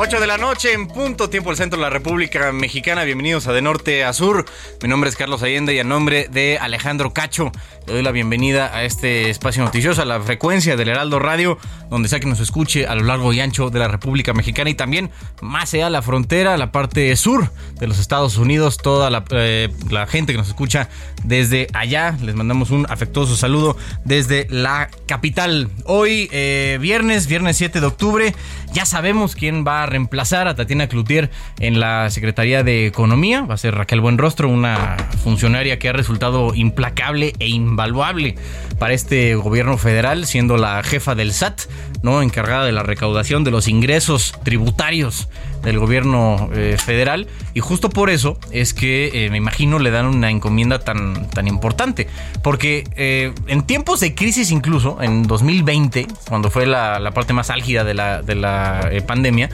8 0.00 0.20
de 0.20 0.28
la 0.28 0.38
noche 0.38 0.74
en 0.74 0.86
punto, 0.86 1.28
tiempo 1.28 1.50
del 1.50 1.56
centro 1.56 1.76
de 1.76 1.82
la 1.82 1.90
República 1.90 2.52
Mexicana. 2.52 3.02
Bienvenidos 3.02 3.48
a 3.48 3.52
De 3.52 3.60
Norte 3.60 4.04
a 4.04 4.12
Sur. 4.12 4.44
Mi 4.80 4.88
nombre 4.88 5.10
es 5.10 5.16
Carlos 5.16 5.42
Allende 5.42 5.74
y 5.74 5.80
a 5.80 5.84
nombre 5.84 6.28
de 6.30 6.56
Alejandro 6.56 7.12
Cacho 7.12 7.50
le 7.88 7.94
doy 7.94 8.02
la 8.02 8.12
bienvenida 8.12 8.70
a 8.76 8.84
este 8.84 9.30
espacio 9.30 9.64
noticioso, 9.64 10.02
a 10.02 10.04
la 10.04 10.20
frecuencia 10.20 10.76
del 10.76 10.90
Heraldo 10.90 11.18
Radio, 11.18 11.56
donde 11.88 12.10
sea 12.10 12.20
que 12.20 12.26
nos 12.26 12.38
escuche 12.38 12.86
a 12.86 12.94
lo 12.94 13.02
largo 13.02 13.32
y 13.32 13.40
ancho 13.40 13.70
de 13.70 13.78
la 13.78 13.88
República 13.88 14.34
Mexicana 14.34 14.68
y 14.68 14.74
también 14.74 15.10
más 15.40 15.72
allá 15.72 15.86
de 15.86 15.92
la 15.92 16.02
frontera, 16.02 16.58
la 16.58 16.70
parte 16.70 17.16
sur 17.16 17.50
de 17.80 17.86
los 17.86 17.98
Estados 17.98 18.36
Unidos, 18.36 18.76
toda 18.76 19.08
la, 19.08 19.24
eh, 19.30 19.70
la 19.88 20.06
gente 20.06 20.32
que 20.32 20.38
nos 20.38 20.48
escucha 20.48 20.90
desde 21.24 21.68
allá. 21.72 22.14
Les 22.22 22.34
mandamos 22.34 22.70
un 22.70 22.84
afectuoso 22.90 23.36
saludo 23.36 23.74
desde 24.04 24.46
la 24.50 24.90
capital. 25.06 25.70
Hoy, 25.86 26.28
eh, 26.30 26.76
viernes, 26.82 27.26
viernes 27.26 27.56
7 27.56 27.80
de 27.80 27.86
octubre, 27.86 28.34
ya 28.74 28.84
sabemos 28.84 29.34
quién 29.34 29.64
va 29.66 29.84
a 29.84 29.86
reemplazar 29.88 30.48
a 30.48 30.54
Tatiana 30.54 30.88
Cloutier 30.88 31.30
en 31.58 31.80
la 31.80 32.10
Secretaría 32.10 32.62
de 32.62 32.86
Economía. 32.86 33.42
Va 33.42 33.54
a 33.54 33.58
ser 33.58 33.74
Raquel 33.74 34.00
Buenrostro, 34.00 34.48
una 34.48 34.96
funcionaria 35.22 35.78
que 35.78 35.88
ha 35.88 35.92
resultado 35.92 36.54
implacable 36.54 37.32
e 37.38 37.48
invaluable 37.48 38.36
para 38.78 38.94
este 38.94 39.34
gobierno 39.34 39.78
federal, 39.78 40.26
siendo 40.26 40.56
la 40.56 40.82
jefa 40.82 41.14
del 41.14 41.32
SAT, 41.32 41.62
¿no? 42.02 42.22
Encargada 42.22 42.64
de 42.64 42.72
la 42.72 42.82
recaudación 42.82 43.44
de 43.44 43.50
los 43.50 43.68
ingresos 43.68 44.34
tributarios 44.44 45.28
del 45.62 45.78
gobierno 45.78 46.50
eh, 46.54 46.76
federal. 46.78 47.26
Y 47.54 47.60
justo 47.60 47.90
por 47.90 48.10
eso 48.10 48.38
es 48.50 48.74
que 48.74 49.26
eh, 49.26 49.30
me 49.30 49.36
imagino 49.36 49.78
le 49.78 49.90
dan 49.90 50.06
una 50.06 50.30
encomienda 50.30 50.78
tan, 50.78 51.28
tan 51.30 51.48
importante. 51.48 52.08
Porque 52.42 52.84
eh, 52.96 53.32
en 53.46 53.62
tiempos 53.62 54.00
de 54.00 54.14
crisis, 54.14 54.50
incluso 54.50 55.02
en 55.02 55.24
2020, 55.24 56.06
cuando 56.28 56.50
fue 56.50 56.66
la, 56.66 57.10
parte 57.14 57.32
más 57.32 57.50
álgida 57.50 57.84
de 57.84 57.94
la, 57.94 58.22
de 58.22 58.34
la 58.34 58.90
pandemia, 59.06 59.50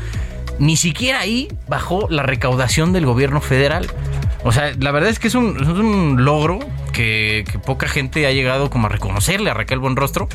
ni 0.58 0.76
siquiera 0.76 1.20
ahí 1.20 1.48
bajó 1.68 2.06
la 2.10 2.22
recaudación 2.22 2.92
del 2.92 3.06
gobierno 3.06 3.40
federal. 3.40 3.86
O 4.44 4.52
sea, 4.52 4.72
la 4.78 4.90
verdad 4.90 5.10
es 5.10 5.18
que 5.18 5.28
es 5.28 5.34
un 5.34 6.24
logro 6.24 6.60
que, 6.94 7.44
poca 7.66 7.88
gente 7.88 8.26
ha 8.26 8.32
llegado 8.32 8.70
como 8.70 8.86
a 8.86 8.90
reconocerle 8.90 9.50
a 9.50 9.54
Raquel 9.54 9.80
Buenrostro, 9.80 10.28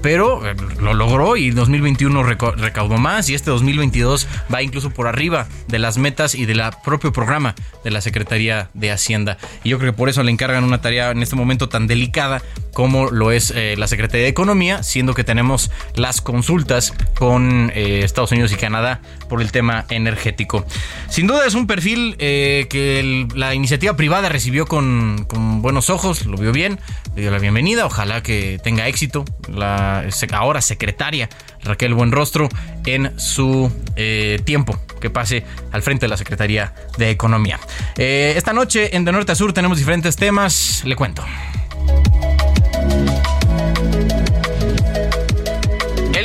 pero 0.00 0.46
eh, 0.46 0.54
lo 0.80 0.94
logró 0.94 1.36
y 1.36 1.50
2021 1.50 2.22
recaudó 2.22 2.96
más 2.98 3.28
y 3.28 3.34
este 3.34 3.50
2022 3.50 4.26
va 4.52 4.62
incluso 4.62 4.90
por 4.90 5.06
arriba 5.06 5.46
de 5.68 5.78
las 5.78 5.98
metas 5.98 6.34
y 6.34 6.46
del 6.46 6.62
propio 6.84 7.12
programa 7.12 7.54
de 7.82 7.90
la 7.90 8.00
Secretaría 8.00 8.70
de 8.72 8.92
Hacienda. 8.92 9.36
Y 9.64 9.70
yo 9.70 9.78
creo 9.78 9.92
que 9.92 9.96
por 9.96 10.08
eso 10.08 10.22
le 10.22 10.30
encargan 10.30 10.64
una 10.64 10.80
tarea 10.80 11.10
en 11.10 11.22
este 11.22 11.36
momento 11.36 11.68
tan 11.68 11.86
delicada 11.86 12.40
como 12.72 13.10
lo 13.10 13.30
es 13.30 13.52
eh, 13.54 13.74
la 13.76 13.86
Secretaría 13.86 14.24
de 14.24 14.30
Economía, 14.30 14.82
siendo 14.82 15.14
que 15.14 15.24
tenemos 15.24 15.70
las 15.94 16.20
consultas 16.20 16.92
con 17.16 17.70
eh, 17.74 18.00
Estados 18.04 18.32
Unidos 18.32 18.52
y 18.52 18.56
Canadá 18.56 19.00
por 19.28 19.42
el 19.42 19.52
tema 19.52 19.84
energético. 19.90 20.64
Sin 21.08 21.26
duda 21.26 21.46
es 21.46 21.54
un 21.54 21.66
perfil 21.66 22.16
que 22.18 23.26
la 23.34 23.54
iniciativa 23.54 23.96
privada 23.96 24.28
recibió 24.28 24.66
con 24.66 25.26
buenos 25.60 25.90
ojos 25.90 26.03
lo 26.26 26.36
vio 26.36 26.52
bien, 26.52 26.78
le 27.14 27.22
dio 27.22 27.30
la 27.30 27.38
bienvenida, 27.38 27.86
ojalá 27.86 28.22
que 28.22 28.60
tenga 28.62 28.88
éxito 28.88 29.24
la 29.48 30.04
ahora 30.32 30.60
secretaria 30.60 31.30
Raquel 31.62 31.94
Buenrostro 31.94 32.50
en 32.84 33.18
su 33.18 33.72
eh, 33.96 34.38
tiempo 34.44 34.78
que 35.00 35.08
pase 35.08 35.44
al 35.72 35.82
frente 35.82 36.04
de 36.04 36.08
la 36.08 36.18
Secretaría 36.18 36.74
de 36.98 37.10
Economía. 37.10 37.58
Eh, 37.96 38.34
esta 38.36 38.52
noche 38.52 38.94
en 38.94 39.06
De 39.06 39.12
Norte 39.12 39.32
a 39.32 39.34
Sur 39.34 39.54
tenemos 39.54 39.78
diferentes 39.78 40.16
temas, 40.16 40.82
le 40.84 40.94
cuento. 40.94 41.24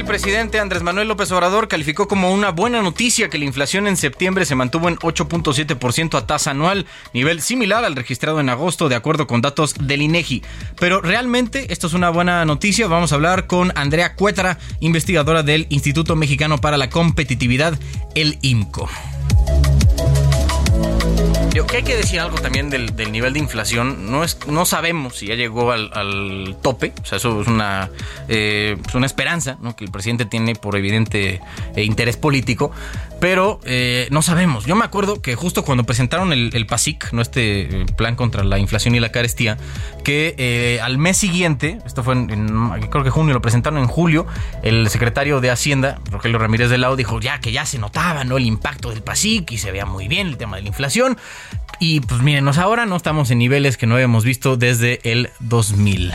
Presidente 0.10 0.60
Andrés 0.60 0.82
Manuel 0.82 1.08
López 1.08 1.32
Obrador 1.32 1.68
calificó 1.68 2.08
como 2.08 2.34
una 2.34 2.50
buena 2.50 2.82
noticia 2.82 3.30
que 3.30 3.38
la 3.38 3.46
inflación 3.46 3.86
en 3.86 3.96
septiembre 3.96 4.44
se 4.44 4.56
mantuvo 4.56 4.90
en 4.90 4.96
8.7% 4.96 6.18
a 6.18 6.26
tasa 6.26 6.50
anual, 6.50 6.88
nivel 7.14 7.42
similar 7.42 7.86
al 7.86 7.96
registrado 7.96 8.40
en 8.40 8.50
agosto 8.50 8.90
de 8.90 8.96
acuerdo 8.96 9.28
con 9.28 9.42
datos 9.42 9.76
del 9.80 10.02
INEGI. 10.02 10.42
Pero 10.80 11.00
realmente 11.02 11.72
esto 11.72 11.86
es 11.86 11.94
una 11.94 12.10
buena 12.10 12.44
noticia. 12.44 12.88
Vamos 12.88 13.12
a 13.12 13.16
hablar 13.16 13.46
con 13.46 13.72
Andrea 13.76 14.16
Cuetra, 14.16 14.58
investigadora 14.80 15.44
del 15.44 15.68
Instituto 15.70 16.16
Mexicano 16.16 16.58
para 16.58 16.78
la 16.78 16.90
Competitividad, 16.90 17.78
el 18.16 18.40
IMCO 18.42 18.90
que 21.66 21.78
hay 21.78 21.84
que 21.84 21.96
decir 21.96 22.20
algo 22.20 22.38
también 22.38 22.70
del, 22.70 22.94
nivel 23.12 23.34
de 23.34 23.40
inflación. 23.40 24.12
No, 24.12 24.24
es, 24.24 24.38
no 24.48 24.66
sabemos 24.66 25.18
si 25.18 25.28
ya 25.28 25.36
llegó 25.36 25.72
al, 25.72 26.56
tope. 26.62 26.94
O 27.02 27.06
sea, 27.06 27.18
eso 27.18 27.42
es 27.42 27.48
una, 27.48 27.90
eh, 28.28 28.78
una 28.94 29.06
esperanza 29.06 29.58
que 29.78 29.86
el 29.86 29.92
presidente 29.92 30.26
tiene 30.26 30.56
por 30.56 30.76
evidente 30.76 31.42
eh, 31.76 31.84
interés 31.84 32.18
político. 32.18 32.72
Pero 33.20 33.60
eh, 33.66 34.08
no 34.12 34.22
sabemos. 34.22 34.66
Yo 34.66 34.76
me 34.76 34.86
acuerdo 34.86 35.22
que 35.22 35.36
justo 35.36 35.66
cuando 35.66 35.84
presentaron 35.84 36.32
el, 36.32 36.66
PASIC, 36.66 37.12
¿no? 37.12 37.22
este 37.22 37.86
plan 37.98 38.16
contra 38.16 38.44
la 38.44 38.60
inflación 38.60 38.96
y 38.96 39.00
la 39.00 39.12
carestía, 39.12 39.58
que 40.04 40.80
al 40.82 40.98
mes 40.98 41.18
siguiente, 41.18 41.80
esto 41.86 42.04
fue 42.04 42.14
en, 42.14 42.48
creo 42.90 43.04
que 43.04 43.10
junio, 43.10 43.34
lo 43.34 43.42
presentaron 43.42 43.80
en 43.80 43.88
julio, 43.88 44.26
el 44.64 44.90
secretario 44.90 45.42
de 45.42 45.52
Hacienda, 45.52 46.00
Rogelio 46.10 46.38
Ramírez 46.38 46.70
de 46.70 46.78
Lau, 46.78 46.96
dijo 46.96 47.20
ya 47.20 47.40
que 47.40 47.52
ya 47.52 47.66
se 47.66 47.78
notaba 47.78 48.24
¿no? 48.24 48.38
el 48.38 48.46
impacto 48.46 48.90
del 48.90 49.02
PASIC 49.02 49.52
y 49.52 49.58
se 49.58 49.72
veía 49.72 49.86
muy 49.86 50.08
bien 50.08 50.28
el 50.28 50.38
tema 50.38 50.56
de 50.56 50.62
la 50.62 50.70
inflación. 50.70 51.18
Y 51.82 52.02
pues 52.02 52.22
mírenos 52.22 52.58
ahora, 52.58 52.86
no 52.86 52.98
estamos 52.98 53.32
en 53.32 53.38
niveles 53.38 53.78
que 53.78 53.88
no 53.88 53.96
habíamos 53.96 54.26
visto 54.26 54.58
desde 54.58 55.00
el 55.10 55.30
2000. 55.40 56.12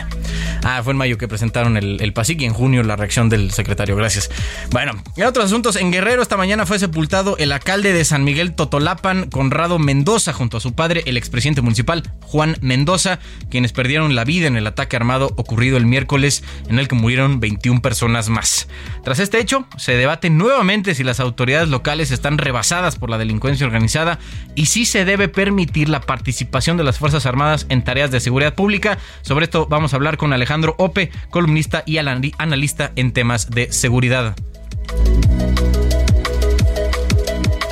Ah, 0.63 0.83
fue 0.83 0.93
en 0.93 0.99
mayo 0.99 1.17
que 1.17 1.27
presentaron 1.27 1.79
el, 1.79 2.03
el 2.03 2.13
PASIC 2.13 2.43
y 2.43 2.45
en 2.45 2.53
junio 2.53 2.83
la 2.83 2.97
reacción 2.97 3.31
del 3.31 3.51
secretario. 3.51 3.97
Gracias. 3.97 4.31
Bueno, 4.71 4.93
en 5.17 5.25
otros 5.25 5.47
asuntos, 5.47 5.77
en 5.77 5.91
Guerrero 5.91 6.21
esta 6.21 6.37
mañana 6.37 6.67
fue 6.67 6.79
sepultado 6.79 7.37
el 7.39 7.51
alcalde 7.51 7.95
de 7.95 8.05
San 8.05 8.25
Miguel 8.25 8.55
Totolapan, 8.55 9.31
Conrado 9.31 9.79
Mendoza, 9.79 10.35
junto 10.35 10.59
a 10.59 10.61
su 10.61 10.75
padre, 10.75 11.03
el 11.07 11.17
expresidente 11.17 11.63
municipal, 11.63 12.03
Juan 12.21 12.57
Mendoza, 12.61 13.19
quienes 13.51 13.73
perdieron 13.73 14.15
la 14.15 14.25
vida 14.25 14.47
en 14.47 14.57
el 14.57 14.67
ataque 14.67 14.97
armado 14.97 15.33
ocurrido 15.37 15.79
el 15.79 15.87
miércoles, 15.87 16.45
en 16.69 16.79
el 16.79 16.89
que 16.89 16.95
murieron 16.95 17.41
21 17.41 17.81
personas 17.81 18.29
más. 18.29 18.69
Tras 19.03 19.19
este 19.19 19.39
hecho, 19.39 19.67
se 19.79 19.97
debate 19.97 20.29
nuevamente 20.29 20.95
si 20.95 21.05
las 21.05 21.21
autoridades 21.21 21.69
locales 21.69 22.11
están 22.11 22.37
rebasadas 22.37 22.97
por 22.97 23.09
la 23.09 23.19
delincuencia 23.19 23.67
organizada 23.67 24.19
y 24.55 24.67
si 24.67 24.85
se 24.85 25.07
debe 25.07 25.14
permitir 25.17 25.29
permitir 25.29 25.89
la 25.89 26.01
participación 26.01 26.77
de 26.77 26.85
las 26.85 26.99
Fuerzas 26.99 27.27
Armadas 27.27 27.67
en 27.69 27.85
tareas 27.85 28.11
de 28.11 28.21
seguridad 28.21 28.55
pública. 28.55 28.99
Sobre 29.23 29.45
esto 29.45 29.67
vamos 29.67 29.93
a 29.93 29.97
hablar 29.97 30.17
con 30.17 30.33
Alejandro 30.33 30.75
Ope, 30.79 31.11
columnista 31.31 31.83
y 31.87 31.99
analista 31.99 32.93
en 32.97 33.13
temas 33.13 33.51
de 33.51 33.73
seguridad. 33.73 34.35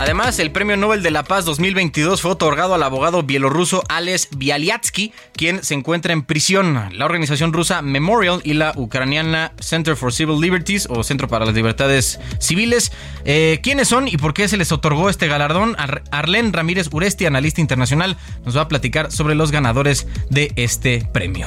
Además, 0.02 0.40
el 0.40 0.50
Premio 0.50 0.76
Nobel 0.76 1.00
de 1.04 1.12
la 1.12 1.22
Paz 1.22 1.44
2022 1.44 2.22
fue 2.22 2.32
otorgado 2.32 2.74
al 2.74 2.82
abogado 2.82 3.22
bielorruso 3.22 3.84
Ales 3.88 4.30
Bialyatsky, 4.36 5.12
quien 5.32 5.62
se 5.62 5.74
encuentra 5.74 6.12
en 6.12 6.24
prisión. 6.24 6.88
La 6.98 7.04
organización 7.04 7.52
rusa 7.52 7.82
Memorial 7.82 8.40
y 8.42 8.54
la 8.54 8.72
ucraniana 8.74 9.52
Center 9.60 9.94
for 9.94 10.12
Civil 10.12 10.40
Liberties 10.40 10.88
o 10.90 11.04
Centro 11.04 11.28
para 11.28 11.44
las 11.46 11.54
Libertades 11.54 12.18
Civiles. 12.40 12.90
Eh, 13.24 13.60
¿Quiénes 13.62 13.86
son 13.86 14.08
y 14.08 14.16
por 14.16 14.34
qué 14.34 14.48
se 14.48 14.56
les 14.56 14.72
otorgó 14.72 15.08
este 15.08 15.28
galardón? 15.28 15.76
Arlen 16.10 16.52
Ramírez 16.52 16.88
Uresti, 16.90 17.26
analista 17.26 17.60
internacional, 17.60 18.16
nos 18.44 18.56
va 18.56 18.62
a 18.62 18.68
platicar 18.68 19.12
sobre 19.12 19.36
los 19.36 19.52
ganadores 19.52 20.08
de 20.30 20.50
este 20.56 21.08
premio. 21.12 21.46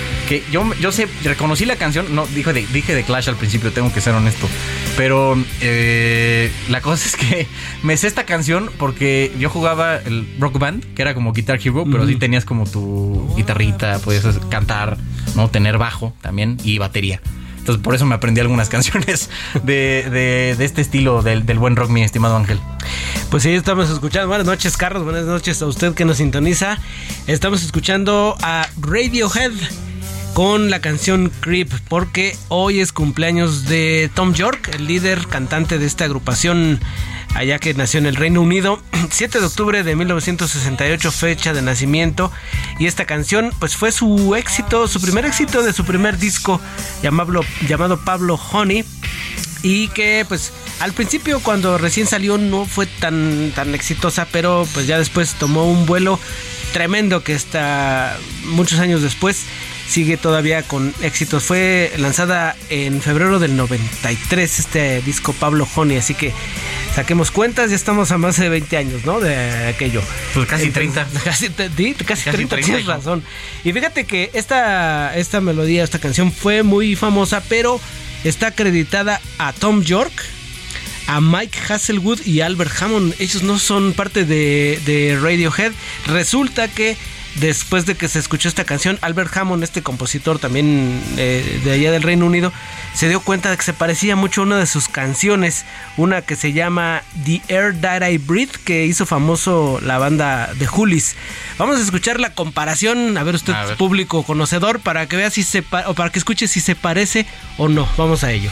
que 0.31 0.41
yo, 0.49 0.63
yo 0.75 0.93
sé, 0.93 1.09
reconocí 1.25 1.65
la 1.65 1.75
canción, 1.75 2.15
no, 2.15 2.25
dije 2.25 2.53
de, 2.53 2.65
dije 2.67 2.95
de 2.95 3.03
Clash 3.03 3.27
al 3.27 3.35
principio, 3.35 3.73
tengo 3.73 3.91
que 3.91 3.99
ser 3.99 4.13
honesto, 4.13 4.47
pero 4.95 5.35
eh, 5.59 6.49
la 6.69 6.79
cosa 6.79 7.05
es 7.05 7.17
que 7.17 7.47
me 7.83 7.97
sé 7.97 8.07
esta 8.07 8.25
canción 8.25 8.71
porque 8.77 9.33
yo 9.37 9.49
jugaba 9.49 9.97
el 9.97 10.25
Rock 10.39 10.57
Band, 10.57 10.93
que 10.93 11.01
era 11.01 11.13
como 11.15 11.33
Guitar 11.33 11.59
Hero, 11.61 11.83
pero 11.91 12.07
sí 12.07 12.15
tenías 12.15 12.45
como 12.45 12.65
tu 12.65 13.27
guitarrita, 13.35 13.99
podías 13.99 14.23
cantar, 14.49 14.97
no 15.35 15.49
tener 15.49 15.77
bajo 15.77 16.13
también 16.21 16.57
y 16.63 16.77
batería. 16.77 17.19
Entonces 17.57 17.83
por 17.83 17.93
eso 17.93 18.05
me 18.05 18.15
aprendí 18.15 18.39
algunas 18.39 18.69
canciones 18.75 19.29
de, 19.65 20.55
este 20.57 20.79
estilo 20.79 21.23
del, 21.23 21.45
del, 21.45 21.59
buen 21.59 21.75
rock, 21.75 21.89
mi 21.89 22.03
estimado 22.03 22.37
Ángel. 22.37 22.57
Pues 23.29 23.43
sí, 23.43 23.49
estamos 23.49 23.89
escuchando. 23.89 24.29
Buenas 24.29 24.47
noches, 24.47 24.77
Carlos. 24.77 25.03
Buenas 25.03 25.25
noches 25.25 25.61
a 25.61 25.65
usted 25.65 25.93
que 25.93 26.05
nos 26.05 26.17
sintoniza. 26.17 26.77
Estamos 27.27 27.63
escuchando 27.63 28.37
a 28.41 28.69
Radiohead 28.79 29.51
con 30.33 30.69
la 30.69 30.79
canción 30.79 31.31
Creep, 31.41 31.69
porque 31.87 32.37
hoy 32.47 32.79
es 32.79 32.91
cumpleaños 32.91 33.65
de 33.65 34.09
Tom 34.13 34.33
York, 34.33 34.69
el 34.73 34.87
líder 34.87 35.27
cantante 35.27 35.77
de 35.77 35.85
esta 35.85 36.05
agrupación 36.05 36.79
allá 37.35 37.59
que 37.59 37.73
nació 37.73 37.99
en 37.99 38.05
el 38.05 38.15
Reino 38.15 38.41
Unido, 38.41 38.81
7 39.09 39.39
de 39.39 39.45
octubre 39.45 39.83
de 39.83 39.95
1968, 39.95 41.11
fecha 41.11 41.53
de 41.53 41.61
nacimiento, 41.61 42.31
y 42.79 42.87
esta 42.87 43.05
canción 43.05 43.51
pues 43.59 43.75
fue 43.75 43.91
su 43.91 44.35
éxito, 44.35 44.87
su 44.87 45.01
primer 45.01 45.25
éxito 45.25 45.63
de 45.63 45.73
su 45.73 45.85
primer 45.85 46.17
disco 46.17 46.61
llamado, 47.01 47.41
llamado 47.67 47.99
Pablo 47.99 48.39
Honey, 48.51 48.85
y 49.63 49.89
que 49.89 50.25
pues 50.27 50.51
al 50.79 50.93
principio 50.93 51.39
cuando 51.41 51.77
recién 51.77 52.07
salió 52.07 52.37
no 52.37 52.65
fue 52.65 52.85
tan, 52.87 53.51
tan 53.53 53.75
exitosa, 53.75 54.27
pero 54.31 54.67
pues 54.73 54.87
ya 54.87 54.97
después 54.97 55.35
tomó 55.35 55.69
un 55.69 55.85
vuelo 55.85 56.19
tremendo 56.73 57.23
que 57.23 57.33
está 57.33 58.17
muchos 58.45 58.79
años 58.79 59.01
después 59.01 59.45
sigue 59.91 60.15
todavía 60.15 60.63
con 60.63 60.93
éxitos. 61.01 61.43
Fue 61.43 61.91
lanzada 61.97 62.55
en 62.69 63.01
febrero 63.01 63.39
del 63.39 63.57
93 63.57 64.59
este 64.59 65.01
disco 65.01 65.33
Pablo 65.33 65.67
Honey, 65.75 65.97
así 65.97 66.15
que 66.15 66.31
saquemos 66.95 67.29
cuentas, 67.29 67.69
ya 67.71 67.75
estamos 67.75 68.09
a 68.11 68.17
más 68.17 68.37
de 68.37 68.47
20 68.47 68.77
años, 68.77 69.05
¿no? 69.05 69.19
De 69.19 69.67
aquello. 69.67 70.01
Pues 70.33 70.47
casi 70.47 70.71
30. 70.71 71.07
Casi, 71.25 71.49
casi, 71.49 72.29
30, 72.31 72.57
tienes 72.57 72.85
razón. 72.85 73.23
Y 73.65 73.73
fíjate 73.73 74.05
que 74.05 74.31
esta, 74.33 75.15
esta 75.17 75.41
melodía, 75.41 75.83
esta 75.83 75.99
canción 75.99 76.31
fue 76.31 76.63
muy 76.63 76.95
famosa, 76.95 77.43
pero 77.49 77.79
está 78.23 78.47
acreditada 78.47 79.19
a 79.39 79.51
Tom 79.51 79.83
York, 79.83 80.13
a 81.07 81.19
Mike 81.19 81.57
Hasselwood 81.67 82.25
y 82.25 82.39
Albert 82.39 82.81
Hammond. 82.81 83.15
Ellos 83.19 83.43
no 83.43 83.59
son 83.59 83.91
parte 83.91 84.23
de, 84.23 84.79
de 84.85 85.19
Radiohead. 85.21 85.73
Resulta 86.07 86.69
que 86.69 86.95
después 87.35 87.85
de 87.85 87.95
que 87.95 88.07
se 88.07 88.19
escuchó 88.19 88.47
esta 88.49 88.63
canción, 88.65 88.97
Albert 89.01 89.35
Hammond, 89.35 89.63
este 89.63 89.81
compositor 89.81 90.39
también 90.39 91.01
eh, 91.17 91.61
de 91.63 91.71
allá 91.71 91.91
del 91.91 92.03
Reino 92.03 92.25
Unido, 92.25 92.51
se 92.93 93.07
dio 93.09 93.21
cuenta 93.21 93.49
de 93.49 93.57
que 93.57 93.63
se 93.63 93.73
parecía 93.73 94.15
mucho 94.15 94.41
a 94.41 94.45
una 94.45 94.57
de 94.57 94.65
sus 94.65 94.87
canciones, 94.87 95.65
una 95.97 96.21
que 96.21 96.35
se 96.35 96.53
llama 96.53 97.03
The 97.25 97.41
Air 97.47 97.79
That 97.79 98.07
I 98.07 98.17
Breathe, 98.17 98.59
que 98.63 98.85
hizo 98.85 99.05
famoso 99.05 99.79
la 99.81 99.97
banda 99.97 100.53
de 100.53 100.67
Julis. 100.67 101.15
Vamos 101.57 101.77
a 101.77 101.81
escuchar 101.81 102.19
la 102.19 102.33
comparación, 102.33 103.17
a 103.17 103.23
ver 103.23 103.35
usted, 103.35 103.53
público 103.77 104.23
conocedor, 104.23 104.79
para 104.79 105.07
que 105.07 105.15
vea 105.15 105.29
si 105.29 105.43
se 105.43 105.63
o 105.87 105.93
para 105.93 106.09
que 106.09 106.19
escuche 106.19 106.47
si 106.47 106.59
se 106.59 106.75
parece 106.75 107.25
o 107.57 107.69
no. 107.69 107.87
Vamos 107.97 108.23
a 108.23 108.31
ello. 108.31 108.51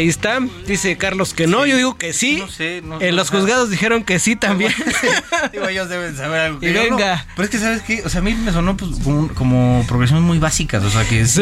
Ahí 0.00 0.08
está, 0.08 0.40
dice 0.66 0.96
Carlos 0.96 1.34
que 1.34 1.46
no, 1.46 1.66
yo 1.66 1.76
digo 1.76 1.98
que 1.98 2.14
sí. 2.14 2.38
No 2.38 2.48
sé, 2.48 2.80
no, 2.82 3.02
En 3.02 3.16
los 3.16 3.28
juzgados 3.28 3.68
dijeron 3.68 4.02
que 4.02 4.18
sí 4.18 4.34
también. 4.34 4.72
digo, 5.52 5.68
ellos 5.68 5.90
deben 5.90 6.16
saber 6.16 6.40
algo 6.40 6.60
que 6.60 6.70
y 6.70 6.72
venga. 6.72 7.26
Pero 7.36 7.44
es 7.44 7.50
que, 7.50 7.58
¿sabes 7.58 7.82
qué? 7.82 8.02
O 8.06 8.08
sea, 8.08 8.20
a 8.20 8.24
mí 8.24 8.32
me 8.32 8.50
sonó 8.50 8.78
pues, 8.78 8.92
como, 9.34 9.84
progresiones 9.86 10.24
muy 10.24 10.38
básicas, 10.38 10.82
o 10.84 10.90
sea, 10.90 11.04
que, 11.04 11.20
es, 11.20 11.38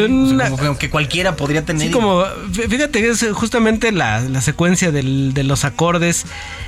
como 0.49 0.77
que 0.77 0.89
cualquiera 0.89 1.37
podría 1.37 1.63
tener. 1.63 1.87
Sí, 1.87 1.93
como, 1.93 2.25
fíjate 2.51 3.09
es 3.09 3.25
justamente 3.31 3.93
la, 3.93 4.19
la 4.19 4.41
secuencia 4.41 4.91
del, 4.91 5.33
de 5.33 5.45
los 5.45 5.63
acordes 5.63 6.25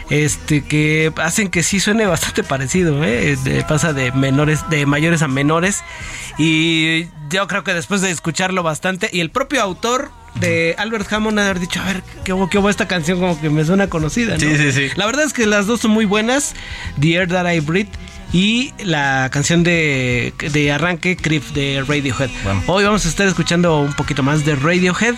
este 0.10 0.63
que 0.63 1.12
hacen 1.17 1.50
que 1.50 1.63
sí 1.63 1.81
suene 1.81 2.05
bastante 2.05 2.43
parecido, 2.43 3.03
¿eh? 3.03 3.38
pasa 3.67 3.91
de 3.91 4.13
menores, 4.13 4.69
de 4.69 4.86
mayores 4.86 5.21
a 5.21 5.27
menores. 5.27 5.83
Y 6.38 7.07
yo 7.29 7.48
creo 7.48 7.63
que 7.63 7.74
después 7.74 8.01
de 8.01 8.12
escucharlo 8.12 8.63
bastante, 8.63 9.10
y 9.12 9.19
el 9.19 9.29
propio 9.29 9.62
autor 9.62 10.12
de 10.36 10.76
Albert 10.78 11.12
Hammond 11.12 11.40
haber 11.40 11.60
dicho, 11.60 11.82
a 11.82 11.86
ver, 11.86 12.04
qué 12.24 12.34
hubo, 12.34 12.50
qué 12.50 12.58
hubo 12.58 12.70
esta 12.70 12.88
canción 12.88 13.20
como 13.20 13.40
que 13.40 13.50
me 13.50 13.64
suena 13.66 13.88
conocida, 13.88 14.40
Sí, 14.40 14.56
sí, 14.58 14.72
sí. 14.72 14.90
La 14.96 15.06
verdad 15.06 15.26
es 15.26 15.34
que 15.34 15.46
las 15.46 15.68
dos 15.68 15.82
son 15.82 15.92
muy 15.92 16.06
buenas, 16.06 16.54
The 17.00 17.14
Air 17.14 17.28
That 17.30 17.52
I 17.52 17.60
Breathe 17.60 17.92
y 18.34 18.74
la 18.84 19.30
canción 19.32 19.64
de, 19.64 20.34
de 20.52 20.72
arranque, 20.72 21.18
Creep 21.18 21.44
de 21.54 21.84
Radiohead. 21.88 22.30
Hoy 22.68 22.84
vamos 22.84 23.06
a 23.06 23.10
estar 23.10 23.28
escuchando 23.28 23.80
un 23.82 23.94
poquito 23.94 24.24
más 24.24 24.46
de 24.46 24.56
Radiohead. 24.56 25.16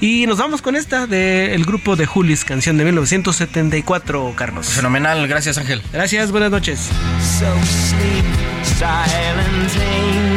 Y 0.00 0.26
nos 0.26 0.38
vamos 0.38 0.60
con 0.60 0.74
esta 0.76 1.06
del 1.06 1.64
grupo 1.64 1.96
de 1.96 2.04
Julis, 2.04 2.44
canción 2.44 2.76
de 2.76 2.84
1974, 2.84 4.34
Carlos. 4.36 4.68
Fenomenal, 4.68 5.26
gracias 5.28 5.56
Ángel. 5.56 5.82
Gracias, 5.92 6.30
buenas 6.30 6.50
noches. 6.50 6.90
So 7.20 7.46
sleep, 7.64 8.24
silent 8.64 10.33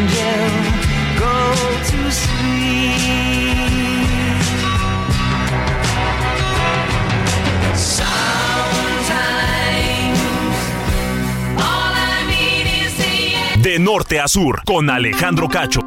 norte 13.80 14.20
a 14.20 14.28
sur 14.28 14.62
con 14.66 14.90
Alejandro 14.90 15.48
Cacho. 15.48 15.82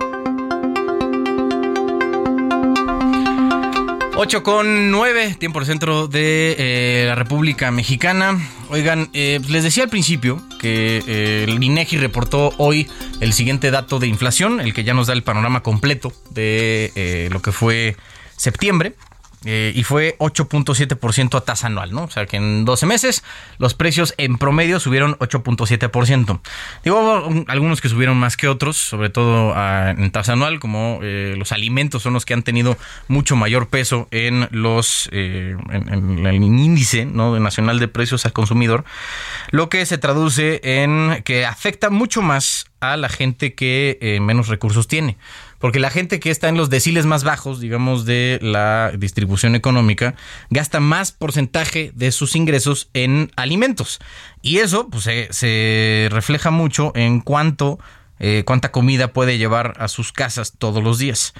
8 4.22 4.42
con 4.42 4.90
9, 4.90 5.36
tiempo 5.38 5.60
al 5.60 5.66
centro 5.66 6.06
de 6.06 6.54
eh, 6.58 7.04
la 7.06 7.14
República 7.14 7.70
Mexicana. 7.70 8.38
Oigan, 8.68 9.08
eh, 9.14 9.40
les 9.48 9.64
decía 9.64 9.84
al 9.84 9.88
principio 9.88 10.42
que 10.58 11.02
eh, 11.06 11.44
el 11.48 11.62
INEGI 11.62 11.96
reportó 11.96 12.52
hoy 12.58 12.86
el 13.20 13.32
siguiente 13.32 13.70
dato 13.70 13.98
de 13.98 14.08
inflación, 14.08 14.60
el 14.60 14.74
que 14.74 14.84
ya 14.84 14.92
nos 14.92 15.06
da 15.06 15.14
el 15.14 15.22
panorama 15.22 15.62
completo 15.62 16.12
de 16.30 17.28
lo 17.32 17.40
que 17.40 17.50
fue 17.50 17.96
septiembre. 18.36 18.94
Eh, 19.46 19.72
y 19.74 19.84
fue 19.84 20.16
8.7% 20.18 21.34
a 21.34 21.40
tasa 21.40 21.68
anual, 21.68 21.92
¿no? 21.92 22.04
O 22.04 22.10
sea 22.10 22.26
que 22.26 22.36
en 22.36 22.66
12 22.66 22.84
meses 22.84 23.24
los 23.56 23.72
precios 23.72 24.12
en 24.18 24.36
promedio 24.36 24.78
subieron 24.80 25.16
8.7%. 25.18 26.40
Digo, 26.84 27.44
algunos 27.48 27.80
que 27.80 27.88
subieron 27.88 28.18
más 28.18 28.36
que 28.36 28.48
otros, 28.48 28.76
sobre 28.76 29.08
todo 29.08 29.54
ah, 29.56 29.94
en 29.96 30.10
tasa 30.10 30.34
anual, 30.34 30.60
como 30.60 30.98
eh, 31.02 31.36
los 31.38 31.52
alimentos 31.52 32.02
son 32.02 32.12
los 32.12 32.26
que 32.26 32.34
han 32.34 32.42
tenido 32.42 32.76
mucho 33.08 33.34
mayor 33.34 33.68
peso 33.68 34.08
en 34.10 34.46
los 34.50 35.08
eh, 35.10 35.56
en, 35.70 36.26
el 36.26 36.34
índice 36.34 37.06
¿no? 37.06 37.38
nacional 37.40 37.78
de 37.78 37.88
precios 37.88 38.26
al 38.26 38.34
consumidor, 38.34 38.84
lo 39.52 39.70
que 39.70 39.86
se 39.86 39.96
traduce 39.96 40.60
en 40.62 41.22
que 41.24 41.46
afecta 41.46 41.88
mucho 41.88 42.20
más 42.20 42.66
a 42.80 42.96
la 42.98 43.08
gente 43.08 43.54
que 43.54 44.18
menos 44.20 44.48
recursos 44.48 44.88
tiene 44.88 45.18
porque 45.60 45.78
la 45.78 45.90
gente 45.90 46.18
que 46.18 46.30
está 46.30 46.48
en 46.48 46.56
los 46.56 46.70
deciles 46.70 47.06
más 47.06 47.22
bajos, 47.22 47.60
digamos, 47.60 48.06
de 48.06 48.40
la 48.42 48.92
distribución 48.96 49.54
económica, 49.54 50.14
gasta 50.48 50.80
más 50.80 51.12
porcentaje 51.12 51.92
de 51.94 52.10
sus 52.10 52.34
ingresos 52.34 52.88
en 52.94 53.30
alimentos. 53.36 54.00
Y 54.42 54.58
eso 54.58 54.88
pues, 54.88 55.04
se, 55.04 56.08
refleja 56.10 56.50
mucho 56.50 56.92
en 56.96 57.20
cuánto, 57.20 57.78
eh, 58.18 58.42
cuánta 58.46 58.72
comida 58.72 59.12
puede 59.12 59.36
llevar 59.36 59.74
a 59.76 59.88
sus 59.88 60.12
casas 60.12 60.54
todos 60.58 60.82
los 60.82 60.98
días. 60.98 61.34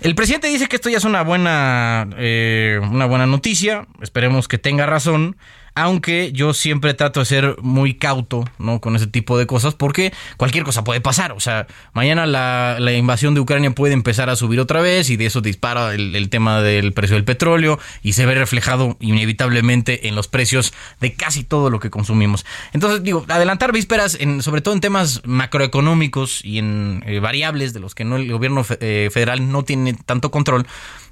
El 0.00 0.14
presidente 0.14 0.48
dice 0.48 0.66
que 0.66 0.76
esto 0.76 0.90
ya 0.90 0.98
es 0.98 1.04
una 1.04 1.22
buena, 1.22 2.08
eh, 2.18 2.80
una 2.82 3.06
buena 3.06 3.26
noticia, 3.26 3.86
esperemos 4.00 4.46
que 4.46 4.58
tenga 4.58 4.86
razón, 4.86 5.36
aunque 5.78 6.32
yo 6.32 6.54
siempre 6.54 6.94
trato 6.94 7.20
de 7.20 7.26
ser 7.26 7.56
muy 7.62 7.94
cauto, 7.94 8.44
¿no? 8.58 8.80
Con 8.80 8.96
ese 8.96 9.06
tipo 9.06 9.38
de 9.38 9.46
cosas, 9.46 9.74
porque 9.74 10.12
cualquier 10.36 10.64
cosa 10.64 10.84
puede 10.84 11.00
pasar. 11.00 11.32
O 11.32 11.40
sea, 11.40 11.66
mañana 11.92 12.26
la, 12.26 12.92
invasión 12.92 13.34
de 13.34 13.40
Ucrania 13.40 13.70
puede 13.70 13.94
empezar 13.94 14.28
a 14.28 14.36
subir 14.36 14.58
otra 14.60 14.80
vez 14.80 15.08
y 15.10 15.16
de 15.16 15.26
eso 15.26 15.40
dispara 15.40 15.94
el, 15.94 16.28
tema 16.30 16.60
del 16.62 16.92
precio 16.92 17.14
del 17.14 17.24
petróleo 17.24 17.78
y 18.02 18.14
se 18.14 18.26
ve 18.26 18.34
reflejado 18.34 18.96
inevitablemente 19.00 20.08
en 20.08 20.16
los 20.16 20.26
precios 20.26 20.72
de 21.00 21.14
casi 21.14 21.44
todo 21.44 21.70
lo 21.70 21.78
que 21.78 21.90
consumimos. 21.90 22.44
Entonces, 22.72 23.02
digo, 23.02 23.24
adelantar 23.28 23.72
vísperas, 23.72 24.16
en, 24.18 24.42
sobre 24.42 24.60
todo 24.60 24.74
en 24.74 24.80
temas 24.80 25.22
macroeconómicos 25.24 26.44
y 26.44 26.58
en 26.58 27.04
eh, 27.06 27.20
variables 27.20 27.72
de 27.72 27.80
los 27.80 27.94
que 27.94 28.04
no, 28.04 28.16
el 28.16 28.30
gobierno 28.32 28.66
eh, 28.80 29.10
federal 29.12 29.50
no 29.50 29.62
tiene 29.62 29.94
tanto 29.94 30.30
control, 30.30 30.66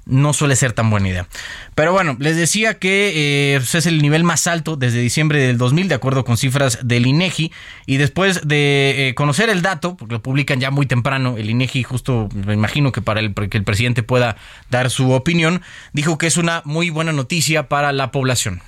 no 0.07 0.33
suele 0.33 0.55
ser 0.55 0.73
tan 0.73 0.89
buena 0.89 1.09
idea. 1.09 1.27
Pero 1.75 1.91
bueno, 1.91 2.15
les 2.19 2.35
decía 2.35 2.75
que 2.75 3.53
eh, 3.53 3.57
pues, 3.59 3.75
es 3.75 3.85
el 3.85 4.01
nivel 4.01 4.23
más 4.23 4.47
alto 4.47 4.56
desde 4.63 4.99
diciembre 4.99 5.39
del 5.39 5.57
2000, 5.57 5.87
de 5.87 5.95
acuerdo 5.95 6.25
con 6.25 6.37
cifras 6.37 6.79
del 6.83 7.05
INEGI. 7.05 7.51
Y 7.85 7.97
después 7.97 8.47
de 8.47 9.09
eh, 9.09 9.15
conocer 9.15 9.49
el 9.49 9.61
dato, 9.61 9.95
porque 9.97 10.15
lo 10.15 10.21
publican 10.21 10.59
ya 10.59 10.71
muy 10.71 10.85
temprano, 10.85 11.35
el 11.37 11.49
INEGI, 11.49 11.83
justo 11.83 12.29
me 12.33 12.53
imagino 12.53 12.91
que 12.91 13.01
para 13.01 13.19
el, 13.19 13.33
que 13.33 13.57
el 13.57 13.63
presidente 13.63 14.03
pueda 14.03 14.37
dar 14.69 14.89
su 14.89 15.11
opinión, 15.11 15.61
dijo 15.93 16.17
que 16.17 16.27
es 16.27 16.37
una 16.37 16.61
muy 16.65 16.89
buena 16.89 17.11
noticia 17.11 17.69
para 17.69 17.91
la 17.91 18.11
población. 18.11 18.61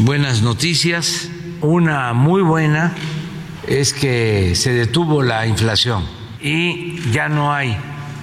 Buenas 0.00 0.42
noticias. 0.42 1.30
Una 1.60 2.12
muy 2.12 2.42
buena 2.42 2.94
es 3.66 3.94
que 3.94 4.54
se 4.54 4.72
detuvo 4.72 5.22
la 5.22 5.46
inflación 5.46 6.04
y 6.40 7.00
ya 7.12 7.28
no 7.28 7.54
hay 7.54 7.76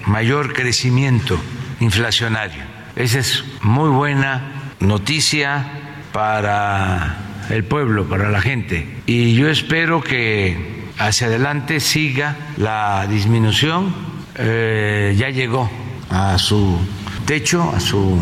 mayor 0.06 0.54
crecimiento 0.54 1.40
inflacionario. 1.80 2.62
Esa 2.96 3.20
es 3.20 3.44
muy 3.62 3.90
buena 3.90 4.51
noticia 4.82 5.66
para 6.12 7.18
el 7.50 7.64
pueblo, 7.64 8.08
para 8.08 8.30
la 8.30 8.42
gente. 8.42 9.02
Y 9.06 9.34
yo 9.34 9.50
espero 9.50 10.02
que 10.02 10.90
hacia 10.98 11.28
adelante 11.28 11.80
siga 11.80 12.36
la 12.58 13.08
disminución. 13.08 13.94
Eh, 14.36 15.16
ya 15.18 15.30
llegó 15.30 15.70
a 16.10 16.38
su 16.38 16.80
techo, 17.26 17.72
a 17.76 17.80
su 17.80 18.20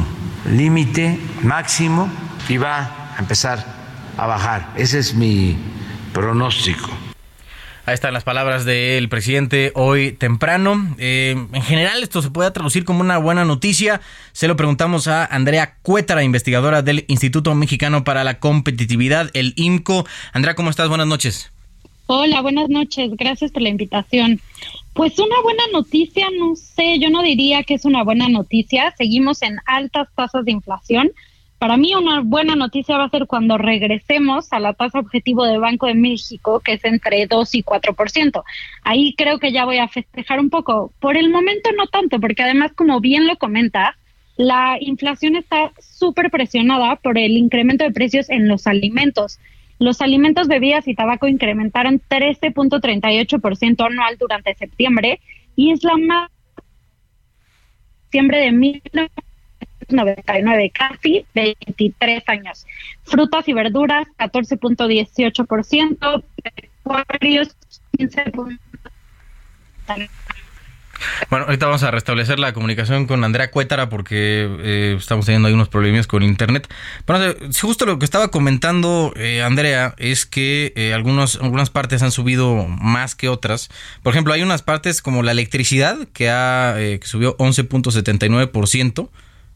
límite 0.52 1.20
máximo 1.44 2.10
y 2.48 2.58
va 2.58 3.14
a 3.16 3.20
empezar 3.20 3.66
a 4.18 4.28
bajar. 4.28 4.74
Ese 4.76 5.00
es 5.00 5.14
mi 5.14 5.58
pronóstico. 6.14 7.09
Ahí 7.90 7.96
están 7.96 8.14
las 8.14 8.24
palabras 8.24 8.66
del 8.66 9.10
presidente 9.10 9.72
hoy 9.74 10.12
temprano. 10.12 10.94
Eh, 11.00 11.32
en 11.52 11.62
general, 11.64 12.04
esto 12.04 12.22
se 12.22 12.30
puede 12.30 12.52
traducir 12.52 12.86
como 12.86 13.02
una 13.02 13.18
buena 13.18 13.46
noticia. 13.46 14.00
Se 14.32 14.48
lo 14.48 14.56
preguntamos 14.56 15.08
a 15.08 15.26
Andrea 15.26 15.74
Cuétara, 15.82 16.24
investigadora 16.24 16.84
del 16.84 17.06
Instituto 17.08 17.56
Mexicano 17.56 18.04
para 18.04 18.24
la 18.24 18.38
Competitividad, 18.38 19.32
el 19.34 19.54
IMCO. 19.56 20.06
Andrea, 20.34 20.54
¿cómo 20.54 20.70
estás? 20.70 20.88
Buenas 20.88 21.08
noches. 21.08 21.52
Hola, 22.06 22.42
buenas 22.42 22.70
noches. 22.70 23.10
Gracias 23.18 23.52
por 23.52 23.64
la 23.64 23.70
invitación. 23.70 24.40
Pues 24.94 25.18
una 25.18 25.42
buena 25.42 25.64
noticia, 25.74 26.28
no 26.38 26.56
sé, 26.56 27.00
yo 27.00 27.10
no 27.10 27.24
diría 27.24 27.64
que 27.64 27.74
es 27.74 27.86
una 27.86 28.04
buena 28.04 28.30
noticia. 28.30 28.94
Seguimos 29.00 29.42
en 29.42 29.58
altas 29.66 30.10
tasas 30.16 30.46
de 30.46 30.52
inflación 30.52 31.10
para 31.60 31.76
mí 31.76 31.94
una 31.94 32.22
buena 32.22 32.56
noticia 32.56 32.98
va 32.98 33.04
a 33.04 33.10
ser 33.10 33.28
cuando 33.28 33.58
regresemos 33.58 34.52
a 34.54 34.60
la 34.62 34.74
tasa 34.74 35.00
objetivo 35.00 35.44
del 35.44 35.60
Banco 35.60 35.88
de 35.88 35.94
México, 35.94 36.62
que 36.62 36.74
es 36.74 36.86
entre 36.86 37.28
2 37.28 37.56
y 37.56 37.64
4%. 37.64 38.44
Ahí 38.84 39.14
creo 39.18 39.40
que 39.40 39.52
ya 39.52 39.66
voy 39.66 39.78
a 39.78 39.90
festejar 39.90 40.40
un 40.40 40.50
poco. 40.50 40.94
Por 41.02 41.18
el 41.18 41.30
momento 41.30 41.70
no 41.78 41.88
tanto, 41.88 42.22
porque 42.22 42.44
además, 42.44 42.72
como 42.74 43.02
bien 43.02 43.28
lo 43.28 43.36
comenta, 43.36 43.98
la 44.38 44.78
inflación 44.80 45.36
está 45.36 45.74
súper 45.80 46.32
presionada 46.32 46.96
por 46.96 47.18
el 47.18 47.34
incremento 47.34 47.84
de 47.84 47.92
precios 47.92 48.30
en 48.30 48.48
los 48.48 48.66
alimentos. 48.66 49.38
Los 49.80 50.00
alimentos, 50.00 50.48
bebidas 50.48 50.88
y 50.88 50.96
tabaco 50.96 51.28
incrementaron 51.28 52.02
13.38% 52.10 53.86
anual 53.86 54.18
durante 54.18 54.56
septiembre 54.56 55.20
y 55.58 55.72
es 55.72 55.84
la 55.84 55.98
más 55.98 56.32
septiembre 58.04 58.40
de 58.40 58.52
1900 58.54 59.29
99, 59.92 60.72
casi 60.72 61.26
23 61.34 62.24
años. 62.28 62.66
Frutas 63.04 63.48
y 63.48 63.54
verduras, 63.54 64.08
14.18%, 64.18 66.24
pecuarios, 66.84 67.56
15. 67.98 68.24
Bueno, 71.30 71.46
ahorita 71.46 71.66
vamos 71.66 71.84
a 71.84 71.92
restablecer 71.92 72.40
la 72.40 72.54
comunicación 72.54 73.08
con 73.08 73.24
Andrea 73.24 73.52
Cuétara 73.52 73.90
porque 73.90 74.48
eh, 74.62 74.96
estamos 74.98 75.26
teniendo 75.26 75.48
ahí 75.48 75.54
unos 75.54 75.70
problemas 75.70 76.08
con 76.08 76.24
internet. 76.24 76.68
Bueno, 77.08 77.34
justo 77.60 77.86
lo 77.86 78.00
que 78.00 78.06
estaba 78.06 78.30
comentando 78.30 79.14
eh, 79.16 79.42
Andrea 79.42 79.96
es 79.98 80.26
que 80.26 80.74
eh, 80.76 80.94
algunos, 80.94 81.40
algunas 81.42 81.70
partes 81.70 82.04
han 82.04 82.12
subido 82.12 82.68
más 82.68 83.16
que 83.16 83.30
otras. 83.30 83.70
Por 84.04 84.14
ejemplo, 84.14 84.34
hay 84.34 84.42
unas 84.42 84.62
partes 84.62 85.02
como 85.02 85.24
la 85.24 85.32
electricidad 85.32 86.08
que, 86.14 86.30
ha, 86.30 86.76
que 86.76 87.02
subió 87.04 87.38
11.79%. 87.38 89.10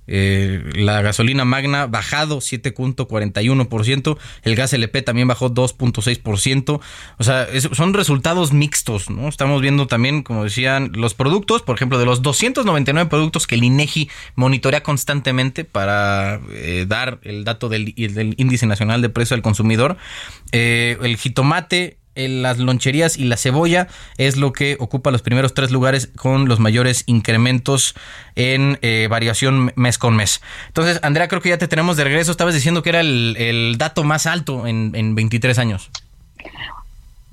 Eh, 0.07 0.61
la 0.75 1.01
gasolina 1.01 1.45
magna 1.45 1.87
bajado 1.87 2.37
7.41%, 2.37 4.17
el 4.43 4.55
gas 4.55 4.73
LP 4.73 5.01
también 5.01 5.27
bajó 5.27 5.49
2.6%, 5.49 6.81
o 7.17 7.23
sea, 7.23 7.47
son 7.73 7.93
resultados 7.93 8.53
mixtos, 8.53 9.09
¿no? 9.09 9.27
Estamos 9.27 9.61
viendo 9.61 9.87
también, 9.87 10.23
como 10.23 10.43
decían, 10.43 10.91
los 10.93 11.13
productos, 11.13 11.61
por 11.61 11.75
ejemplo, 11.75 11.97
de 11.99 12.05
los 12.05 12.21
299 12.21 13.09
productos 13.09 13.47
que 13.47 13.55
el 13.55 13.63
INEGI 13.63 14.09
monitorea 14.35 14.83
constantemente 14.83 15.63
para 15.63 16.39
eh, 16.51 16.85
dar 16.87 17.19
el 17.23 17.43
dato 17.43 17.69
del, 17.69 17.93
del, 17.95 18.35
índice 18.37 18.65
nacional 18.65 19.01
de 19.01 19.09
precio 19.09 19.35
al 19.35 19.41
consumidor, 19.41 19.97
eh, 20.51 20.97
el 21.01 21.17
jitomate 21.17 21.97
las 22.15 22.59
loncherías 22.59 23.17
y 23.17 23.25
la 23.25 23.37
cebolla 23.37 23.87
es 24.17 24.37
lo 24.37 24.53
que 24.53 24.77
ocupa 24.79 25.11
los 25.11 25.21
primeros 25.21 25.53
tres 25.53 25.71
lugares 25.71 26.09
con 26.15 26.47
los 26.47 26.59
mayores 26.59 27.03
incrementos 27.07 27.95
en 28.35 28.77
eh, 28.81 29.07
variación 29.09 29.71
mes 29.75 29.97
con 29.97 30.15
mes. 30.15 30.41
Entonces, 30.67 30.99
Andrea, 31.03 31.27
creo 31.27 31.41
que 31.41 31.49
ya 31.49 31.57
te 31.57 31.67
tenemos 31.67 31.97
de 31.97 32.03
regreso. 32.03 32.31
Estabas 32.31 32.53
diciendo 32.53 32.83
que 32.83 32.89
era 32.89 33.01
el, 33.01 33.75
dato 33.77 34.03
más 34.03 34.27
alto 34.27 34.67
en, 34.67 34.91
en 34.95 35.15
23 35.15 35.57
años. 35.59 35.89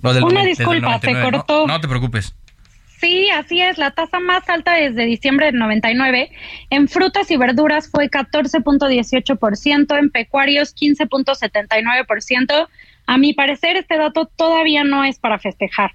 Una 0.02 0.44
disculpa, 0.44 0.98
te 1.00 1.12
cortó. 1.20 1.66
No, 1.66 1.80
te 1.80 1.88
preocupes. 1.88 2.34
Sí, 3.00 3.30
así 3.30 3.62
es, 3.62 3.78
la 3.78 3.92
tasa 3.92 4.20
más 4.20 4.46
alta 4.48 4.74
desde 4.74 5.06
diciembre 5.06 5.46
del 5.46 5.56
99. 5.56 6.30
En 6.68 6.86
frutas 6.86 7.30
y 7.30 7.38
verduras 7.38 7.88
fue 7.90 8.10
14.18%, 8.10 9.98
en 9.98 10.10
pecuarios 10.10 10.74
15.79%, 10.76 12.68
a 13.10 13.18
mi 13.18 13.32
parecer, 13.32 13.76
este 13.76 13.98
dato 13.98 14.26
todavía 14.36 14.84
no 14.84 15.02
es 15.02 15.18
para 15.18 15.40
festejar. 15.40 15.90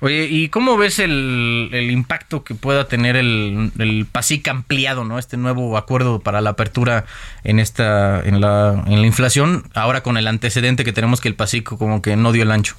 Oye, 0.00 0.26
¿y 0.30 0.50
cómo 0.50 0.76
ves 0.76 0.98
el, 0.98 1.70
impacto 1.90 2.44
que 2.44 2.54
pueda 2.54 2.88
tener 2.88 3.16
el, 3.16 3.72
el, 3.78 4.04
PASIC 4.04 4.46
ampliado, 4.48 5.06
¿no? 5.06 5.18
Este 5.18 5.38
nuevo 5.38 5.78
acuerdo 5.78 6.20
para 6.20 6.42
la 6.42 6.50
apertura 6.50 7.06
en 7.42 7.58
esta, 7.58 8.20
en 8.22 8.42
la, 8.42 8.84
en 8.86 9.00
la 9.00 9.06
inflación, 9.06 9.64
ahora 9.72 10.02
con 10.02 10.18
el 10.18 10.26
antecedente 10.26 10.84
que 10.84 10.92
tenemos 10.92 11.22
que 11.22 11.28
el 11.28 11.34
PASIC 11.34 11.64
como 11.64 12.02
que 12.02 12.16
no 12.16 12.32
dio 12.32 12.42
el 12.42 12.50
ancho. 12.50 12.76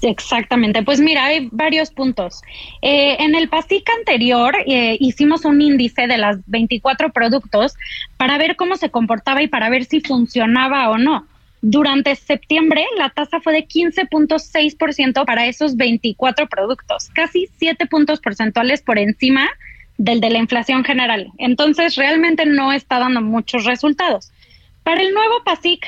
Exactamente, 0.00 0.84
pues 0.84 1.00
mira, 1.00 1.24
hay 1.24 1.48
varios 1.50 1.90
puntos. 1.90 2.42
Eh, 2.80 3.16
en 3.18 3.34
el 3.34 3.48
PASIC 3.48 3.90
anterior 3.98 4.54
eh, 4.66 4.96
hicimos 5.00 5.44
un 5.44 5.60
índice 5.60 6.06
de 6.06 6.18
las 6.18 6.38
24 6.46 7.10
productos 7.10 7.74
para 8.16 8.38
ver 8.38 8.54
cómo 8.54 8.76
se 8.76 8.90
comportaba 8.90 9.42
y 9.42 9.48
para 9.48 9.68
ver 9.68 9.84
si 9.84 10.00
funcionaba 10.00 10.88
o 10.90 10.98
no. 10.98 11.26
Durante 11.66 12.14
septiembre 12.14 12.84
la 12.98 13.08
tasa 13.08 13.40
fue 13.40 13.54
de 13.54 13.66
15.6% 13.66 15.24
para 15.24 15.46
esos 15.46 15.76
24 15.76 16.46
productos, 16.46 17.08
casi 17.14 17.48
7 17.56 17.86
puntos 17.86 18.20
porcentuales 18.20 18.82
por 18.82 18.98
encima 18.98 19.48
del 19.96 20.20
de 20.20 20.28
la 20.28 20.40
inflación 20.40 20.84
general. 20.84 21.32
Entonces 21.38 21.96
realmente 21.96 22.44
no 22.44 22.70
está 22.70 22.98
dando 22.98 23.22
muchos 23.22 23.64
resultados. 23.64 24.30
Para 24.82 25.00
el 25.00 25.14
nuevo 25.14 25.42
PASIC 25.42 25.86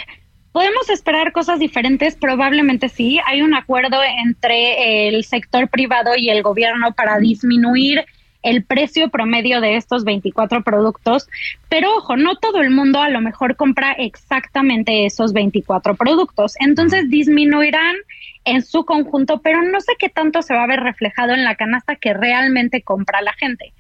¿Podemos 0.50 0.88
esperar 0.88 1.33
cosas 1.33 1.59
diferentes? 1.59 2.16
Probablemente 2.16 2.88
sí. 2.88 3.21
Hay 3.26 3.42
un 3.42 3.52
acuerdo 3.52 3.99
entre 4.25 5.09
el 5.09 5.23
sector 5.25 5.68
privado 5.68 6.16
y 6.16 6.30
el 6.30 6.42
gobierno 6.42 6.95
para 6.95 7.18
disminuir 7.18 8.06
el 8.47 8.62
precio 8.65 9.09
promedio 9.09 9.61
de 9.61 9.75
estos 9.75 10.05
24 10.05 10.62
productos, 10.62 11.29
pero 11.69 11.97
ojo, 11.97 12.17
no 12.17 12.37
todo 12.37 12.61
el 12.61 12.71
mundo 12.71 13.00
a 13.00 13.11
lo 13.11 13.21
mejor 13.21 13.57
compra 13.57 13.91
exactamente 13.93 15.05
esos 15.05 15.33
24 15.33 15.97
productos, 15.97 16.55
entonces 16.61 17.11
disminuirán 17.11 17.97
en 18.45 18.62
su 18.62 18.85
conjunto, 18.85 19.41
pero 19.43 19.62
no 19.62 19.81
sé 19.81 19.95
qué 19.99 20.09
tanto 20.09 20.43
se 20.43 20.55
va 20.55 20.62
a 20.62 20.69
ver 20.69 20.79
reflejado 20.79 21.35
en 21.35 21.43
la 21.43 21.57
canasta 21.57 21.97
que 21.97 22.15
realmente 22.15 22.83
compra 22.83 23.21
la 23.21 23.33
gente. 23.33 23.73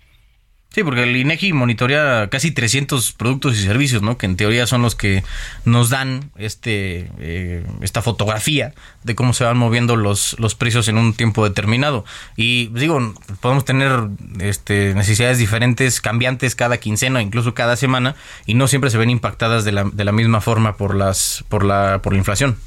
Sí, 0.76 0.84
porque 0.84 1.04
el 1.04 1.16
INEGI 1.16 1.54
monitorea 1.54 2.28
casi 2.28 2.50
300 2.50 3.12
productos 3.12 3.56
y 3.56 3.62
servicios, 3.62 4.02
¿no? 4.02 4.18
Que 4.18 4.26
en 4.26 4.36
teoría 4.36 4.66
son 4.66 4.82
los 4.82 4.94
que 4.94 5.24
nos 5.64 5.88
dan 5.88 6.30
este 6.36 7.10
eh, 7.18 7.64
esta 7.80 8.02
fotografía 8.02 8.74
de 9.02 9.14
cómo 9.14 9.32
se 9.32 9.44
van 9.44 9.56
moviendo 9.56 9.96
los, 9.96 10.36
los 10.38 10.54
precios 10.54 10.88
en 10.88 10.98
un 10.98 11.14
tiempo 11.14 11.48
determinado. 11.48 12.04
Y 12.36 12.66
digo, 12.74 13.14
podemos 13.40 13.64
tener 13.64 13.90
este, 14.38 14.92
necesidades 14.92 15.38
diferentes, 15.38 16.02
cambiantes 16.02 16.54
cada 16.54 16.76
quincena, 16.76 17.22
incluso 17.22 17.54
cada 17.54 17.76
semana, 17.76 18.14
y 18.44 18.52
no 18.52 18.68
siempre 18.68 18.90
se 18.90 18.98
ven 18.98 19.08
impactadas 19.08 19.64
de 19.64 19.72
la, 19.72 19.84
de 19.84 20.04
la 20.04 20.12
misma 20.12 20.42
forma 20.42 20.76
por 20.76 20.94
las 20.94 21.42
por 21.48 21.64
la 21.64 22.02
por 22.02 22.12
la 22.12 22.18
inflación. 22.18 22.58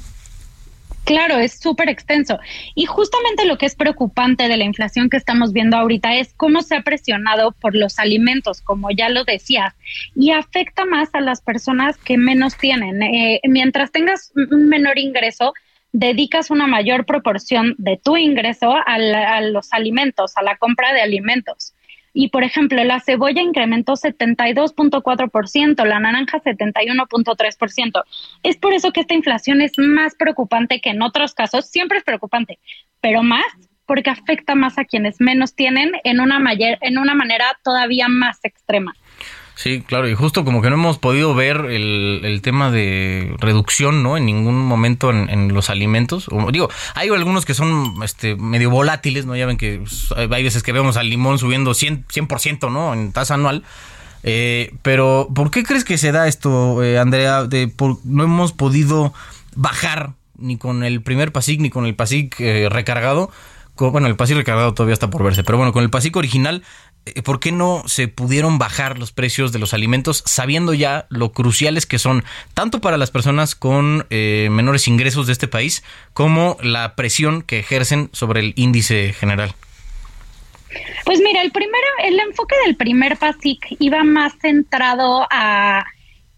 Claro, 1.04 1.38
es 1.38 1.58
súper 1.58 1.88
extenso. 1.88 2.38
Y 2.74 2.86
justamente 2.86 3.44
lo 3.44 3.58
que 3.58 3.66
es 3.66 3.74
preocupante 3.74 4.48
de 4.48 4.56
la 4.56 4.64
inflación 4.64 5.10
que 5.10 5.16
estamos 5.16 5.52
viendo 5.52 5.76
ahorita 5.76 6.14
es 6.16 6.34
cómo 6.34 6.62
se 6.62 6.76
ha 6.76 6.82
presionado 6.82 7.52
por 7.52 7.74
los 7.74 7.98
alimentos, 7.98 8.60
como 8.60 8.90
ya 8.90 9.08
lo 9.08 9.24
decías, 9.24 9.74
y 10.14 10.30
afecta 10.30 10.84
más 10.84 11.08
a 11.14 11.20
las 11.20 11.40
personas 11.40 11.96
que 11.96 12.16
menos 12.16 12.56
tienen. 12.56 13.02
Eh, 13.02 13.40
mientras 13.44 13.90
tengas 13.90 14.32
un 14.34 14.68
menor 14.68 14.98
ingreso, 14.98 15.52
dedicas 15.92 16.50
una 16.50 16.66
mayor 16.66 17.04
proporción 17.06 17.74
de 17.78 17.96
tu 17.96 18.16
ingreso 18.16 18.74
a 18.74 19.40
los 19.40 19.72
alimentos, 19.72 20.36
a 20.36 20.42
la 20.42 20.56
compra 20.56 20.92
de 20.92 21.00
alimentos. 21.00 21.74
Y 22.12 22.28
por 22.28 22.44
ejemplo, 22.44 22.82
la 22.84 23.00
cebolla 23.00 23.40
incrementó 23.42 23.92
72.4%, 23.92 25.84
la 25.84 26.00
naranja 26.00 26.40
71.3%. 26.40 28.02
Es 28.42 28.56
por 28.56 28.72
eso 28.72 28.92
que 28.92 29.00
esta 29.00 29.14
inflación 29.14 29.60
es 29.60 29.72
más 29.76 30.14
preocupante 30.14 30.80
que 30.80 30.90
en 30.90 31.02
otros 31.02 31.34
casos, 31.34 31.66
siempre 31.66 31.98
es 31.98 32.04
preocupante, 32.04 32.58
pero 33.00 33.22
más 33.22 33.44
porque 33.86 34.10
afecta 34.10 34.54
más 34.54 34.78
a 34.78 34.84
quienes 34.84 35.20
menos 35.20 35.56
tienen 35.56 35.90
en 36.04 36.20
una, 36.20 36.38
mayor, 36.38 36.78
en 36.80 36.96
una 36.96 37.14
manera 37.14 37.58
todavía 37.64 38.06
más 38.06 38.38
extrema. 38.44 38.94
Sí, 39.54 39.82
claro, 39.82 40.08
y 40.08 40.14
justo 40.14 40.44
como 40.44 40.62
que 40.62 40.70
no 40.70 40.76
hemos 40.76 40.98
podido 40.98 41.34
ver 41.34 41.66
el, 41.68 42.22
el 42.24 42.40
tema 42.40 42.70
de 42.70 43.34
reducción, 43.38 44.02
¿no? 44.02 44.16
En 44.16 44.24
ningún 44.24 44.58
momento 44.58 45.10
en, 45.10 45.52
los 45.52 45.68
alimentos. 45.68 46.28
Digo, 46.52 46.70
hay 46.94 47.10
algunos 47.10 47.44
que 47.44 47.52
son 47.52 47.94
este, 48.02 48.36
medio 48.36 48.70
volátiles, 48.70 49.26
¿no? 49.26 49.36
Ya 49.36 49.46
ven 49.46 49.58
que 49.58 49.82
hay 50.16 50.42
veces 50.42 50.62
que 50.62 50.72
vemos 50.72 50.96
al 50.96 51.10
limón 51.10 51.38
subiendo 51.38 51.72
100%, 51.72 52.04
100% 52.06 52.72
¿no? 52.72 52.94
En 52.94 53.12
tasa 53.12 53.34
anual. 53.34 53.62
Eh, 54.22 54.74
pero, 54.82 55.28
¿por 55.34 55.50
qué 55.50 55.62
crees 55.62 55.84
que 55.84 55.98
se 55.98 56.12
da 56.12 56.28
esto, 56.28 56.82
eh, 56.82 56.98
Andrea? 56.98 57.48
No 58.04 58.24
hemos 58.24 58.52
podido 58.52 59.12
bajar 59.54 60.12
ni 60.36 60.56
con 60.56 60.84
el 60.84 61.02
primer 61.02 61.32
PASIC 61.32 61.60
ni 61.60 61.70
con 61.70 61.86
el 61.86 61.94
PASIC 61.94 62.40
eh, 62.40 62.68
recargado. 62.70 63.30
bueno, 63.76 64.06
el 64.06 64.16
PASIC 64.16 64.38
recargado 64.38 64.74
todavía 64.74 64.94
está 64.94 65.10
por 65.10 65.22
verse, 65.22 65.44
pero 65.44 65.58
bueno, 65.58 65.72
con 65.72 65.82
el 65.82 65.90
PASIC 65.90 66.16
original 66.16 66.62
¿por 67.24 67.40
qué 67.40 67.52
no 67.52 67.82
se 67.86 68.08
pudieron 68.08 68.58
bajar 68.58 68.98
los 68.98 69.12
precios 69.12 69.52
de 69.52 69.58
los 69.58 69.74
alimentos 69.74 70.22
sabiendo 70.26 70.74
ya 70.74 71.06
lo 71.08 71.32
cruciales 71.32 71.86
que 71.86 71.98
son 71.98 72.24
tanto 72.54 72.80
para 72.80 72.96
las 72.96 73.10
personas 73.10 73.54
con 73.54 74.06
eh, 74.10 74.48
menores 74.50 74.86
ingresos 74.88 75.26
de 75.26 75.32
este 75.32 75.48
país 75.48 75.82
como 76.12 76.56
la 76.62 76.94
presión 76.94 77.42
que 77.42 77.58
ejercen 77.58 78.10
sobre 78.12 78.40
el 78.40 78.52
índice 78.56 79.12
general? 79.12 79.54
Pues 81.04 81.20
mira, 81.20 81.42
el 81.42 81.50
primero, 81.50 81.86
el 82.04 82.18
enfoque 82.20 82.54
del 82.64 82.76
primer 82.76 83.16
PASIC 83.16 83.76
iba 83.80 84.04
más 84.04 84.34
centrado 84.40 85.26
a 85.30 85.84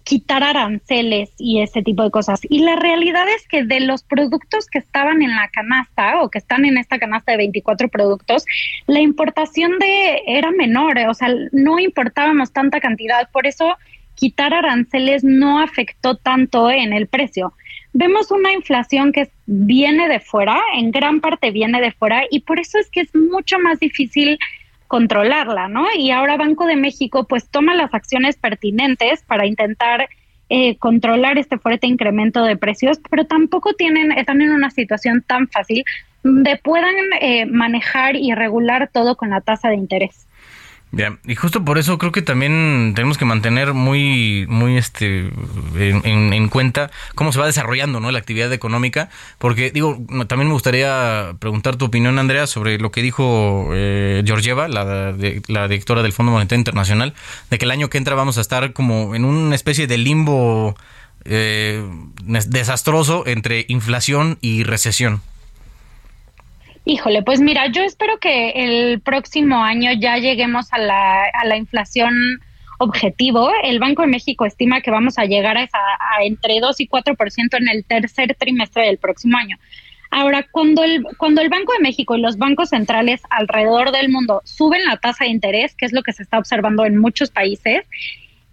quitar 0.05 0.43
aranceles 0.43 1.31
y 1.39 1.61
ese 1.61 1.83
tipo 1.83 2.03
de 2.03 2.11
cosas. 2.11 2.41
Y 2.49 2.61
la 2.61 2.77
realidad 2.77 3.27
es 3.29 3.47
que 3.47 3.65
de 3.65 3.81
los 3.81 4.03
productos 4.03 4.67
que 4.67 4.79
estaban 4.79 5.23
en 5.23 5.31
la 5.31 5.49
canasta 5.49 6.23
o 6.23 6.31
que 6.31 6.39
están 6.39 6.65
en 6.65 6.79
esta 6.79 6.99
canasta 6.99 7.33
de 7.33 7.39
24 7.39 7.89
productos, 7.89 8.45
la 8.87 9.01
importación 9.01 9.79
de 9.79 10.23
era 10.27 10.51
menor, 10.51 10.99
o 11.09 11.15
sea, 11.15 11.29
no 11.53 11.79
importábamos 11.79 12.53
tanta 12.53 12.81
cantidad, 12.81 13.31
por 13.31 13.47
eso 13.47 13.77
quitar 14.15 14.55
aranceles 14.55 15.25
no 15.25 15.61
afectó 15.61 16.17
tanto 16.17 16.71
en 16.71 16.93
el 16.93 17.07
precio. 17.07 17.55
Vemos 17.93 18.31
una 18.31 18.53
inflación 18.53 19.13
que 19.13 19.31
viene 19.47 20.09
de 20.09 20.21
fuera, 20.21 20.61
en 20.75 20.91
gran 20.91 21.21
parte 21.21 21.51
viene 21.51 21.81
de 21.81 21.93
fuera 21.93 22.23
y 22.31 22.41
por 22.41 22.59
eso 22.59 22.79
es 22.79 22.91
que 22.91 23.01
es 23.01 23.15
mucho 23.15 23.59
más 23.59 23.81
difícil 23.81 24.39
controlarla, 24.93 25.69
¿no? 25.69 25.87
Y 25.97 26.11
ahora 26.11 26.37
Banco 26.37 26.67
de 26.67 26.77
México 26.77 27.25
pues 27.25 27.49
toma 27.49 27.75
las 27.75 27.95
acciones 27.95 28.37
pertinentes 28.37 29.23
para 29.23 29.47
intentar 29.47 30.07
eh, 30.51 30.77
controlar 30.77 31.39
este 31.39 31.57
fuerte 31.57 31.87
incremento 31.87 32.45
de 32.45 32.59
precios, 32.59 33.01
pero 33.09 33.25
tampoco 33.25 33.73
tienen, 33.73 34.13
están 34.13 34.43
en 34.43 34.51
una 34.51 34.69
situación 34.69 35.25
tan 35.27 35.49
fácil 35.49 35.83
de 36.25 36.61
puedan 36.63 36.95
eh, 37.23 37.47
manejar 37.47 38.17
y 38.17 38.35
regular 38.35 38.91
todo 38.93 39.17
con 39.17 39.31
la 39.31 39.41
tasa 39.41 39.71
de 39.71 39.77
interés. 39.77 40.27
Y 41.27 41.35
justo 41.37 41.65
por 41.65 41.79
eso 41.79 41.97
creo 41.97 42.13
que 42.13 42.21
también 42.21 42.93
tenemos 42.95 43.17
que 43.17 43.25
mantener 43.25 43.73
muy, 43.73 44.45
muy 44.49 44.77
este, 44.77 45.31
en, 45.75 46.33
en, 46.35 46.49
cuenta 46.51 46.91
cómo 47.15 47.33
se 47.33 47.39
va 47.39 47.47
desarrollando 47.47 47.99
¿no? 47.99 48.11
la 48.11 48.19
actividad 48.19 48.53
económica, 48.53 49.09
porque 49.39 49.71
digo, 49.71 49.99
también 50.29 50.49
me 50.49 50.53
gustaría 50.53 51.35
preguntar 51.39 51.77
tu 51.77 51.87
opinión, 51.87 52.19
Andrea, 52.19 52.47
sobre 52.47 52.79
lo 52.79 52.91
que 52.91 53.01
dijo 53.01 53.71
eh, 53.73 54.23
Georgieva, 54.27 54.69
la, 54.69 55.15
la 55.49 55.69
directora 55.69 56.03
del 56.03 56.13
Fondo 56.13 56.33
Monetario 56.33 56.61
Internacional, 56.61 57.15
de 57.49 57.57
que 57.57 57.65
el 57.65 57.71
año 57.71 57.89
que 57.89 57.97
entra 57.97 58.15
vamos 58.15 58.37
a 58.37 58.43
estar 58.43 58.75
como 58.75 59.15
en 59.15 59.25
una 59.25 59.55
especie 59.55 59.87
de 59.87 59.97
limbo 59.97 60.77
eh, 61.25 61.83
desastroso 62.27 63.27
entre 63.27 63.65
inflación 63.69 64.37
y 64.43 64.65
recesión. 64.65 65.23
Híjole, 66.85 67.23
pues 67.23 67.41
mira, 67.41 67.69
yo 67.69 67.83
espero 67.83 68.19
que 68.19 68.51
el 68.51 69.01
próximo 69.01 69.63
año 69.63 69.93
ya 69.93 70.17
lleguemos 70.17 70.73
a 70.73 70.79
la, 70.79 71.25
a 71.27 71.47
la 71.47 71.57
inflación 71.57 72.41
objetivo. 72.79 73.51
El 73.63 73.79
Banco 73.79 74.03
de 74.03 74.09
México 74.09 74.45
estima 74.45 74.81
que 74.81 74.91
vamos 74.91 75.19
a 75.19 75.25
llegar 75.25 75.57
a, 75.57 75.63
esa, 75.63 75.79
entre 76.23 76.61
2 76.61 76.81
y 76.81 76.89
4% 76.89 77.57
en 77.59 77.69
el 77.69 77.85
tercer 77.85 78.35
trimestre 78.35 78.87
del 78.87 78.99
próximo 78.99 79.39
año. 79.39 79.59
Ahora, 80.11 80.47
cuando 80.51 80.85
el, 80.85 81.05
cuando 81.17 81.41
el 81.41 81.49
Banco 81.49 81.73
de 81.73 81.79
México 81.79 82.17
y 82.17 82.21
los 82.21 82.37
bancos 82.37 82.71
centrales 82.71 83.23
alrededor 83.31 83.93
del 83.93 84.11
mundo 84.11 84.43
suben 84.45 84.85
la 84.85 84.99
tasa 84.99 85.25
de 85.25 85.31
interés, 85.31 85.75
que 85.75 85.87
es 85.87 85.93
lo 85.93 86.03
que 86.03 86.13
se 86.13 86.23
está 86.23 86.39
observando 86.39 86.85
en 86.85 86.99
muchos 86.99 87.31
países, 87.31 87.87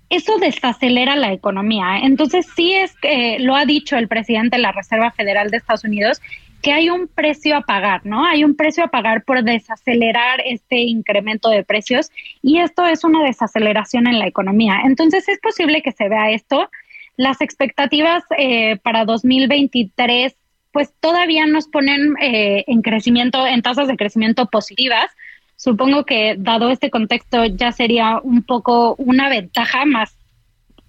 eso 0.10 0.38
desacelera 0.38 1.16
la 1.16 1.34
economía. 1.34 2.00
Entonces, 2.02 2.48
sí 2.56 2.74
es 2.74 2.96
que 3.02 3.38
lo 3.40 3.56
ha 3.56 3.66
dicho 3.66 3.98
el 3.98 4.08
presidente 4.08 4.56
de 4.56 4.62
la 4.62 4.72
Reserva 4.72 5.12
Federal 5.12 5.52
de 5.52 5.58
Estados 5.58 5.84
Unidos, 5.84 6.22
que 6.62 6.74
hay 6.74 6.90
un 6.90 7.08
precio 7.08 7.56
a 7.56 7.62
pagar, 7.62 8.06
¿no? 8.06 8.26
Hay 8.26 8.44
un 8.44 8.56
precio 8.56 8.84
a 8.84 8.88
pagar 8.90 9.24
por 9.24 9.44
desacelerar 9.44 10.42
este 10.46 10.80
incremento 10.80 11.50
de 11.50 11.64
precios 11.64 12.10
y 12.42 12.60
esto 12.60 12.86
es 12.86 13.04
una 13.04 13.24
desaceleración 13.24 14.08
en 14.08 14.20
la 14.20 14.28
economía. 14.28 14.82
Entonces 14.84 15.28
es 15.30 15.40
posible 15.40 15.82
que 15.82 15.92
se 15.92 16.10
vea 16.10 16.32
esto. 16.32 16.70
Las 17.16 17.42
expectativas 17.42 18.24
eh, 18.38 18.78
para 18.78 19.06
2023 19.06 20.36
pues 20.72 20.94
todavía 21.00 21.46
nos 21.48 21.68
ponen 21.68 22.16
eh, 22.22 22.64
en 22.68 22.82
crecimiento, 22.82 23.48
en 23.48 23.62
tasas 23.62 23.88
de 23.88 23.98
crecimiento 23.98 24.48
positivas. 24.48 25.10
Supongo 25.56 26.06
que 26.06 26.36
dado 26.38 26.70
este 26.70 26.90
contexto 26.90 27.46
ya 27.46 27.72
sería 27.72 28.20
un 28.22 28.44
poco 28.44 28.96
una 28.98 29.30
ventaja 29.30 29.86
más 29.86 30.16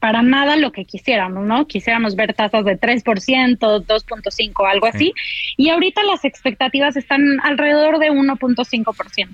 para 0.01 0.23
nada 0.23 0.57
lo 0.57 0.73
que 0.73 0.87
quisiéramos, 0.87 1.45
¿no? 1.47 1.67
Quisiéramos 1.67 2.17
ver 2.17 2.33
tasas 2.35 2.65
de 2.65 2.81
3%, 2.81 3.59
2.5, 3.59 4.71
algo 4.71 4.87
así. 4.87 5.13
Y 5.57 5.69
ahorita 5.69 6.03
las 6.03 6.25
expectativas 6.25 6.97
están 6.97 7.23
alrededor 7.43 7.99
de 7.99 8.11
1.5%. 8.11 9.29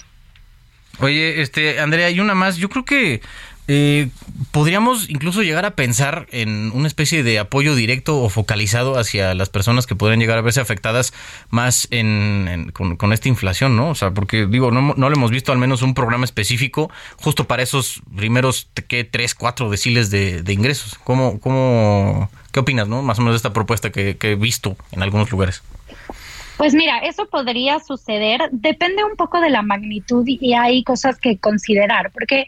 Oye, 0.98 1.40
este, 1.40 1.78
Andrea, 1.78 2.06
hay 2.08 2.20
una 2.20 2.34
más. 2.34 2.56
Yo 2.56 2.68
creo 2.68 2.84
que 2.84 3.20
eh, 3.68 4.10
podríamos 4.52 5.10
incluso 5.10 5.42
llegar 5.42 5.64
a 5.64 5.72
pensar 5.72 6.26
en 6.30 6.70
una 6.72 6.86
especie 6.86 7.22
de 7.22 7.38
apoyo 7.38 7.74
directo 7.74 8.20
o 8.20 8.28
focalizado 8.28 8.98
hacia 8.98 9.34
las 9.34 9.48
personas 9.48 9.86
que 9.86 9.96
podrían 9.96 10.20
llegar 10.20 10.38
a 10.38 10.42
verse 10.42 10.60
afectadas 10.60 11.12
más 11.50 11.88
en, 11.90 12.72
con, 12.72 13.12
esta 13.12 13.28
inflación, 13.28 13.76
¿no? 13.76 13.90
O 13.90 13.94
sea, 13.94 14.12
porque 14.12 14.46
digo, 14.46 14.70
no, 14.70 14.94
no 14.96 15.10
le 15.10 15.16
hemos 15.16 15.30
visto 15.30 15.52
al 15.52 15.58
menos 15.58 15.82
un 15.82 15.94
programa 15.94 16.24
específico 16.24 16.90
justo 17.16 17.44
para 17.44 17.62
esos 17.62 18.02
primeros, 18.14 18.68
¿qué? 18.88 19.04
Tres, 19.04 19.34
cuatro 19.34 19.70
deciles 19.70 20.10
de, 20.10 20.44
ingresos. 20.48 20.94
¿Cómo, 21.02 21.40
cómo, 21.40 22.30
¿Qué 22.52 22.60
opinas, 22.60 22.88
no? 22.88 23.02
Más 23.02 23.18
o 23.18 23.22
menos 23.22 23.34
de 23.34 23.38
esta 23.38 23.52
propuesta 23.52 23.90
que 23.90 24.16
he 24.20 24.34
visto 24.36 24.76
en 24.92 25.02
algunos 25.02 25.30
lugares. 25.30 25.62
Pues 26.56 26.72
mira, 26.72 27.00
eso 27.00 27.26
podría 27.26 27.80
suceder, 27.80 28.48
depende 28.50 29.04
un 29.04 29.16
poco 29.16 29.40
de 29.40 29.50
la 29.50 29.60
magnitud 29.60 30.24
y 30.26 30.54
hay 30.54 30.82
cosas 30.84 31.18
que 31.18 31.36
considerar, 31.36 32.10
porque 32.12 32.46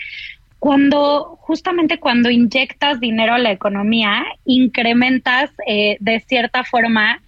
cuando 0.59 1.38
justamente 1.40 1.99
cuando 1.99 2.31
inyectas 2.31 3.01
dinero 3.01 3.35
a 3.35 3.38
la 3.38 3.53
economía, 3.53 4.25
incrementas 4.44 5.51
eh, 5.66 5.97
de 6.01 6.21
cierta 6.21 6.64
forma 6.64 7.23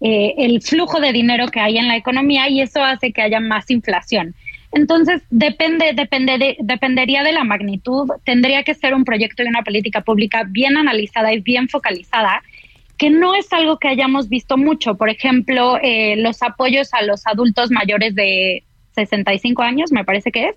eh, 0.00 0.34
el 0.38 0.60
flujo 0.62 1.00
de 1.00 1.12
dinero 1.12 1.46
que 1.48 1.60
hay 1.60 1.78
en 1.78 1.86
la 1.86 1.96
economía 1.96 2.48
y 2.48 2.60
eso 2.60 2.82
hace 2.82 3.12
que 3.12 3.22
haya 3.22 3.40
más 3.40 3.70
inflación. 3.70 4.34
Entonces, 4.72 5.22
depende, 5.30 5.92
depende 5.94 6.56
dependería 6.60 7.22
de 7.22 7.32
la 7.32 7.44
magnitud, 7.44 8.10
tendría 8.24 8.62
que 8.62 8.74
ser 8.74 8.94
un 8.94 9.04
proyecto 9.04 9.42
y 9.42 9.46
una 9.46 9.62
política 9.62 10.00
pública 10.00 10.44
bien 10.48 10.76
analizada 10.76 11.32
y 11.32 11.40
bien 11.40 11.68
focalizada, 11.68 12.42
que 12.96 13.10
no 13.10 13.34
es 13.34 13.52
algo 13.52 13.78
que 13.78 13.88
hayamos 13.88 14.28
visto 14.28 14.56
mucho. 14.56 14.96
Por 14.96 15.10
ejemplo, 15.10 15.78
eh, 15.82 16.16
los 16.16 16.42
apoyos 16.42 16.94
a 16.94 17.02
los 17.02 17.26
adultos 17.26 17.70
mayores 17.70 18.14
de 18.14 18.64
65 18.94 19.62
años, 19.62 19.92
me 19.92 20.04
parece 20.04 20.32
que 20.32 20.48
es, 20.48 20.56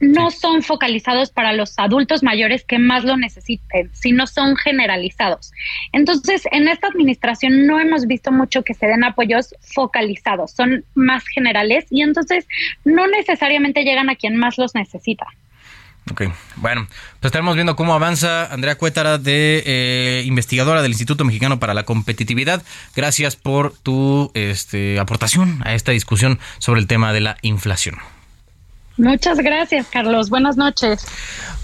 no 0.00 0.30
son 0.30 0.62
focalizados 0.62 1.30
para 1.30 1.52
los 1.52 1.78
adultos 1.78 2.22
mayores 2.22 2.64
que 2.64 2.78
más 2.78 3.04
lo 3.04 3.16
necesiten, 3.16 3.90
sino 3.92 4.26
son 4.26 4.56
generalizados. 4.56 5.52
Entonces, 5.92 6.42
en 6.52 6.68
esta 6.68 6.88
administración 6.88 7.66
no 7.66 7.80
hemos 7.80 8.06
visto 8.06 8.32
mucho 8.32 8.62
que 8.62 8.74
se 8.74 8.86
den 8.86 9.04
apoyos 9.04 9.54
focalizados, 9.60 10.52
son 10.52 10.84
más 10.94 11.24
generales 11.26 11.86
y 11.90 12.02
entonces 12.02 12.46
no 12.84 13.06
necesariamente 13.06 13.84
llegan 13.84 14.10
a 14.10 14.16
quien 14.16 14.36
más 14.36 14.58
los 14.58 14.74
necesita. 14.74 15.26
Ok, 16.12 16.22
bueno, 16.56 16.86
pues 16.86 17.30
estaremos 17.30 17.56
viendo 17.56 17.74
cómo 17.74 17.92
avanza 17.92 18.46
Andrea 18.52 18.78
Cuétara, 18.78 19.18
de 19.18 19.62
eh, 19.66 20.22
investigadora 20.24 20.80
del 20.80 20.92
Instituto 20.92 21.24
Mexicano 21.24 21.58
para 21.58 21.74
la 21.74 21.82
Competitividad. 21.82 22.62
Gracias 22.94 23.34
por 23.34 23.76
tu 23.76 24.30
este, 24.34 25.00
aportación 25.00 25.62
a 25.64 25.74
esta 25.74 25.90
discusión 25.90 26.38
sobre 26.58 26.80
el 26.80 26.86
tema 26.86 27.12
de 27.12 27.20
la 27.22 27.38
inflación. 27.42 27.96
Muchas 28.96 29.38
gracias, 29.38 29.86
Carlos. 29.90 30.30
Buenas 30.30 30.56
noches. 30.56 31.06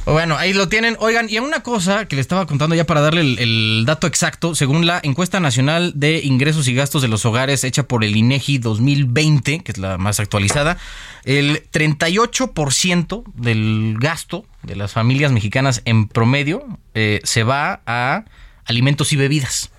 Bueno, 0.05 0.37
ahí 0.37 0.53
lo 0.53 0.69
tienen. 0.69 0.97
Oigan, 0.99 1.29
y 1.31 1.39
una 1.39 1.63
cosa 1.63 2.07
que 2.07 2.17
le 2.17 2.23
estaba 2.23 2.47
contando 2.47 2.75
ya 2.75 2.85
para 2.85 3.01
darle 3.01 3.21
el, 3.21 3.85
dato 3.87 4.07
exacto, 4.07 4.55
según 4.55 4.85
la 4.85 5.01
encuesta 5.03 5.41
nacional 5.41 5.93
de 5.95 6.19
ingresos 6.19 6.69
y 6.69 6.75
gastos 6.75 7.03
de 7.03 7.09
los 7.09 7.25
hogares 7.25 7.65
hecha 7.65 7.85
por 7.85 8.05
el 8.05 8.17
INEGI 8.17 8.59
2020, 8.59 9.61
que 9.61 9.73
es 9.73 9.79
la 9.79 9.99
más 9.99 10.19
actualizada, 10.21 10.77
el 11.25 11.63
38% 11.71 13.23
del 13.35 13.97
gasto 13.99 14.45
de 14.63 14.77
las 14.77 14.93
familias 14.93 15.31
mexicanas 15.33 15.83
en 15.85 16.09
promedio 16.09 16.67
eh, 16.95 17.21
se 17.23 17.45
va 17.45 17.81
a 17.87 18.25
alimentos 18.65 19.13
y 19.13 19.17
bebidas. 19.17 19.71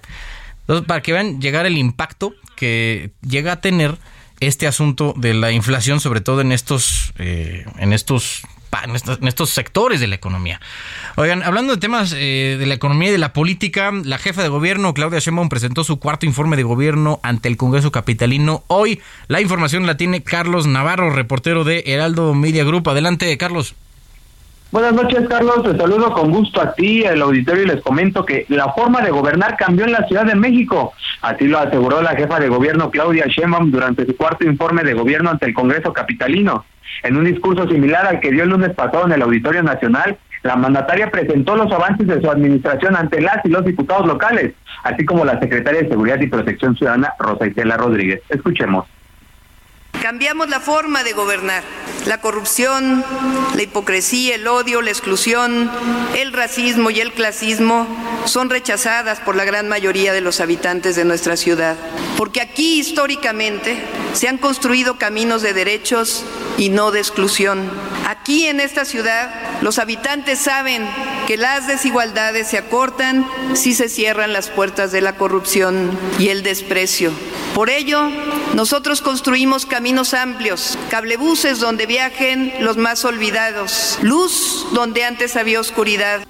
Entonces, 0.61 0.87
para 0.87 1.01
que 1.01 1.11
vean 1.11 1.41
llegar 1.41 1.65
el 1.65 1.77
impacto 1.77 2.33
que 2.55 3.11
llega 3.27 3.51
a 3.51 3.61
tener 3.61 3.97
este 4.47 4.67
asunto 4.67 5.13
de 5.17 5.33
la 5.33 5.51
inflación, 5.51 5.99
sobre 5.99 6.21
todo 6.21 6.41
en 6.41 6.51
estos, 6.51 7.13
eh, 7.17 7.65
en 7.77 7.93
estos 7.93 8.43
en 8.83 9.27
estos, 9.27 9.49
sectores 9.51 9.99
de 9.99 10.07
la 10.07 10.15
economía. 10.15 10.59
Oigan, 11.15 11.43
hablando 11.43 11.73
de 11.73 11.79
temas 11.79 12.13
eh, 12.17 12.57
de 12.57 12.65
la 12.65 12.73
economía 12.73 13.09
y 13.09 13.11
de 13.11 13.17
la 13.17 13.31
política, 13.33 13.91
la 13.91 14.17
jefa 14.17 14.41
de 14.41 14.49
gobierno, 14.49 14.93
Claudia 14.95 15.19
Sheinbaum, 15.19 15.49
presentó 15.49 15.83
su 15.83 15.99
cuarto 15.99 16.25
informe 16.25 16.57
de 16.57 16.63
gobierno 16.63 17.19
ante 17.23 17.49
el 17.49 17.57
Congreso 17.57 17.91
Capitalino. 17.91 18.63
Hoy 18.67 18.99
la 19.27 19.41
información 19.41 19.85
la 19.85 19.95
tiene 19.95 20.23
Carlos 20.23 20.65
Navarro, 20.65 21.11
reportero 21.11 21.63
de 21.63 21.83
Heraldo 21.85 22.33
Media 22.33 22.63
Group. 22.63 22.89
Adelante, 22.89 23.37
Carlos. 23.37 23.75
Buenas 24.73 24.93
noches, 24.93 25.29
Carlos. 25.29 25.61
Te 25.61 25.77
saludo 25.77 26.11
con 26.13 26.31
gusto 26.31 26.59
a 26.59 26.73
ti, 26.73 27.05
al 27.05 27.21
auditorio, 27.21 27.61
y 27.61 27.67
les 27.67 27.81
comento 27.81 28.25
que 28.25 28.47
la 28.49 28.73
forma 28.73 29.01
de 29.01 29.11
gobernar 29.11 29.55
cambió 29.55 29.85
en 29.85 29.91
la 29.91 30.07
Ciudad 30.07 30.25
de 30.25 30.33
México. 30.33 30.93
Así 31.21 31.45
lo 31.45 31.59
aseguró 31.59 32.01
la 32.01 32.15
jefa 32.15 32.39
de 32.39 32.49
gobierno, 32.49 32.89
Claudia 32.89 33.27
Sheinbaum, 33.27 33.69
durante 33.69 34.03
su 34.03 34.17
cuarto 34.17 34.47
informe 34.47 34.83
de 34.83 34.95
gobierno 34.95 35.29
ante 35.29 35.45
el 35.45 35.53
Congreso 35.53 35.93
Capitalino. 35.93 36.65
En 37.03 37.15
un 37.15 37.25
discurso 37.25 37.67
similar 37.69 38.07
al 38.07 38.19
que 38.19 38.31
dio 38.31 38.45
el 38.45 38.49
lunes 38.49 38.73
pasado 38.73 39.05
en 39.05 39.11
el 39.11 39.21
Auditorio 39.21 39.61
Nacional, 39.61 40.17
la 40.41 40.55
mandataria 40.55 41.11
presentó 41.11 41.55
los 41.55 41.71
avances 41.71 42.07
de 42.07 42.19
su 42.19 42.31
administración 42.31 42.95
ante 42.95 43.21
las 43.21 43.45
y 43.45 43.49
los 43.49 43.63
diputados 43.63 44.07
locales, 44.07 44.55
así 44.83 45.05
como 45.05 45.23
la 45.23 45.39
secretaria 45.39 45.83
de 45.83 45.89
Seguridad 45.89 46.19
y 46.19 46.25
Protección 46.25 46.75
Ciudadana, 46.75 47.13
Rosa 47.19 47.45
Isela 47.45 47.77
Rodríguez. 47.77 48.23
Escuchemos. 48.27 48.87
Cambiamos 50.03 50.49
la 50.49 50.59
forma 50.59 51.01
de 51.05 51.13
gobernar. 51.13 51.63
La 52.05 52.19
corrupción, 52.19 53.05
la 53.55 53.61
hipocresía, 53.61 54.35
el 54.35 54.47
odio, 54.47 54.81
la 54.81 54.91
exclusión, 54.91 55.71
el 56.13 56.33
racismo 56.33 56.89
y 56.89 56.99
el 56.99 57.13
clasismo 57.13 57.87
son 58.25 58.49
rechazadas 58.49 59.21
por 59.21 59.37
la 59.37 59.45
gran 59.45 59.69
mayoría 59.69 60.11
de 60.11 60.19
los 60.19 60.41
habitantes 60.41 60.97
de 60.97 61.05
nuestra 61.05 61.37
ciudad. 61.37 61.77
Porque 62.17 62.41
aquí 62.41 62.79
históricamente 62.79 63.81
se 64.11 64.27
han 64.27 64.37
construido 64.37 64.97
caminos 64.97 65.41
de 65.41 65.53
derechos 65.53 66.25
y 66.57 66.67
no 66.67 66.91
de 66.91 66.99
exclusión. 66.99 67.71
Aquí 68.05 68.47
en 68.47 68.59
esta 68.59 68.83
ciudad 68.83 69.33
los 69.61 69.79
habitantes 69.79 70.37
saben 70.37 70.85
que 71.27 71.37
las 71.37 71.65
desigualdades 71.65 72.49
se 72.49 72.57
acortan 72.57 73.25
si 73.53 73.73
se 73.73 73.87
cierran 73.87 74.33
las 74.33 74.49
puertas 74.49 74.91
de 74.91 74.99
la 74.99 75.15
corrupción 75.15 75.97
y 76.19 76.27
el 76.27 76.43
desprecio. 76.43 77.13
Por 77.53 77.69
ello, 77.69 78.09
nosotros 78.55 79.01
construimos 79.01 79.67
caminos 79.67 79.92
amplios, 80.13 80.77
cablebuses 80.89 81.59
donde 81.59 81.85
viajen 81.85 82.51
los 82.61 82.77
más 82.77 83.05
olvidados, 83.05 83.99
luz 84.01 84.65
donde 84.73 85.03
antes 85.05 85.35
había 85.37 85.59
oscuridad. 85.59 86.21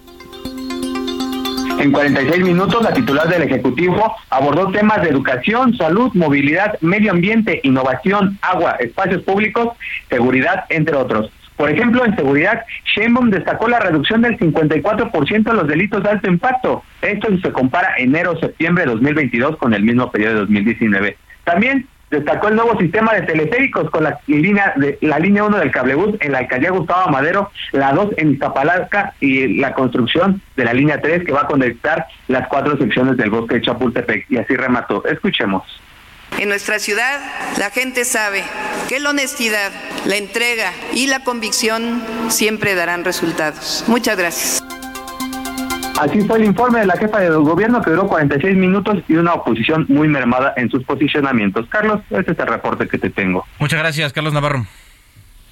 En 1.79 1.91
46 1.91 2.43
minutos, 2.43 2.83
la 2.83 2.93
titular 2.93 3.27
del 3.29 3.43
Ejecutivo 3.43 4.15
abordó 4.29 4.69
temas 4.71 5.01
de 5.01 5.09
educación, 5.09 5.75
salud, 5.77 6.11
movilidad, 6.13 6.77
medio 6.81 7.11
ambiente, 7.11 7.61
innovación, 7.63 8.37
agua, 8.41 8.75
espacios 8.79 9.23
públicos, 9.23 9.69
seguridad, 10.09 10.65
entre 10.69 10.95
otros. 10.95 11.31
Por 11.55 11.69
ejemplo, 11.69 12.05
en 12.05 12.15
seguridad, 12.15 12.65
Sheinbaum 12.95 13.29
destacó 13.29 13.69
la 13.69 13.79
reducción 13.79 14.21
del 14.21 14.37
54% 14.37 15.43
de 15.43 15.53
los 15.53 15.67
delitos 15.67 16.03
de 16.03 16.09
alto 16.09 16.29
impacto. 16.29 16.83
Esto 17.01 17.29
se 17.41 17.51
compara 17.53 17.95
enero-septiembre 17.97 18.83
de 18.83 18.91
2022 18.91 19.57
con 19.57 19.73
el 19.73 19.83
mismo 19.83 20.11
periodo 20.11 20.33
de 20.33 20.39
2019. 20.41 21.17
También 21.45 21.87
destacó 22.13 22.47
el 22.47 22.55
nuevo 22.55 22.77
sistema 22.79 23.13
de 23.13 23.23
teleféricos 23.23 23.89
con 23.89 24.03
la 24.03 24.19
línea 24.27 24.73
la 25.01 25.19
línea 25.19 25.43
1 25.43 25.57
del 25.57 25.71
cablebús 25.71 26.15
en 26.19 26.31
la 26.31 26.39
alcaldía 26.39 26.71
Gustavo 26.71 27.09
Madero, 27.09 27.51
la 27.71 27.91
2 27.91 28.09
en 28.17 28.33
Iztapalapa 28.33 29.13
y 29.19 29.57
la 29.59 29.73
construcción 29.73 30.41
de 30.55 30.65
la 30.65 30.73
línea 30.73 31.01
3 31.01 31.25
que 31.25 31.31
va 31.31 31.41
a 31.41 31.47
conectar 31.47 32.05
las 32.27 32.47
cuatro 32.47 32.77
secciones 32.77 33.17
del 33.17 33.29
bosque 33.29 33.55
de 33.55 33.61
Chapultepec. 33.61 34.25
Y 34.29 34.37
así 34.37 34.55
remató. 34.55 35.03
Escuchemos. 35.05 35.63
En 36.39 36.49
nuestra 36.49 36.79
ciudad, 36.79 37.19
la 37.57 37.69
gente 37.69 38.05
sabe 38.05 38.43
que 38.89 38.99
la 38.99 39.11
honestidad, 39.11 39.71
la 40.05 40.15
entrega 40.15 40.71
y 40.93 41.07
la 41.07 41.23
convicción 41.23 42.01
siempre 42.29 42.75
darán 42.75 43.05
resultados. 43.05 43.83
Muchas 43.87 44.17
gracias. 44.17 44.82
Así 45.99 46.21
fue 46.21 46.39
el 46.39 46.45
informe 46.45 46.79
de 46.79 46.87
la 46.87 46.97
jefa 46.97 47.19
de 47.19 47.29
gobierno 47.29 47.81
que 47.81 47.91
duró 47.91 48.07
46 48.07 48.55
minutos 48.57 49.03
y 49.07 49.13
una 49.13 49.33
oposición 49.33 49.85
muy 49.89 50.07
mermada 50.07 50.53
en 50.57 50.69
sus 50.69 50.83
posicionamientos. 50.83 51.67
Carlos, 51.69 52.01
este 52.09 52.31
es 52.31 52.39
el 52.39 52.47
reporte 52.47 52.87
que 52.87 52.97
te 52.97 53.09
tengo. 53.09 53.45
Muchas 53.59 53.79
gracias, 53.79 54.11
Carlos 54.11 54.33
Navarro. 54.33 54.65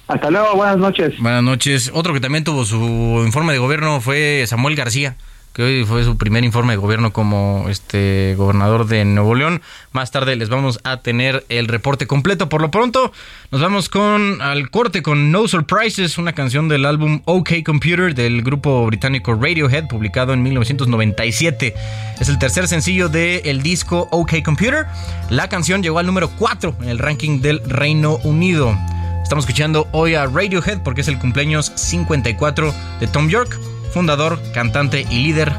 Hasta 0.08 0.30
luego, 0.30 0.56
buenas 0.56 0.78
noches. 0.78 1.18
Buenas 1.20 1.44
noches. 1.44 1.92
Otro 1.94 2.14
que 2.14 2.20
también 2.20 2.44
tuvo 2.44 2.66
su 2.66 3.22
informe 3.24 3.54
de 3.54 3.60
gobierno 3.60 4.02
fue 4.02 4.44
Samuel 4.48 4.76
García 4.76 5.16
que 5.54 5.64
hoy 5.64 5.86
fue 5.86 6.04
su 6.04 6.18
primer 6.18 6.44
informe 6.44 6.74
de 6.74 6.78
gobierno 6.78 7.12
como 7.12 7.66
este 7.70 8.36
gobernador 8.38 8.88
de 8.88 9.04
Nuevo 9.04 9.36
León. 9.36 9.62
Más 9.92 10.12
tarde 10.12 10.36
les 10.36 10.50
vamos 10.50 10.80
a 10.84 10.98
tener 10.98 11.46
el 11.50 11.68
reporte 11.68 12.08
completo. 12.08 12.48
Por 12.48 12.62
lo 12.62 12.72
pronto, 12.72 13.12
nos 13.52 13.62
vamos 13.62 13.90
con 13.90 14.42
al 14.42 14.70
corte 14.70 15.02
con 15.02 15.32
No 15.32 15.48
Surprises, 15.48 16.18
una 16.18 16.34
canción 16.34 16.70
del 16.70 16.86
álbum 16.86 17.22
OK 17.26 17.64
Computer 17.66 18.16
del 18.16 18.44
grupo 18.44 18.86
británico 18.86 19.34
Radiohead, 19.34 19.88
publicado 19.88 20.32
en 20.34 20.42
1997. 20.44 21.76
Es 22.20 22.30
el 22.30 22.40
tercer 22.40 22.68
sencillo 22.68 23.10
del 23.10 23.62
disco 23.62 24.08
OK 24.12 24.42
Computer. 24.44 24.86
La 25.30 25.50
canción 25.50 25.84
llegó 25.84 26.00
al 26.00 26.06
número 26.06 26.30
4 26.38 26.78
en 26.82 26.90
el 26.90 27.00
ranking 27.00 27.42
del 27.42 27.62
Reino 27.66 28.18
Unido. 28.24 28.78
Estamos 29.22 29.46
escuchando 29.46 29.88
hoy 29.92 30.16
a 30.16 30.26
Radiohead 30.26 30.82
porque 30.84 31.02
es 31.02 31.08
el 31.08 31.20
cumpleaños 31.20 31.72
54 31.76 32.74
de 33.00 33.08
Tom 33.08 33.30
York 33.30 33.60
fundador, 33.92 34.40
cantante 34.54 35.06
y 35.10 35.20
líder 35.20 35.54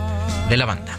de 0.49 0.57
la 0.57 0.66
banda. 0.66 0.99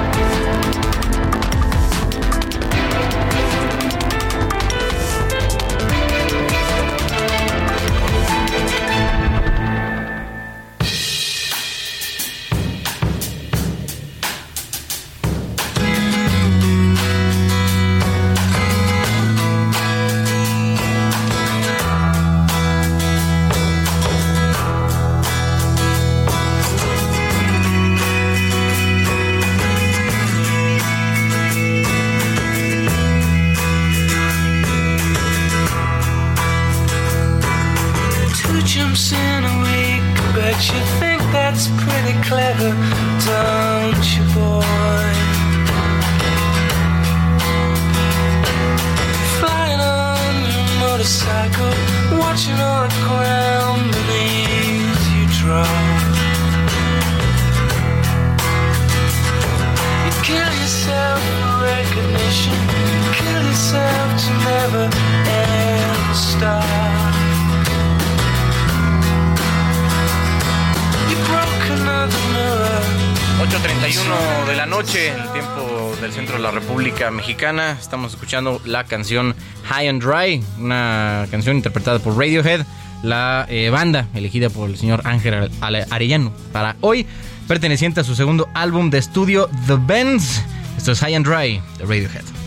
8.31 74.11 74.45
de 74.45 74.55
la 74.55 74.65
noche, 74.65 75.09
el 75.09 75.31
tiempo 75.31 75.95
del 76.01 76.11
centro 76.11 76.35
de 76.35 76.43
la 76.43 76.51
República 76.51 77.11
Mexicana. 77.11 77.77
Estamos 77.79 78.13
escuchando 78.13 78.61
la 78.65 78.83
canción 78.83 79.35
High 79.65 79.87
and 79.87 80.03
Dry, 80.03 80.43
una 80.59 81.27
canción 81.31 81.55
interpretada 81.55 81.99
por 81.99 82.17
Radiohead, 82.17 82.65
la 83.03 83.45
eh, 83.49 83.69
banda 83.69 84.07
elegida 84.13 84.49
por 84.49 84.69
el 84.69 84.77
señor 84.77 85.01
Ángel 85.05 85.49
Arellano 85.61 86.33
para 86.51 86.75
hoy, 86.81 87.05
perteneciente 87.47 88.01
a 88.01 88.03
su 88.03 88.15
segundo 88.15 88.49
álbum 88.53 88.89
de 88.89 88.97
estudio, 88.97 89.49
The 89.67 89.77
Bends. 89.79 90.43
Esto 90.77 90.91
es 90.91 90.99
High 90.99 91.15
and 91.15 91.25
Dry 91.25 91.61
de 91.77 91.85
Radiohead. 91.85 92.40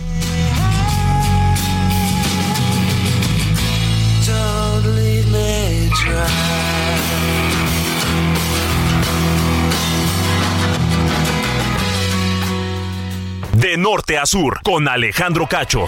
De 13.65 13.79
norte 13.79 14.19
a 14.19 14.27
sur, 14.27 14.61
con 14.63 14.89
Alejandro 14.89 15.49
Cacho. 15.49 15.87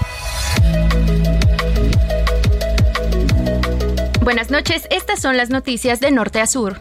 Buenas 4.23 4.51
noches, 4.51 4.89
estas 4.91 5.21
son 5.21 5.37
las 5.37 5.51
noticias 5.51 6.01
de 6.01 6.11
norte 6.11 6.41
a 6.41 6.47
sur. 6.47 6.81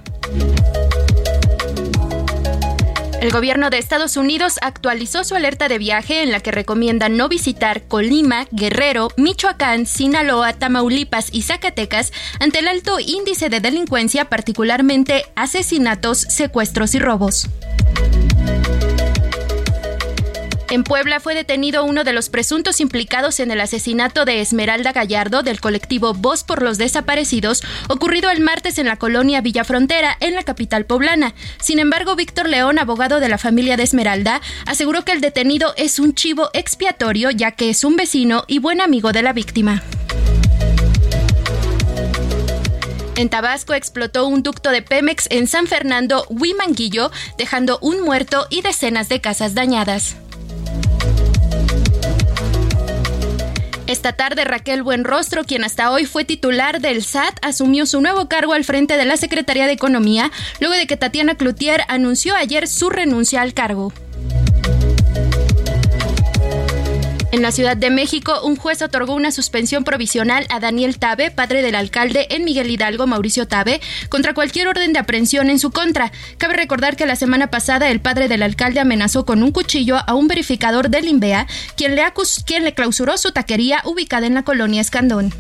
El 3.20 3.30
gobierno 3.30 3.70
de 3.70 3.78
Estados 3.78 4.16
Unidos 4.16 4.58
actualizó 4.62 5.26
su 5.26 5.36
alerta 5.36 5.68
de 5.68 5.80
viaje 5.80 6.24
en 6.24 6.32
la 6.32 6.40
que 6.40 6.52
recomienda 6.52 7.10
no 7.10 7.28
visitar 7.28 7.82
Colima, 7.90 8.48
Guerrero, 8.52 9.10
Michoacán, 9.18 9.88
Sinaloa, 9.88 10.54
Tamaulipas 10.54 11.28
y 11.34 11.42
Zacatecas 11.42 12.14
ante 12.40 12.60
el 12.60 12.70
alto 12.70 13.02
índice 13.02 13.50
de 13.50 13.60
delincuencia, 13.60 14.30
particularmente 14.30 15.26
asesinatos, 15.36 16.20
secuestros 16.20 16.96
y 16.96 17.00
robos. 17.00 17.50
En 20.76 20.84
Puebla 20.84 21.22
fue 21.22 21.36
detenido 21.36 21.86
uno 21.86 22.04
de 22.04 22.12
los 22.12 22.28
presuntos 22.28 22.82
implicados 22.82 23.40
en 23.40 23.50
el 23.50 23.62
asesinato 23.62 24.26
de 24.26 24.42
Esmeralda 24.42 24.92
Gallardo 24.92 25.42
del 25.42 25.62
colectivo 25.62 26.14
Voz 26.14 26.44
por 26.44 26.62
los 26.62 26.78
Desaparecidos, 26.78 27.64
ocurrido 27.88 28.30
el 28.30 28.42
martes 28.42 28.78
en 28.78 28.88
la 28.88 28.98
colonia 28.98 29.40
Villafrontera, 29.40 30.18
en 30.20 30.36
la 30.36 30.44
capital 30.44 30.86
poblana. 30.86 31.34
Sin 31.62 31.80
embargo, 31.80 32.18
Víctor 32.18 32.50
León, 32.50 32.78
abogado 32.78 33.22
de 33.22 33.30
la 33.30 33.38
familia 33.38 33.78
de 33.78 33.84
Esmeralda, 33.84 34.42
aseguró 34.66 35.06
que 35.06 35.14
el 35.14 35.22
detenido 35.22 35.74
es 35.78 35.98
un 35.98 36.14
chivo 36.14 36.50
expiatorio, 36.52 37.32
ya 37.32 37.52
que 37.52 37.70
es 37.70 37.86
un 37.86 37.96
vecino 37.96 38.44
y 38.46 38.60
buen 38.60 38.82
amigo 38.82 39.14
de 39.14 39.22
la 39.22 39.32
víctima. 39.32 39.82
En 43.16 43.30
Tabasco 43.30 43.74
explotó 43.74 44.28
un 44.28 44.44
ducto 44.44 44.72
de 44.72 44.82
Pemex 44.82 45.28
en 45.30 45.48
San 45.48 45.68
Fernando, 45.68 46.26
Huimanguillo, 46.28 47.12
dejando 47.38 47.80
un 47.82 48.02
muerto 48.02 48.46
y 48.50 48.62
decenas 48.62 49.08
de 49.08 49.22
casas 49.22 49.56
dañadas. 49.56 50.18
Esta 54.06 54.18
tarde 54.18 54.46
Raquel 54.46 54.84
Buenrostro, 54.84 55.46
quien 55.46 55.63
hasta 55.63 55.89
hoy 55.89 56.06
fue 56.06 56.26
titular 56.26 56.80
del 56.80 57.04
SAT, 57.04 57.39
asumió 57.41 57.88
su 57.88 58.02
nuevo 58.02 58.30
cargo 58.30 58.54
al 58.54 58.63
frente 58.63 58.98
de 58.98 59.06
la 59.06 59.18
Secretaría 59.18 59.65
de 59.65 59.72
Economía, 59.72 60.32
luego 60.60 60.76
de 60.76 60.86
que 60.86 60.96
Tatiana 60.96 61.34
Cloutier 61.34 61.82
anunció 61.88 62.36
ayer 62.36 62.68
su 62.68 62.91
renuncia 62.91 63.41
al 63.41 63.56
cargo. 63.56 63.91
En 67.36 67.41
la 67.41 67.52
Ciudad 67.52 67.76
de 67.76 67.89
México, 67.89 68.39
un 68.45 68.56
juez 68.56 68.82
otorgó 68.82 69.13
una 69.13 69.30
suspensión 69.30 69.84
provisional 69.84 70.48
a 70.50 70.62
Daniel 70.62 70.98
Tabe, 71.00 71.32
padre 71.32 71.62
del 71.62 71.76
alcalde 71.76 72.28
en 72.30 72.45
Miguel 72.45 72.69
Hidalgo, 72.71 73.08
Mauricio 73.08 73.45
Tabe, 73.45 73.82
contra 74.08 74.34
cualquier 74.34 74.69
orden 74.69 74.93
de 74.93 75.00
aprehensión 75.00 75.50
en 75.50 75.60
su 75.60 75.71
contra. 75.71 76.13
Cabe 76.38 76.54
recordar 76.54 76.95
que 76.95 77.06
la 77.06 77.17
semana 77.17 77.48
pasada 77.48 77.89
el 77.89 78.00
padre 78.00 78.30
del 78.30 78.41
alcalde 78.41 78.80
amenazó 78.80 79.26
con 79.26 79.43
un 79.43 79.52
cuchillo 79.52 79.98
a 80.08 80.13
un 80.13 80.30
verificador 80.30 80.89
del 80.89 81.10
INVEA, 81.10 81.45
quien 81.76 81.98
le, 81.98 82.06
quien 82.45 82.63
le 82.63 82.74
clausuró 82.74 83.17
su 83.17 83.34
taquería 83.34 83.82
ubicada 83.84 84.28
en 84.28 84.34
la 84.34 84.43
colonia 84.43 84.80
Escandón. 84.80 85.34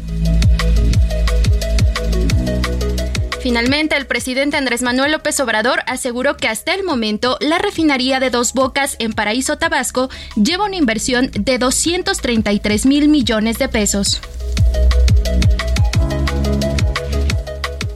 Finalmente, 3.45 3.95
el 3.95 4.07
presidente 4.07 4.57
Andrés 4.57 4.81
Manuel 4.81 5.11
López 5.11 5.39
Obrador 5.39 5.83
aseguró 5.85 6.35
que 6.35 6.47
hasta 6.47 6.73
el 6.73 6.83
momento 6.83 7.37
la 7.39 7.59
refinería 7.59 8.19
de 8.19 8.31
Dos 8.31 8.53
Bocas 8.53 8.95
en 8.97 9.13
Paraíso 9.13 9.59
Tabasco 9.59 10.09
lleva 10.35 10.65
una 10.65 10.77
inversión 10.77 11.29
de 11.31 11.59
233 11.59 12.87
mil 12.87 13.07
millones 13.07 13.59
de 13.59 13.69
pesos. 13.69 14.19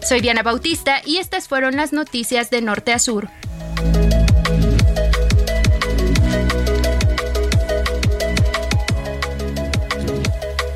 Soy 0.07 0.21
Diana 0.21 0.43
Bautista 0.43 1.01
y 1.03 1.17
estas 1.17 1.47
fueron 1.47 1.77
las 1.77 1.93
noticias 1.93 2.51
de 2.51 2.61
norte 2.61 2.93
a 2.93 2.99
sur. 2.99 3.27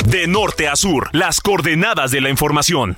De 0.07 0.25
norte 0.25 0.67
a 0.67 0.75
sur, 0.75 1.09
las 1.11 1.41
coordenadas 1.41 2.09
de 2.09 2.21
la 2.21 2.31
información. 2.31 2.95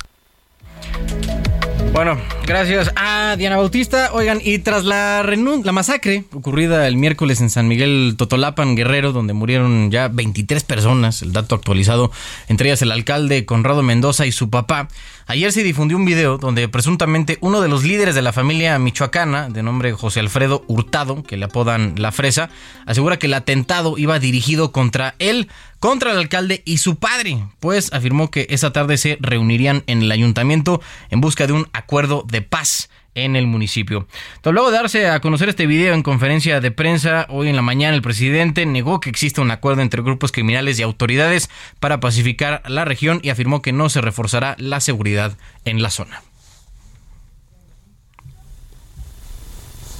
Bueno, 1.96 2.18
gracias 2.46 2.92
a 2.98 3.38
Diana 3.38 3.56
Bautista. 3.56 4.10
Oigan, 4.12 4.42
y 4.44 4.60
tras 4.60 4.84
la, 4.84 5.24
la 5.24 5.72
masacre 5.72 6.26
ocurrida 6.34 6.90
el 6.90 6.98
miércoles 6.98 7.40
en 7.40 7.50
San 7.50 7.70
Miguel 7.70 8.16
Totolapan, 8.18 8.76
Guerrero, 8.76 9.14
donde 9.14 9.32
murieron 9.32 9.90
ya 9.92 10.10
23 10.10 10.66
personas, 10.66 11.22
el 11.22 11.32
dato 11.32 11.56
actualizado, 11.56 12.12
entre 12.50 12.68
ellas 12.68 12.82
el 12.82 12.92
alcalde 12.92 13.46
Conrado 13.46 13.82
Mendoza 13.82 14.26
y 14.26 14.34
su 14.34 14.50
papá, 14.50 14.90
Ayer 15.28 15.52
se 15.52 15.64
difundió 15.64 15.98
un 15.98 16.06
video 16.06 16.38
donde 16.38 16.70
presuntamente 16.70 17.40
uno 17.42 17.60
de 17.60 17.68
los 17.68 17.84
líderes 17.84 18.14
de 18.14 18.22
la 18.22 18.32
familia 18.32 18.78
michoacana, 18.78 19.50
de 19.50 19.64
nombre 19.64 19.92
José 19.92 20.20
Alfredo 20.20 20.64
Hurtado, 20.68 21.24
que 21.24 21.36
le 21.36 21.46
apodan 21.46 21.96
La 21.98 22.12
Fresa, 22.12 22.52
asegura 22.86 23.18
que 23.18 23.26
el 23.26 23.34
atentado 23.34 23.98
iba 23.98 24.20
dirigido 24.20 24.72
contra 24.72 25.16
él, 25.18 25.50
contra 25.86 26.14
el 26.14 26.18
alcalde 26.18 26.64
y 26.66 26.80
su 26.80 26.96
padre, 26.96 27.46
pues 27.60 27.94
afirmó 27.94 28.32
que 28.32 28.48
esa 28.50 28.74
tarde 28.74 28.98
se 28.98 29.20
reunirían 29.22 29.84
en 29.86 30.02
el 30.02 30.12
ayuntamiento 30.12 30.82
en 31.12 31.22
busca 31.22 31.46
de 31.46 31.54
un 31.54 31.68
acuerdo 31.74 32.26
de 32.28 32.42
paz 32.42 32.90
en 33.14 33.36
el 33.36 33.46
municipio. 33.46 34.08
luego 34.44 34.72
de 34.72 34.78
darse 34.78 35.08
a 35.08 35.20
conocer 35.20 35.48
este 35.48 35.68
video 35.68 35.94
en 35.94 36.02
conferencia 36.02 36.60
de 36.60 36.72
prensa, 36.72 37.28
hoy 37.30 37.50
en 37.50 37.56
la 37.56 37.62
mañana 37.62 37.94
el 37.96 38.02
presidente 38.02 38.66
negó 38.66 39.00
que 39.00 39.12
existe 39.12 39.42
un 39.42 39.52
acuerdo 39.52 39.84
entre 39.84 40.02
grupos 40.02 40.32
criminales 40.32 40.80
y 40.80 40.82
autoridades 40.82 41.52
para 41.80 42.00
pacificar 42.00 42.64
la 42.66 42.84
región 42.84 43.20
y 43.22 43.30
afirmó 43.30 43.62
que 43.62 43.72
no 43.72 43.88
se 43.90 44.02
reforzará 44.02 44.56
la 44.58 44.80
seguridad 44.80 45.38
en 45.66 45.84
la 45.84 45.92
zona. 45.92 46.24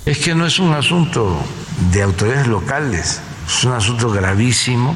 Es 0.08 0.18
que 0.18 0.34
no 0.34 0.48
es 0.48 0.58
un 0.58 0.74
asunto 0.74 1.40
de 1.92 2.02
autoridades 2.02 2.48
locales, 2.48 3.22
es 3.48 3.64
un 3.64 3.74
asunto 3.74 4.10
gravísimo 4.10 4.96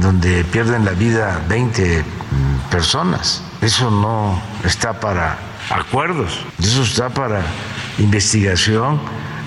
donde 0.00 0.44
pierden 0.44 0.84
la 0.84 0.92
vida 0.92 1.40
20 1.48 2.04
personas. 2.70 3.42
Eso 3.60 3.90
no 3.90 4.40
está 4.64 5.00
para 5.00 5.38
acuerdos. 5.70 6.40
Eso 6.58 6.82
está 6.82 7.08
para 7.10 7.42
investigación 7.98 9.00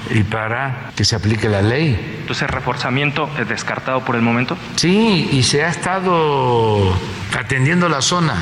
y 0.10 0.24
para 0.24 0.92
que 0.96 1.06
se 1.06 1.16
aplique 1.16 1.48
la 1.48 1.62
ley. 1.62 2.18
Entonces, 2.22 2.50
reforzamiento 2.50 3.30
es 3.40 3.48
descartado 3.48 4.04
por 4.04 4.16
el 4.16 4.22
momento. 4.22 4.58
Sí, 4.76 5.30
y 5.32 5.44
se 5.44 5.64
ha 5.64 5.70
estado 5.70 6.94
atendiendo 7.38 7.90
la 7.90 8.02
zona. 8.02 8.36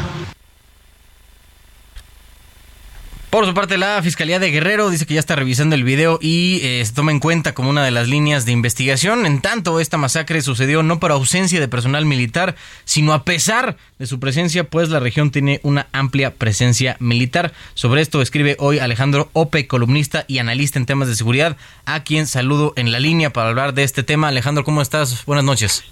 Por 3.29 3.45
su 3.45 3.53
parte, 3.53 3.77
la 3.77 4.01
Fiscalía 4.01 4.39
de 4.39 4.49
Guerrero 4.49 4.89
dice 4.89 5.05
que 5.05 5.13
ya 5.13 5.19
está 5.19 5.35
revisando 5.35 5.75
el 5.75 5.83
video 5.83 6.17
y 6.19 6.61
eh, 6.63 6.83
se 6.83 6.95
toma 6.95 7.11
en 7.11 7.19
cuenta 7.19 7.53
como 7.53 7.69
una 7.69 7.85
de 7.85 7.91
las 7.91 8.07
líneas 8.07 8.47
de 8.47 8.53
investigación. 8.53 9.27
En 9.27 9.39
tanto, 9.39 9.79
esta 9.79 9.97
masacre 9.97 10.41
sucedió 10.41 10.81
no 10.81 10.99
por 10.99 11.11
ausencia 11.11 11.59
de 11.59 11.67
personal 11.67 12.05
militar, 12.05 12.55
sino 12.85 13.13
a 13.13 13.25
pesar 13.25 13.77
de 13.99 14.07
su 14.07 14.19
presencia, 14.19 14.63
pues 14.63 14.89
la 14.89 14.99
región 14.99 15.29
tiene 15.29 15.59
una 15.61 15.85
amplia 15.91 16.33
presencia 16.33 16.97
militar. 16.99 17.53
Sobre 17.75 18.01
esto 18.01 18.23
escribe 18.23 18.55
hoy 18.57 18.79
Alejandro 18.79 19.29
Ope, 19.33 19.67
columnista 19.67 20.25
y 20.27 20.39
analista 20.39 20.79
en 20.79 20.87
temas 20.87 21.07
de 21.07 21.13
seguridad, 21.13 21.55
a 21.85 22.03
quien 22.03 22.25
saludo 22.25 22.73
en 22.77 22.91
la 22.91 22.99
línea 22.99 23.29
para 23.29 23.49
hablar 23.49 23.75
de 23.75 23.83
este 23.83 24.01
tema. 24.01 24.29
Alejandro, 24.29 24.63
¿cómo 24.63 24.81
estás? 24.81 25.23
Buenas 25.27 25.45
noches. 25.45 25.83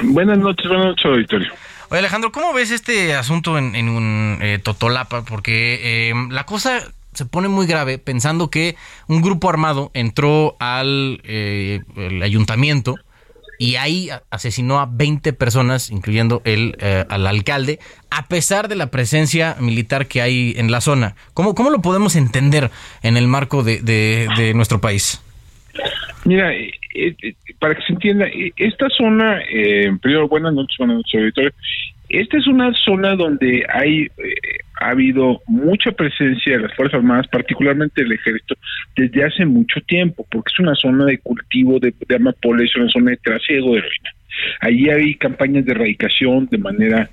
Buenas 0.00 0.38
noches, 0.38 0.68
buenas 0.68 0.86
noches, 0.86 1.04
auditorio. 1.06 1.52
Oye, 1.90 2.00
Alejandro, 2.00 2.32
¿cómo 2.32 2.52
ves 2.52 2.70
este 2.70 3.14
asunto 3.14 3.56
en, 3.56 3.88
un 3.88 4.38
eh, 4.42 4.58
Totolapa? 4.62 5.22
Porque 5.22 6.10
eh, 6.10 6.14
la 6.30 6.44
cosa 6.44 6.82
se 7.14 7.24
pone 7.24 7.48
muy 7.48 7.66
grave 7.66 7.96
pensando 7.96 8.50
que 8.50 8.76
un 9.06 9.22
grupo 9.22 9.48
armado 9.48 9.90
entró 9.94 10.54
al 10.60 11.22
eh, 11.24 11.80
ayuntamiento 12.22 12.96
y 13.58 13.76
ahí 13.76 14.10
asesinó 14.30 14.80
a 14.80 14.86
20 14.86 15.32
personas, 15.32 15.90
incluyendo 15.90 16.42
el, 16.44 16.76
al 17.08 17.26
alcalde, 17.26 17.80
a 18.10 18.28
pesar 18.28 18.68
de 18.68 18.76
la 18.76 18.88
presencia 18.88 19.56
militar 19.58 20.06
que 20.06 20.20
hay 20.20 20.54
en 20.58 20.70
la 20.70 20.80
zona. 20.80 21.16
¿Cómo, 21.34 21.54
cómo 21.54 21.70
lo 21.70 21.80
podemos 21.80 22.14
entender 22.16 22.70
en 23.02 23.16
el 23.16 23.26
marco 23.26 23.64
de 23.64 24.52
nuestro 24.54 24.80
país? 24.80 25.20
Mira, 26.24 26.52
eh, 26.54 26.72
eh, 26.94 27.34
para 27.58 27.74
que 27.74 27.82
se 27.82 27.92
entienda, 27.92 28.26
eh, 28.26 28.52
esta 28.56 28.88
zona, 28.90 29.40
eh, 29.50 29.90
primero, 30.00 30.28
buenas 30.28 30.52
noches, 30.52 30.76
buenas 30.78 30.96
noches, 30.98 31.20
auditorio. 31.20 31.52
Esta 32.08 32.38
es 32.38 32.46
una 32.46 32.72
zona 32.74 33.14
donde 33.16 33.66
hay 33.68 34.08
ha 34.80 34.90
habido 34.90 35.42
mucha 35.46 35.92
presencia 35.92 36.54
de 36.54 36.62
las 36.62 36.74
Fuerzas 36.74 36.98
Armadas, 36.98 37.26
particularmente 37.28 38.02
del 38.02 38.12
Ejército, 38.12 38.54
desde 38.96 39.24
hace 39.24 39.44
mucho 39.44 39.80
tiempo, 39.82 40.26
porque 40.30 40.50
es 40.54 40.58
una 40.58 40.74
zona 40.74 41.04
de 41.04 41.18
cultivo 41.18 41.78
de, 41.78 41.92
de 42.08 42.64
es 42.64 42.76
una 42.76 42.88
zona 42.88 43.10
de 43.10 43.16
trasiego 43.18 43.72
de 43.72 43.80
heroína. 43.80 44.10
Allí 44.60 44.88
hay 44.88 45.14
campañas 45.16 45.66
de 45.66 45.72
erradicación 45.72 46.46
de 46.50 46.58
manera 46.58 47.10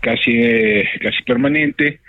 casi 0.00 0.32
casi 1.02 1.22
permanente. 1.26 2.00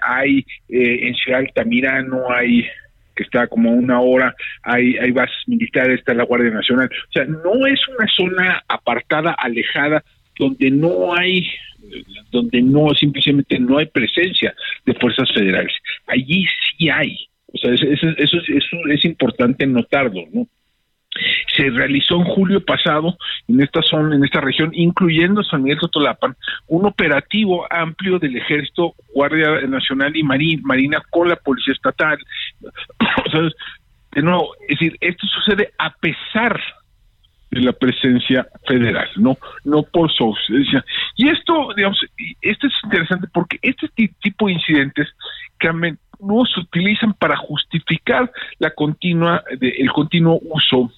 hay 0.00 0.44
en 0.68 1.14
Ciudad 1.14 1.40
Altamirano 1.40 2.28
hay 2.34 2.66
que 3.14 3.24
está 3.24 3.46
como 3.46 3.70
una 3.70 4.00
hora, 4.00 4.34
hay, 4.62 4.96
hay 4.96 5.10
bases 5.10 5.36
militares, 5.46 5.98
está 5.98 6.14
la 6.14 6.24
Guardia 6.24 6.50
Nacional. 6.50 6.90
O 7.08 7.12
sea, 7.12 7.24
no 7.24 7.66
es 7.66 7.80
una 7.88 8.08
zona 8.08 8.62
apartada, 8.68 9.32
alejada, 9.32 10.02
donde 10.38 10.70
no 10.70 11.14
hay 11.14 11.46
donde 12.30 12.62
no 12.62 12.94
simplemente 12.94 13.58
no 13.58 13.78
hay 13.78 13.86
presencia 13.86 14.54
de 14.86 14.94
fuerzas 14.94 15.28
federales. 15.32 15.72
Allí 16.06 16.46
sí 16.78 16.88
hay. 16.88 17.28
O 17.52 17.58
sea, 17.58 17.72
eso, 17.74 18.38
es 18.88 19.04
importante 19.04 19.66
notarlo, 19.66 20.24
¿no? 20.32 20.46
se 21.54 21.68
realizó 21.68 22.16
en 22.16 22.24
julio 22.24 22.64
pasado 22.64 23.18
en 23.46 23.60
esta 23.60 23.82
zona, 23.82 24.16
en 24.16 24.24
esta 24.24 24.40
región, 24.40 24.70
incluyendo 24.72 25.42
San 25.42 25.62
Miguel 25.62 25.78
Totolapan, 25.78 26.34
un 26.68 26.86
operativo 26.86 27.66
amplio 27.70 28.18
del 28.18 28.36
Ejército, 28.36 28.94
Guardia 29.14 29.60
Nacional 29.66 30.16
y 30.16 30.22
Marina 30.22 31.02
con 31.10 31.28
la 31.28 31.36
Policía 31.36 31.74
Estatal. 31.74 32.18
de 34.12 34.22
nuevo, 34.22 34.54
es 34.68 34.78
decir, 34.78 34.96
esto 35.00 35.26
sucede 35.26 35.72
a 35.78 35.90
pesar 35.90 36.60
de 37.50 37.60
la 37.60 37.72
presencia 37.72 38.46
federal, 38.66 39.08
no 39.16 39.36
no 39.64 39.82
por 39.82 40.10
su 40.10 40.24
ausencia. 40.24 40.84
Y 41.16 41.28
esto, 41.28 41.68
digamos, 41.76 41.98
esto 42.40 42.66
es 42.66 42.72
interesante 42.84 43.28
porque 43.32 43.58
este 43.62 43.88
tipo 44.22 44.46
de 44.46 44.52
incidentes 44.52 45.08
que 45.58 45.68
se 46.46 46.60
utilizan 46.60 47.12
para 47.14 47.36
justificar 47.36 48.30
la 48.58 48.70
continua 48.70 49.42
de, 49.58 49.68
el 49.68 49.90
continuo 49.90 50.40
uso 50.42 50.90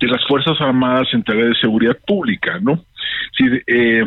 de 0.00 0.08
las 0.08 0.26
Fuerzas 0.26 0.60
Armadas 0.60 1.08
en 1.12 1.22
tareas 1.22 1.50
de 1.50 1.60
seguridad 1.60 1.96
pública, 2.06 2.58
¿no? 2.60 2.84
Eh, 3.66 4.04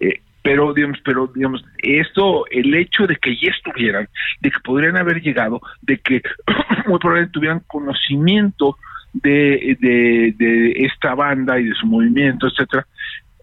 eh, 0.00 0.20
pero 0.46 0.72
digamos, 0.72 0.98
pero 1.04 1.26
digamos, 1.34 1.64
esto, 1.78 2.44
el 2.52 2.72
hecho 2.72 3.04
de 3.08 3.16
que 3.16 3.34
ya 3.34 3.50
estuvieran, 3.50 4.08
de 4.40 4.50
que 4.52 4.60
podrían 4.60 4.96
haber 4.96 5.20
llegado, 5.20 5.60
de 5.82 5.98
que 5.98 6.22
muy 6.86 7.00
probablemente 7.00 7.32
tuvieran 7.32 7.62
conocimiento 7.66 8.78
de, 9.12 9.76
de, 9.80 10.34
de 10.38 10.86
esta 10.86 11.16
banda 11.16 11.58
y 11.58 11.64
de 11.64 11.74
su 11.74 11.86
movimiento, 11.86 12.46
etcétera, 12.46 12.86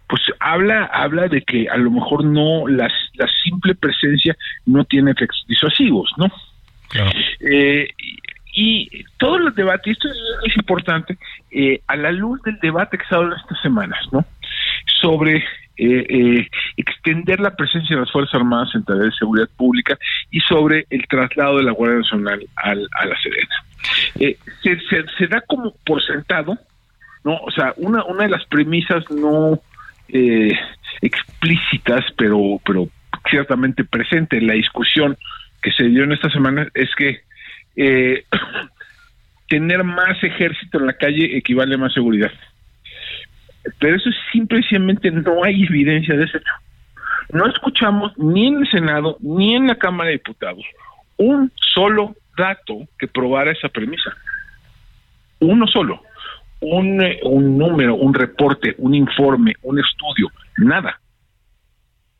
pues 0.07 0.21
habla 0.39 0.85
habla 0.85 1.27
de 1.27 1.41
que 1.41 1.67
a 1.67 1.75
lo 1.75 1.91
mejor 1.91 2.23
no 2.23 2.67
las, 2.69 2.93
la 3.15 3.27
simple 3.43 3.75
presencia 3.75 4.37
no 4.65 4.85
tiene 4.85 5.11
efectos 5.11 5.43
disuasivos, 5.49 6.09
¿no? 6.15 6.31
Eh, 7.41 7.89
y 8.55 9.03
todos 9.17 9.41
los 9.41 9.55
debates, 9.55 9.87
y 9.87 9.91
esto 9.91 10.07
es, 10.45 10.55
importante, 10.55 11.17
eh, 11.51 11.81
a 11.87 11.97
la 11.97 12.11
luz 12.11 12.41
del 12.43 12.59
debate 12.61 12.97
que 12.97 13.05
se 13.05 13.15
ha 13.15 13.17
dado 13.17 13.35
estas 13.35 13.61
semanas, 13.61 13.99
¿no? 14.11 14.23
Sobre 15.01 15.43
eh, 15.85 16.05
eh, 16.09 16.47
extender 16.77 17.39
la 17.39 17.55
presencia 17.55 17.95
de 17.95 18.01
las 18.01 18.11
Fuerzas 18.11 18.35
Armadas 18.35 18.69
en 18.75 18.83
tareas 18.83 19.05
de 19.05 19.17
seguridad 19.17 19.49
pública 19.55 19.97
y 20.31 20.39
sobre 20.41 20.85
el 20.89 21.05
traslado 21.07 21.57
de 21.57 21.63
la 21.63 21.71
Guardia 21.71 21.99
Nacional 21.99 22.47
al, 22.55 22.87
a 22.99 23.05
la 23.05 23.15
Serena. 23.21 24.35
se, 24.61 25.05
se, 25.17 25.27
da 25.27 25.41
como 25.41 25.73
por 25.85 26.03
sentado, 26.03 26.57
¿no? 27.23 27.37
O 27.37 27.51
sea, 27.51 27.73
una, 27.77 28.03
una 28.05 28.23
de 28.23 28.29
las 28.29 28.45
premisas 28.45 29.03
no 29.09 29.59
explícitas, 31.01 32.05
pero, 32.17 32.61
pero 32.65 32.87
ciertamente 33.29 33.83
presente 33.83 34.37
en 34.37 34.47
la 34.47 34.53
discusión 34.53 35.17
que 35.61 35.71
se 35.71 35.85
dio 35.85 36.03
en 36.03 36.11
esta 36.11 36.29
semana 36.29 36.67
es 36.73 36.89
que 36.95 37.21
eh, 37.75 38.25
tener 39.47 39.83
más 39.83 40.21
ejército 40.23 40.79
en 40.79 40.87
la 40.87 40.93
calle 40.93 41.37
equivale 41.37 41.75
a 41.75 41.79
más 41.79 41.93
seguridad. 41.93 42.31
Pero 43.79 43.95
eso 43.95 44.09
simplemente 44.31 45.09
no 45.11 45.43
hay 45.43 45.63
evidencia 45.63 46.15
de 46.15 46.25
eso. 46.25 46.39
No 47.31 47.47
escuchamos 47.47 48.17
ni 48.17 48.47
en 48.47 48.59
el 48.59 48.69
Senado 48.69 49.17
ni 49.21 49.55
en 49.55 49.67
la 49.67 49.75
Cámara 49.75 50.09
de 50.09 50.17
Diputados 50.17 50.63
un 51.17 51.51
solo 51.73 52.15
dato 52.37 52.79
que 52.97 53.07
probara 53.07 53.51
esa 53.51 53.69
premisa. 53.69 54.11
Uno 55.39 55.67
solo. 55.67 56.01
Un, 56.59 57.01
eh, 57.01 57.19
un 57.23 57.57
número, 57.57 57.95
un 57.95 58.13
reporte, 58.13 58.75
un 58.77 58.95
informe, 58.95 59.53
un 59.63 59.79
estudio, 59.79 60.29
nada. 60.57 60.99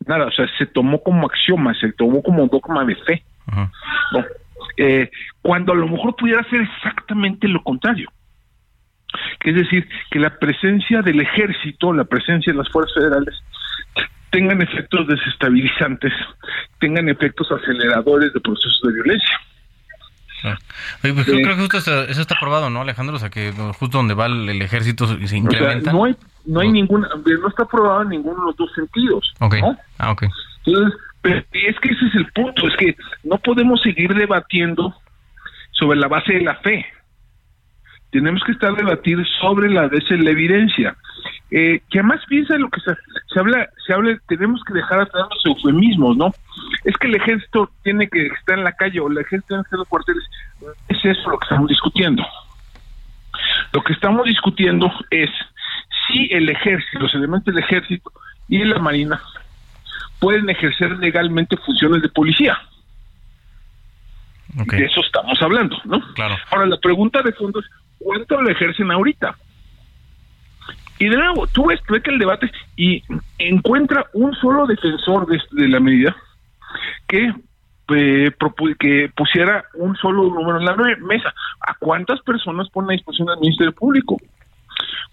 nada, 0.06 0.26
o 0.26 0.32
sea, 0.32 0.46
se 0.58 0.66
tomó 0.66 1.02
como 1.02 1.28
axioma, 1.28 1.74
se 1.76 1.94
tomó 1.94 2.22
como 2.22 2.48
dogma 2.48 2.84
de 2.84 2.96
fe. 2.96 3.24
¿no? 4.12 4.26
Eh, 4.78 5.10
cuando 5.42 5.72
a 5.72 5.76
lo 5.76 5.88
mejor 5.88 6.16
pudiera 6.16 6.44
ser 6.50 6.62
exactamente 6.62 7.48
lo 7.48 7.64
contrario. 7.64 8.10
Que 9.40 9.52
es 9.52 9.56
decir, 9.56 9.88
que 10.12 10.20
la 10.20 10.38
presencia 10.38 11.02
del 11.02 11.20
ejército, 11.22 11.94
la 11.94 12.04
presencia 12.06 12.52
de 12.54 12.58
las 12.60 12.70
fuerzas 12.70 12.94
federales, 12.96 13.36
tengan 14.32 14.62
efectos 14.62 15.08
desestabilizantes, 15.08 16.12
tengan 16.80 17.08
efectos 17.10 17.52
aceleradores 17.52 18.34
de 18.34 18.40
procesos 18.40 18.80
de 18.84 18.94
violencia. 18.94 19.40
Oye, 21.04 21.14
pues 21.14 21.26
creo 21.26 21.38
que 21.38 21.54
justo 21.56 21.78
está- 21.78 22.04
eso 22.04 22.20
está 22.20 22.36
probado, 22.38 22.70
¿no, 22.70 22.82
Alejandro? 22.82 23.16
O 23.16 23.20
sea, 23.20 23.30
que 23.30 23.54
justo 23.80 23.98
donde 24.00 24.14
va 24.14 24.26
el, 24.26 24.50
el 24.50 24.62
ejército 24.62 25.08
se 25.08 25.16
se 25.16 25.24
O 25.24 25.28
sea, 25.28 25.38
incrementa. 25.38 25.94
no 25.94 26.04
hay, 26.04 26.16
no 26.46 26.60
hay 26.60 26.70
ninguna, 26.70 27.08
no 27.16 27.48
está 27.48 27.64
probado 27.66 28.02
en 28.02 28.10
ninguno 28.10 28.40
de 28.42 28.46
los 28.48 28.56
dos 28.58 28.70
sentidos. 28.76 29.34
Ok. 29.40 29.56
¿no? 29.62 29.78
Ah, 30.00 30.12
ok. 30.12 30.24
Entonces, 30.66 31.00
pero 31.22 31.38
es 31.38 31.80
que 31.80 31.90
ese 31.90 32.06
es 32.08 32.16
el 32.16 32.26
punto, 32.34 32.68
es 32.68 32.76
que 32.76 32.96
no 33.24 33.38
podemos 33.38 33.82
seguir 33.82 34.14
debatiendo 34.14 34.94
sobre 35.72 35.98
la 35.98 36.10
base 36.10 36.34
de 36.34 36.42
la 36.42 36.56
fe. 36.56 36.86
Tenemos 38.14 38.44
que 38.44 38.52
estar 38.52 38.76
debatir 38.76 39.18
sobre 39.42 39.70
la 39.70 39.88
la 39.88 40.30
evidencia. 40.30 40.96
Eh, 41.50 41.82
que 41.90 42.00
además 42.00 42.22
piensa 42.28 42.56
en 42.56 42.62
lo 42.62 42.70
que 42.70 42.80
se, 42.80 42.96
se 43.32 43.40
habla, 43.40 43.68
se 43.86 43.94
habla, 43.94 44.18
tenemos 44.28 44.62
que 44.64 44.74
dejar 44.74 45.02
atrás 45.02 45.28
los 45.32 45.46
eufemismos, 45.46 46.16
¿no? 46.16 46.32
Es 46.84 46.96
que 46.98 47.08
el 47.08 47.16
ejército 47.16 47.72
tiene 47.84 48.08
que 48.08 48.28
estar 48.28 48.58
en 48.58 48.64
la 48.64 48.72
calle 48.74 49.00
o 49.00 49.08
el 49.08 49.18
ejército 49.18 49.48
tiene 49.48 49.64
que 49.64 49.68
estar 49.68 49.78
en 49.78 49.80
los 49.80 49.88
cuarteles. 49.88 50.24
Es 50.90 50.98
eso 51.04 51.30
lo 51.30 51.40
que 51.40 51.46
estamos 51.46 51.70
discutiendo. 51.70 52.24
Lo 53.72 53.84
que 53.84 53.94
estamos 53.94 54.26
discutiendo 54.26 54.92
es 55.10 55.30
si 56.08 56.28
el 56.32 56.50
ejército, 56.50 57.00
los 57.00 57.16
elementos 57.16 57.54
del 57.54 57.64
ejército 57.64 58.12
y 58.48 58.64
la 58.64 58.78
marina 58.78 59.20
pueden 60.20 60.50
ejercer 60.52 60.92
legalmente 61.00 61.58
funciones 61.58 62.04
de 62.04 62.10
policía. 62.10 62.60
De 64.54 64.86
eso 64.86 65.02
estamos 65.02 65.42
hablando, 65.42 65.78
¿no? 65.84 66.00
Claro. 66.14 66.38
Ahora, 66.52 66.68
la 66.68 66.78
pregunta 66.78 67.24
de 67.24 67.34
fondo 67.34 67.60
es, 67.60 67.66
¿cuánto 68.04 68.42
lo 68.42 68.50
ejercen 68.50 68.92
ahorita? 68.92 69.36
Y 71.00 71.10
de 71.10 71.18
nuevo, 71.18 71.48
tú 71.48 71.66
ves, 71.68 71.82
que 71.82 72.12
el 72.12 72.20
debate 72.20 72.50
y 72.78 73.04
encuentra 73.40 74.06
un 74.14 74.34
solo 74.36 74.66
defensor 74.68 75.26
de, 75.28 75.42
de 75.52 75.68
la 75.68 75.80
medida 75.80 76.16
que, 77.08 77.34
eh, 77.96 78.32
que 78.80 79.10
pusiera 79.16 79.66
un 79.74 79.96
solo 79.98 80.24
número 80.24 80.60
en 80.60 80.66
la 80.66 80.76
me- 80.76 80.96
mesa. 80.98 81.34
¿A 81.62 81.74
cuántas 81.76 82.22
personas 82.22 82.70
pone 82.70 82.94
a 82.94 82.98
disposición 82.98 83.28
del 83.28 83.40
Ministerio 83.40 83.74
Público? 83.74 84.18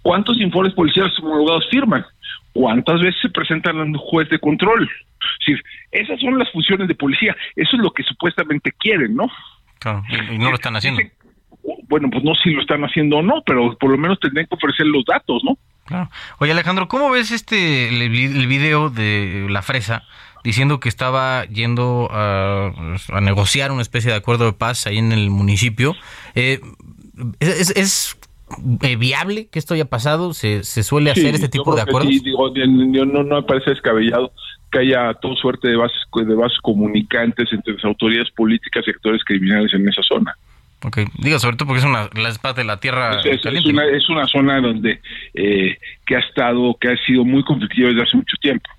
¿Cuántos 0.03 0.39
informes 0.41 0.75
policiales 0.75 1.19
homologados 1.19 1.67
firman? 1.71 2.05
¿Cuántas 2.53 3.01
veces 3.01 3.21
se 3.23 3.29
presentan 3.31 3.79
a 3.79 3.83
un 3.83 3.95
juez 3.95 4.29
de 4.29 4.39
control? 4.39 4.83
Es 4.85 5.47
decir, 5.47 5.65
esas 5.93 6.21
son 6.21 6.39
las 6.39 6.51
funciones 6.53 6.89
de 6.89 6.95
policía. 6.95 7.35
Eso 7.57 7.77
es 7.77 7.83
lo 7.83 7.91
que 7.93 8.03
supuestamente 8.03 8.73
quieren, 8.73 9.15
¿no? 9.17 9.29
Claro, 9.79 10.03
y, 10.09 10.35
y 10.35 10.39
no 10.39 10.51
lo 10.51 10.55
están 10.57 10.77
haciendo. 10.77 11.03
Bueno, 11.89 12.09
pues 12.11 12.23
no 12.25 12.35
si 12.35 12.51
lo 12.51 12.61
están 12.61 12.83
haciendo 12.85 13.17
o 13.19 13.23
no, 13.23 13.43
pero 13.45 13.77
por 13.79 13.91
lo 13.91 13.99
menos 13.99 14.19
tendrían 14.21 14.47
que 14.47 14.55
ofrecer 14.55 14.87
los 14.87 15.05
datos, 15.05 15.43
¿no? 15.45 15.57
Claro. 15.87 16.09
Oye, 16.39 16.53
Alejandro, 16.53 16.87
¿cómo 16.89 17.11
ves 17.11 17.33
este 17.33 17.89
el, 17.89 18.01
el 18.03 18.47
video 18.47 18.91
de 18.91 19.47
la 19.51 19.63
fresa 19.63 20.05
diciendo 20.45 20.79
que 20.81 20.89
estaba 20.89 21.45
yendo 21.47 22.09
a, 22.13 22.73
a 23.13 23.21
negociar 23.21 23.73
una 23.73 23.83
especie 23.83 24.11
de 24.13 24.17
acuerdo 24.17 24.45
de 24.47 24.53
paz 24.53 24.87
ahí 24.87 24.99
en 24.99 25.11
el 25.13 25.31
municipio? 25.31 25.95
Eh, 26.35 26.61
¿Es, 27.41 27.71
es- 27.77 28.17
eh, 28.83 28.97
viable 28.97 29.47
que 29.49 29.59
esto 29.61 29.75
haya 29.75 29.85
pasado? 29.85 30.33
¿Se, 30.35 30.65
se 30.65 30.83
suele 30.83 31.11
hacer 31.13 31.29
Sí, 31.29 31.35
este 31.37 31.49
tipo 31.49 31.75
de 31.77 31.83
acuerdos? 31.83 32.13
sí, 32.13 32.21
digo, 32.21 32.51
no, 33.07 33.23
no 33.23 33.37
me 33.37 33.43
parece 33.45 33.71
descabellado 33.71 34.33
que 34.73 34.81
haya 34.81 35.15
toda 35.15 35.37
suerte 35.37 35.69
de 35.69 35.77
bases, 35.77 35.99
de 36.15 36.35
bases 36.35 36.59
comunicantes 36.63 37.49
entre 37.53 37.75
las 37.75 37.85
autoridades 37.85 38.29
políticas 38.33 38.85
y 38.87 38.91
actores 38.91 39.23
criminales 39.25 39.73
en 39.75 39.89
esa 39.89 40.03
zona. 40.03 40.35
Ok, 40.83 40.99
diga 41.19 41.39
sobre 41.39 41.57
todo 41.57 41.67
porque 41.69 41.81
es 41.81 41.85
una 41.87 42.09
la 42.15 42.29
espada 42.31 42.55
de 42.55 42.65
la 42.65 42.79
tierra 42.81 43.21
Es, 43.25 43.45
es- 43.45 43.65
una, 43.67 43.85
es 43.87 44.09
una 44.09 44.27
zona 44.27 44.61
donde 44.61 45.01
eh, 45.35 45.77
que 46.07 46.17
ha 46.17 46.21
estado, 46.21 46.75
que 46.81 46.89
ha 46.89 46.97
sido 47.05 47.25
muy 47.25 47.43
conflictiva 47.45 47.89
desde 47.91 48.03
hace 48.03 48.17
mucho 48.17 48.37
tiempo. 48.41 48.71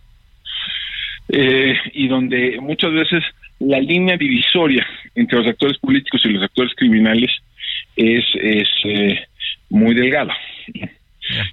Eh, 1.29 1.75
y 1.93 2.07
donde 2.07 2.59
muchas 2.59 2.91
veces 2.91 3.23
la 3.59 3.79
línea 3.79 4.17
divisoria 4.17 4.85
entre 5.15 5.37
los 5.37 5.47
actores 5.47 5.77
políticos 5.77 6.21
y 6.25 6.29
los 6.29 6.43
actores 6.43 6.73
criminales 6.75 7.29
es, 7.95 8.25
es 8.41 8.67
eh, 8.85 9.19
muy 9.69 9.93
delgada. 9.93 10.35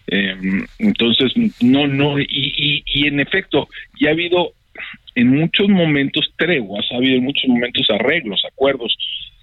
Eh, 0.09 0.35
entonces, 0.79 1.33
no, 1.61 1.87
no, 1.87 2.19
y, 2.19 2.25
y, 2.29 2.83
y 2.87 3.07
en 3.07 3.21
efecto, 3.21 3.69
ya 4.01 4.09
ha 4.09 4.13
habido 4.13 4.53
en 5.15 5.29
muchos 5.29 5.69
momentos 5.69 6.33
treguas, 6.37 6.87
ha 6.91 6.97
habido 6.97 7.17
en 7.19 7.25
muchos 7.25 7.45
momentos 7.49 7.89
arreglos, 7.91 8.43
acuerdos, 8.51 8.97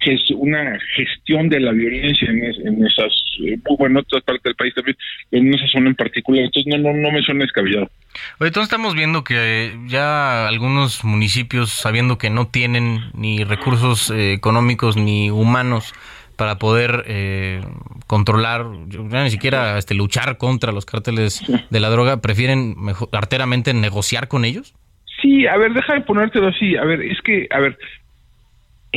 que 0.06 0.14
es 0.14 0.30
una 0.30 0.78
gestión 0.94 1.48
de 1.48 1.58
la 1.58 1.72
violencia 1.72 2.30
en, 2.30 2.44
es- 2.44 2.58
en 2.64 2.86
esas, 2.86 3.12
eh, 3.44 3.58
bueno, 3.78 3.98
en 3.98 4.04
otras 4.04 4.22
partes 4.22 4.44
del 4.44 4.54
país 4.54 4.72
también, 4.74 4.96
pero 5.30 5.42
en 5.42 5.52
esa 5.54 5.66
zona 5.66 5.88
en 5.88 5.96
particular, 5.96 6.44
entonces 6.44 6.72
no, 6.72 6.78
no, 6.78 6.96
no 6.96 7.10
me 7.10 7.22
suena 7.22 7.42
descabellado. 7.42 7.90
Oye, 8.38 8.48
entonces 8.48 8.68
estamos 8.72 8.94
viendo 8.94 9.24
que 9.24 9.76
ya 9.88 10.46
algunos 10.46 11.04
municipios, 11.04 11.70
sabiendo 11.70 12.18
que 12.18 12.30
no 12.30 12.46
tienen 12.46 13.00
ni 13.14 13.42
recursos 13.42 14.10
eh, 14.10 14.32
económicos 14.32 14.96
ni 14.96 15.30
humanos 15.30 15.92
para 16.36 16.58
poder 16.58 17.02
eh, 17.08 17.62
controlar, 18.06 18.66
ya 19.10 19.24
ni 19.24 19.30
siquiera 19.30 19.76
este, 19.78 19.94
luchar 19.94 20.36
contra 20.38 20.70
los 20.70 20.86
cárteles 20.86 21.42
de 21.70 21.80
la 21.80 21.88
droga, 21.90 22.20
prefieren 22.20 22.74
mejor, 22.78 23.08
arteramente 23.12 23.74
negociar 23.74 24.28
con 24.28 24.44
ellos. 24.44 24.74
Sí, 25.22 25.46
a 25.46 25.56
ver, 25.56 25.72
déjame 25.72 26.02
ponértelo 26.02 26.48
así. 26.48 26.76
A 26.76 26.84
ver, 26.84 27.00
es 27.02 27.20
que, 27.22 27.48
a 27.50 27.58
ver, 27.58 27.76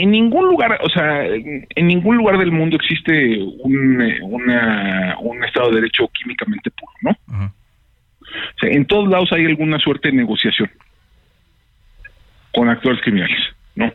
en 0.01 0.11
ningún 0.11 0.45
lugar, 0.47 0.79
o 0.81 0.89
sea, 0.89 1.25
en 1.25 1.87
ningún 1.87 2.17
lugar 2.17 2.37
del 2.37 2.51
mundo 2.51 2.77
existe 2.77 3.37
un, 3.59 4.01
eh, 4.01 4.19
una, 4.21 5.17
un 5.19 5.43
Estado 5.43 5.69
de 5.69 5.75
Derecho 5.75 6.09
químicamente 6.13 6.71
puro, 6.71 6.91
¿no? 7.01 7.11
O 7.45 8.59
sea, 8.59 8.69
en 8.69 8.85
todos 8.85 9.09
lados 9.09 9.31
hay 9.33 9.45
alguna 9.45 9.77
suerte 9.79 10.09
de 10.09 10.15
negociación 10.15 10.71
con 12.53 12.69
actores 12.69 13.01
criminales, 13.01 13.39
¿no? 13.75 13.91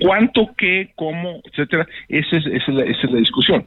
¿Cuánto, 0.00 0.50
qué, 0.58 0.92
cómo, 0.96 1.40
etcétera? 1.44 1.86
Esa 2.08 2.36
es, 2.36 2.46
esa 2.46 2.64
es, 2.70 2.74
la, 2.74 2.84
esa 2.84 3.06
es 3.06 3.10
la 3.12 3.18
discusión. 3.18 3.66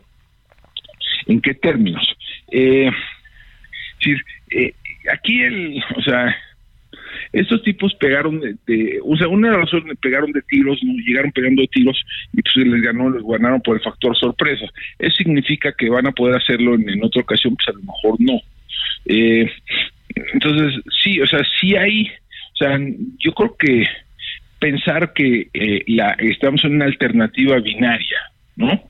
¿En 1.28 1.40
qué 1.40 1.54
términos? 1.54 2.04
Eh, 2.52 2.88
es 2.90 3.98
decir, 4.00 4.22
eh, 4.52 4.74
aquí 5.12 5.42
el, 5.42 5.84
o 5.96 6.02
sea, 6.02 6.36
estos 7.34 7.62
tipos 7.64 7.94
pegaron 7.96 8.40
de, 8.40 9.00
o 9.04 9.16
sea, 9.18 9.28
una 9.28 9.50
de 9.50 9.58
las 9.58 9.72
razones 9.72 9.98
pegaron 10.02 10.32
de 10.32 10.42
tiros, 10.44 10.80
llegaron 10.82 11.32
pegando 11.32 11.62
de 11.62 11.68
tiros 11.68 12.02
y 12.34 12.42
pues 12.42 12.68
les 12.68 12.82
ganó, 12.82 13.10
les 13.10 13.24
ganaron 13.24 13.62
por 13.62 13.78
el 13.78 13.84
factor 13.84 14.18
sorpresa. 14.18 14.66
Eso 15.00 15.16
significa 15.16 15.74
que 15.74 15.90
van 15.90 16.08
a 16.08 16.12
poder 16.12 16.36
hacerlo 16.36 16.76
en, 16.76 17.04
otra 17.04 17.22
ocasión, 17.22 17.56
pues 17.56 17.68
a 17.68 17.80
lo 17.80 17.84
mejor 17.86 18.16
no. 18.20 18.40
Eh, 19.06 19.50
entonces, 20.34 20.82
sí, 21.04 21.20
o 21.22 21.28
sea, 21.28 21.40
sí 21.60 21.76
hay, 21.76 22.04
o 22.08 22.56
sea, 22.58 22.80
yo 23.20 23.34
creo 23.34 23.56
que 23.58 23.86
pensar 24.60 25.14
que 25.14 25.48
eh, 25.54 25.84
la, 25.88 26.12
estamos 26.20 26.64
en 26.66 26.76
una 26.76 26.86
alternativa 26.86 27.60
binaria, 27.60 28.18
¿no? 28.56 28.82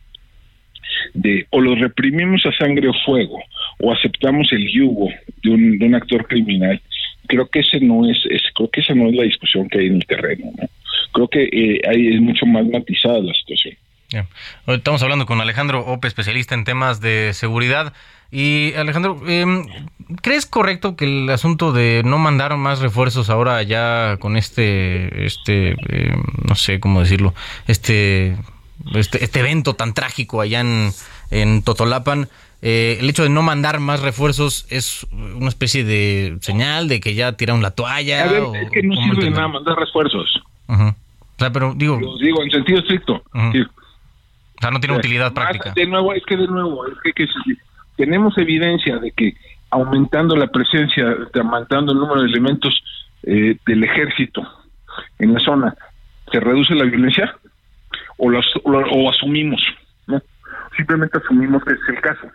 De 1.14 1.46
o 1.50 1.62
los 1.62 1.80
reprimimos 1.80 2.46
a 2.46 2.52
sangre 2.54 2.88
o 2.88 2.94
fuego 3.06 3.42
o 3.80 3.92
aceptamos 3.92 4.52
el 4.52 4.68
yugo 4.72 5.10
de 5.44 5.52
un 5.52 5.96
actor 5.96 6.28
criminal, 6.28 6.82
creo 7.28 7.48
que 7.48 7.60
ese 7.60 7.80
no 7.80 8.10
es, 8.10 8.18
es- 8.30 8.44
creo 8.56 8.70
que 8.72 8.82
esa 8.82 8.94
no 8.96 9.08
es 9.10 9.16
la 9.16 9.24
discusión 9.24 9.68
que 9.70 9.80
hay 9.80 9.88
en 9.88 9.96
el 9.96 10.06
terreno, 10.06 10.52
¿no? 10.60 10.68
Creo 11.14 11.28
que 11.28 11.44
eh, 11.44 11.82
ahí 11.90 12.16
es 12.16 12.22
mucho 12.22 12.46
más 12.46 12.66
matizada 12.68 13.20
la 13.20 13.34
situación. 13.34 13.76
Estamos 14.68 15.04
hablando 15.04 15.26
con 15.26 15.42
Alejandro 15.42 15.82
Ope, 15.86 16.08
especialista 16.08 16.56
en 16.56 16.64
temas 16.64 17.02
de 17.02 17.32
seguridad. 17.34 17.94
Y 18.32 18.74
Alejandro, 18.76 19.22
em, 19.28 19.66
¿crees 20.22 20.46
correcto 20.46 20.96
que 20.96 21.06
el 21.06 21.30
asunto 21.30 21.72
de 21.74 22.02
no 22.06 22.18
mandar 22.18 22.56
más 22.58 22.80
refuerzos 22.80 23.30
ahora 23.30 23.62
ya 23.64 24.18
con 24.20 24.36
este, 24.38 25.26
este, 25.26 25.72
em, 25.90 26.24
no 26.48 26.56
sé 26.56 26.80
cómo 26.80 27.00
decirlo, 27.02 27.34
este, 27.68 28.36
este, 28.96 29.24
este 29.24 29.40
evento 29.40 29.74
tan 29.76 29.94
trágico 29.94 30.42
allá 30.42 30.60
en, 30.62 30.92
en 31.32 31.62
Totolapan, 31.64 32.28
eh, 32.62 32.98
el 33.00 33.10
hecho 33.10 33.24
de 33.24 33.30
no 33.30 33.42
mandar 33.44 33.80
más 33.80 34.02
refuerzos 34.02 34.66
es 34.70 35.06
una 35.12 35.48
especie 35.50 35.84
de 35.84 36.38
señal 36.42 36.88
de 36.88 37.00
que 37.00 37.14
ya 37.14 37.34
tiraron 37.34 37.62
la 37.62 37.72
toalla? 37.72 38.24
A 38.24 38.32
ver, 38.32 38.42
o- 38.42 38.56
es 38.56 38.70
que 38.72 38.82
no 38.84 38.96
¿cómo 38.96 39.08
sirve 39.14 39.26
de 39.26 39.32
nada 39.32 39.48
mandar 39.48 39.78
refuerzos. 39.78 40.42
O 40.68 40.94
sea, 41.40 41.52
pero 41.52 41.74
digo, 41.76 42.00
Los 42.00 42.20
digo 42.20 42.42
en 42.44 42.50
sentido 42.52 42.80
estricto. 42.80 43.22
Sí. 43.54 43.62
o 43.62 44.62
sea, 44.62 44.72
no 44.72 44.80
tiene 44.80 44.94
O 44.94 44.96
sea, 44.96 45.00
utilidad 45.00 45.34
práctica. 45.34 45.72
De 45.76 45.86
nuevo, 45.86 46.14
es 46.14 46.24
que 46.26 46.36
de 46.36 46.48
nuevo, 46.48 46.88
es 46.88 46.94
que, 47.04 47.14
que 47.14 47.28
si 47.28 47.56
tenemos 47.96 48.36
evidencia 48.40 48.98
de 48.98 49.12
que 49.12 49.34
aumentando 49.70 50.36
la 50.36 50.48
presencia, 50.48 51.16
aumentando 51.36 51.92
el 51.92 52.00
número 52.00 52.22
de 52.22 52.28
elementos 52.28 52.74
eh, 53.24 53.58
del 53.68 53.84
ejército 53.84 54.42
en 55.20 55.34
la 55.34 55.40
zona, 55.42 55.76
se 56.32 56.40
reduce 56.40 56.74
la 56.74 56.86
violencia 56.86 57.36
o, 58.18 58.32
las- 58.32 58.46
o, 58.64 58.72
o 58.72 59.10
asumimos, 59.12 59.62
¿no? 60.08 60.20
Simplemente 60.76 61.18
asumimos 61.24 61.64
que 61.64 61.74
es 61.74 61.80
el 61.90 62.02
caso. 62.02 62.28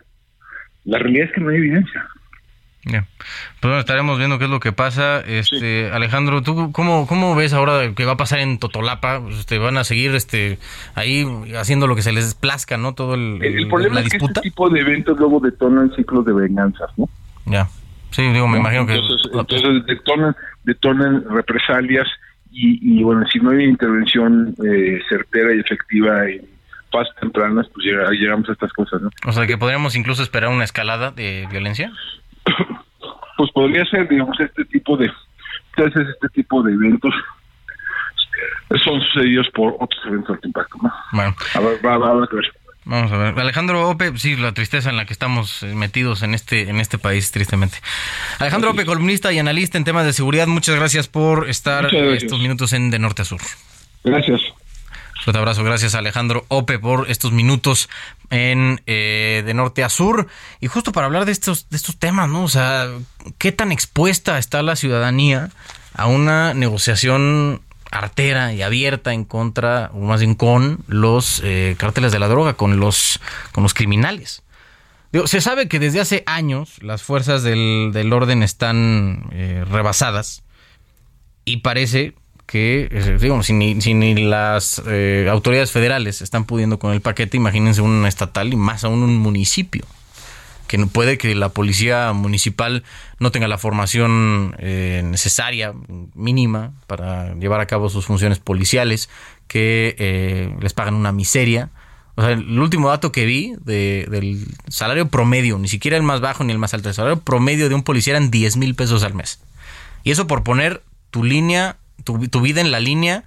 La 0.85 0.99
realidad 0.99 1.27
es 1.27 1.33
que 1.33 1.41
no 1.41 1.49
hay 1.49 1.57
evidencia. 1.57 2.05
Ya. 2.85 3.05
Pues 3.17 3.61
bueno, 3.61 3.79
estaremos 3.79 4.17
viendo 4.17 4.37
qué 4.39 4.43
es 4.43 4.49
lo 4.51 4.59
que 4.59 4.73
pasa. 4.73 5.21
Este, 5.21 5.89
Alejandro, 5.91 6.41
¿tú 6.41 6.73
cómo, 6.73 7.07
cómo 7.07 7.33
ves 7.33 7.53
ahora 7.53 7.93
que 7.95 8.03
va 8.03 8.13
a 8.13 8.17
pasar 8.17 8.39
en 8.39 8.59
Totolapa? 8.59 9.21
Pues, 9.21 9.39
Este, 9.39 9.57
van 9.57 9.77
a 9.77 9.85
seguir 9.85 10.13
este 10.15 10.59
ahí 10.93 11.25
haciendo 11.57 11.87
lo 11.87 11.95
que 11.95 12.01
se 12.01 12.11
les 12.11 12.35
plazca, 12.35 12.75
¿no? 12.77 12.93
Todo 12.93 13.13
el, 13.15 13.39
El, 13.41 13.59
el- 13.59 13.67
problema 13.69 13.95
la 13.95 14.01
es 14.01 14.09
que 14.09 14.17
este 14.17 14.41
tipo 14.41 14.69
de 14.69 14.81
eventos 14.81 15.17
luego 15.17 15.39
detonan 15.39 15.95
ciclos 15.95 16.25
de 16.25 16.33
venganzas, 16.33 16.89
¿no? 16.97 17.07
Ya. 17.45 17.69
Sí, 18.11 18.21
digo, 18.33 18.47
me 18.49 18.55
¿no? 18.55 18.59
imagino 18.59 18.85
que 18.85 18.95
entonces, 18.95 19.31
entonces 19.33 19.85
detonan, 19.87 20.35
detonan 20.65 21.23
represalias 21.29 22.05
y, 22.51 22.99
y, 22.99 23.01
bueno, 23.01 23.25
si 23.31 23.39
no 23.39 23.51
hay 23.51 23.63
intervención 23.63 24.53
eh, 24.63 24.99
certera 25.09 25.55
y 25.55 25.59
efectiva 25.61 26.29
en 26.29 26.41
fases 26.93 27.13
tempranas, 27.19 27.67
pues 27.73 27.85
llega- 27.85 28.09
llegamos 28.11 28.47
a 28.47 28.53
estas 28.53 28.71
cosas, 28.71 29.01
¿no? 29.01 29.09
o 29.25 29.31
sea, 29.33 29.45
que 29.47 29.57
podríamos 29.57 29.95
incluso 29.97 30.23
esperar 30.23 30.49
una 30.49 30.63
escalada 30.63 31.11
de 31.11 31.45
violencia. 31.51 31.91
Pues 33.35 33.49
podría 33.51 33.83
ser, 33.85 34.07
digamos, 34.07 34.39
este 34.39 34.63
tipo 34.65 34.95
de, 34.95 35.11
entonces 35.75 36.07
este 36.07 36.29
tipo 36.29 36.61
de 36.61 36.71
eventos 36.71 37.11
son 38.85 39.01
sucedidos 39.01 39.47
por 39.55 39.75
otros 39.79 39.99
eventos 40.05 40.39
de 40.39 40.47
impacto, 40.47 40.77
¿no? 40.83 40.93
Bueno. 41.11 41.35
A 41.55 41.59
ver, 41.59 41.83
va, 41.85 41.97
va, 41.97 42.09
habrá 42.11 42.27
que 42.27 42.35
ver. 42.37 42.45
Vamos 42.85 43.11
a 43.11 43.17
ver. 43.17 43.39
Alejandro 43.39 43.89
Ope, 43.89 44.15
sí, 44.17 44.35
la 44.35 44.51
tristeza 44.53 44.91
en 44.91 44.97
la 44.97 45.05
que 45.05 45.13
estamos 45.13 45.63
eh, 45.63 45.73
metidos 45.73 46.21
en 46.21 46.35
este, 46.35 46.69
en 46.69 46.79
este 46.79 46.99
país, 46.99 47.31
tristemente. 47.31 47.77
Alejandro 48.39 48.69
Ope, 48.71 48.85
columnista 48.85 49.33
y 49.33 49.39
analista 49.39 49.77
en 49.79 49.83
temas 49.83 50.05
de 50.05 50.13
seguridad, 50.13 50.45
muchas 50.47 50.75
gracias 50.75 51.07
por 51.07 51.49
estar 51.49 51.89
gracias. 51.89 52.23
estos 52.23 52.39
minutos 52.39 52.71
en 52.73 52.91
De 52.91 52.99
Norte 52.99 53.23
a 53.23 53.25
Sur. 53.25 53.41
Gracias. 54.03 54.41
Fuerte 55.23 55.39
abrazo, 55.39 55.63
gracias 55.63 55.95
Alejandro 55.95 56.45
Ope 56.49 56.79
por 56.79 57.09
estos 57.09 57.31
minutos 57.31 57.87
en 58.29 58.81
eh, 58.87 59.41
de 59.45 59.53
norte 59.53 59.81
a 59.81 59.87
sur 59.87 60.27
y 60.59 60.67
justo 60.67 60.91
para 60.91 61.05
hablar 61.05 61.23
de 61.23 61.31
estos 61.31 61.69
de 61.69 61.77
estos 61.77 61.97
temas, 61.97 62.27
¿no? 62.27 62.43
O 62.43 62.49
sea, 62.49 62.89
qué 63.37 63.53
tan 63.53 63.71
expuesta 63.71 64.37
está 64.37 64.61
la 64.63 64.75
ciudadanía 64.75 65.49
a 65.93 66.07
una 66.07 66.53
negociación 66.53 67.61
artera 67.89 68.51
y 68.51 68.63
abierta 68.63 69.13
en 69.13 69.23
contra 69.23 69.91
o 69.93 69.99
más 69.99 70.19
bien 70.19 70.35
con 70.35 70.79
los 70.87 71.41
eh, 71.45 71.75
cárteles 71.77 72.11
de 72.11 72.19
la 72.19 72.27
droga, 72.27 72.55
con 72.55 72.81
los 72.81 73.21
con 73.53 73.63
los 73.63 73.73
criminales. 73.73 74.43
Se 75.23 75.39
sabe 75.39 75.69
que 75.69 75.79
desde 75.79 76.01
hace 76.01 76.23
años 76.25 76.83
las 76.83 77.01
fuerzas 77.01 77.43
del, 77.43 77.91
del 77.93 78.11
orden 78.11 78.43
están 78.43 79.29
eh, 79.31 79.63
rebasadas 79.69 80.43
y 81.45 81.57
parece 81.57 82.13
que, 82.53 82.87
eh, 82.91 83.53
ni, 83.53 83.81
si 83.81 83.93
ni 83.95 84.13
las 84.13 84.79
eh, 84.87 85.27
autoridades 85.27 85.71
federales 85.71 86.21
están 86.21 86.45
pudiendo 86.45 86.77
con 86.77 86.93
el 86.93 87.01
paquete, 87.01 87.35
imagínense 87.35 87.81
un 87.81 88.05
estatal 88.05 88.53
y 88.53 88.55
más 88.55 88.83
aún 88.83 89.01
un 89.01 89.17
municipio. 89.17 89.83
Que 90.67 90.77
no 90.77 90.85
puede 90.85 91.17
que 91.17 91.33
la 91.33 91.49
policía 91.49 92.13
municipal 92.13 92.83
no 93.17 93.31
tenga 93.31 93.47
la 93.47 93.57
formación 93.57 94.55
eh, 94.59 95.01
necesaria, 95.03 95.73
mínima, 96.13 96.73
para 96.85 97.33
llevar 97.33 97.59
a 97.59 97.65
cabo 97.65 97.89
sus 97.89 98.05
funciones 98.05 98.37
policiales, 98.37 99.09
que 99.47 99.95
eh, 99.97 100.55
les 100.61 100.73
pagan 100.75 100.93
una 100.93 101.11
miseria. 101.11 101.71
O 102.13 102.21
sea, 102.21 102.33
el 102.33 102.59
último 102.59 102.89
dato 102.89 103.11
que 103.11 103.25
vi 103.25 103.53
de- 103.65 104.05
del 104.11 104.45
salario 104.67 105.07
promedio, 105.07 105.57
ni 105.57 105.69
siquiera 105.69 105.97
el 105.97 106.03
más 106.03 106.21
bajo 106.21 106.43
ni 106.43 106.51
el 106.53 106.59
más 106.59 106.75
alto, 106.75 106.89
el 106.89 106.93
salario 106.93 107.19
promedio 107.19 107.67
de 107.67 107.73
un 107.73 107.81
policía 107.81 108.11
eran 108.15 108.29
10 108.29 108.57
mil 108.57 108.75
pesos 108.75 109.01
al 109.01 109.15
mes. 109.15 109.39
Y 110.03 110.11
eso 110.11 110.27
por 110.27 110.43
poner 110.43 110.83
tu 111.09 111.23
línea, 111.23 111.77
tu, 112.03 112.27
tu 112.27 112.41
vida 112.41 112.61
en 112.61 112.71
la 112.71 112.79
línea 112.79 113.23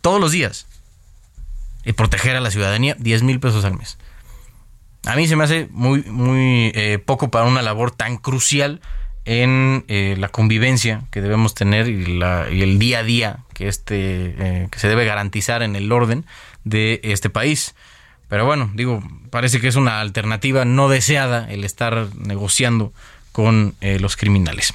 todos 0.00 0.20
los 0.20 0.32
días. 0.32 0.66
Y 1.84 1.94
proteger 1.94 2.36
a 2.36 2.40
la 2.40 2.50
ciudadanía, 2.50 2.96
10 2.98 3.22
mil 3.22 3.40
pesos 3.40 3.64
al 3.64 3.76
mes. 3.76 3.98
A 5.04 5.16
mí 5.16 5.26
se 5.26 5.34
me 5.34 5.44
hace 5.44 5.68
muy, 5.72 6.02
muy 6.04 6.70
eh, 6.74 7.00
poco 7.04 7.30
para 7.30 7.46
una 7.46 7.62
labor 7.62 7.90
tan 7.90 8.18
crucial 8.18 8.80
en 9.24 9.84
eh, 9.88 10.16
la 10.18 10.28
convivencia 10.28 11.02
que 11.10 11.20
debemos 11.20 11.54
tener 11.54 11.88
y, 11.88 12.20
el 12.62 12.78
día 12.78 13.00
a 13.00 13.02
día 13.02 13.38
que, 13.52 13.68
este, 13.68 14.34
eh, 14.38 14.68
que 14.70 14.78
se 14.78 14.88
debe 14.88 15.04
garantizar 15.04 15.62
en 15.62 15.74
el 15.74 15.90
orden 15.90 16.24
de 16.64 17.00
este 17.02 17.30
país. 17.30 17.74
Pero 18.28 18.46
bueno, 18.46 18.70
digo, 18.74 19.02
parece 19.30 19.60
que 19.60 19.68
es 19.68 19.76
una 19.76 20.00
alternativa 20.00 20.64
no 20.64 20.88
deseada 20.88 21.50
el 21.50 21.64
estar 21.64 22.08
negociando 22.16 22.92
con 23.32 23.74
eh, 23.80 23.98
los 23.98 24.16
criminales. 24.16 24.74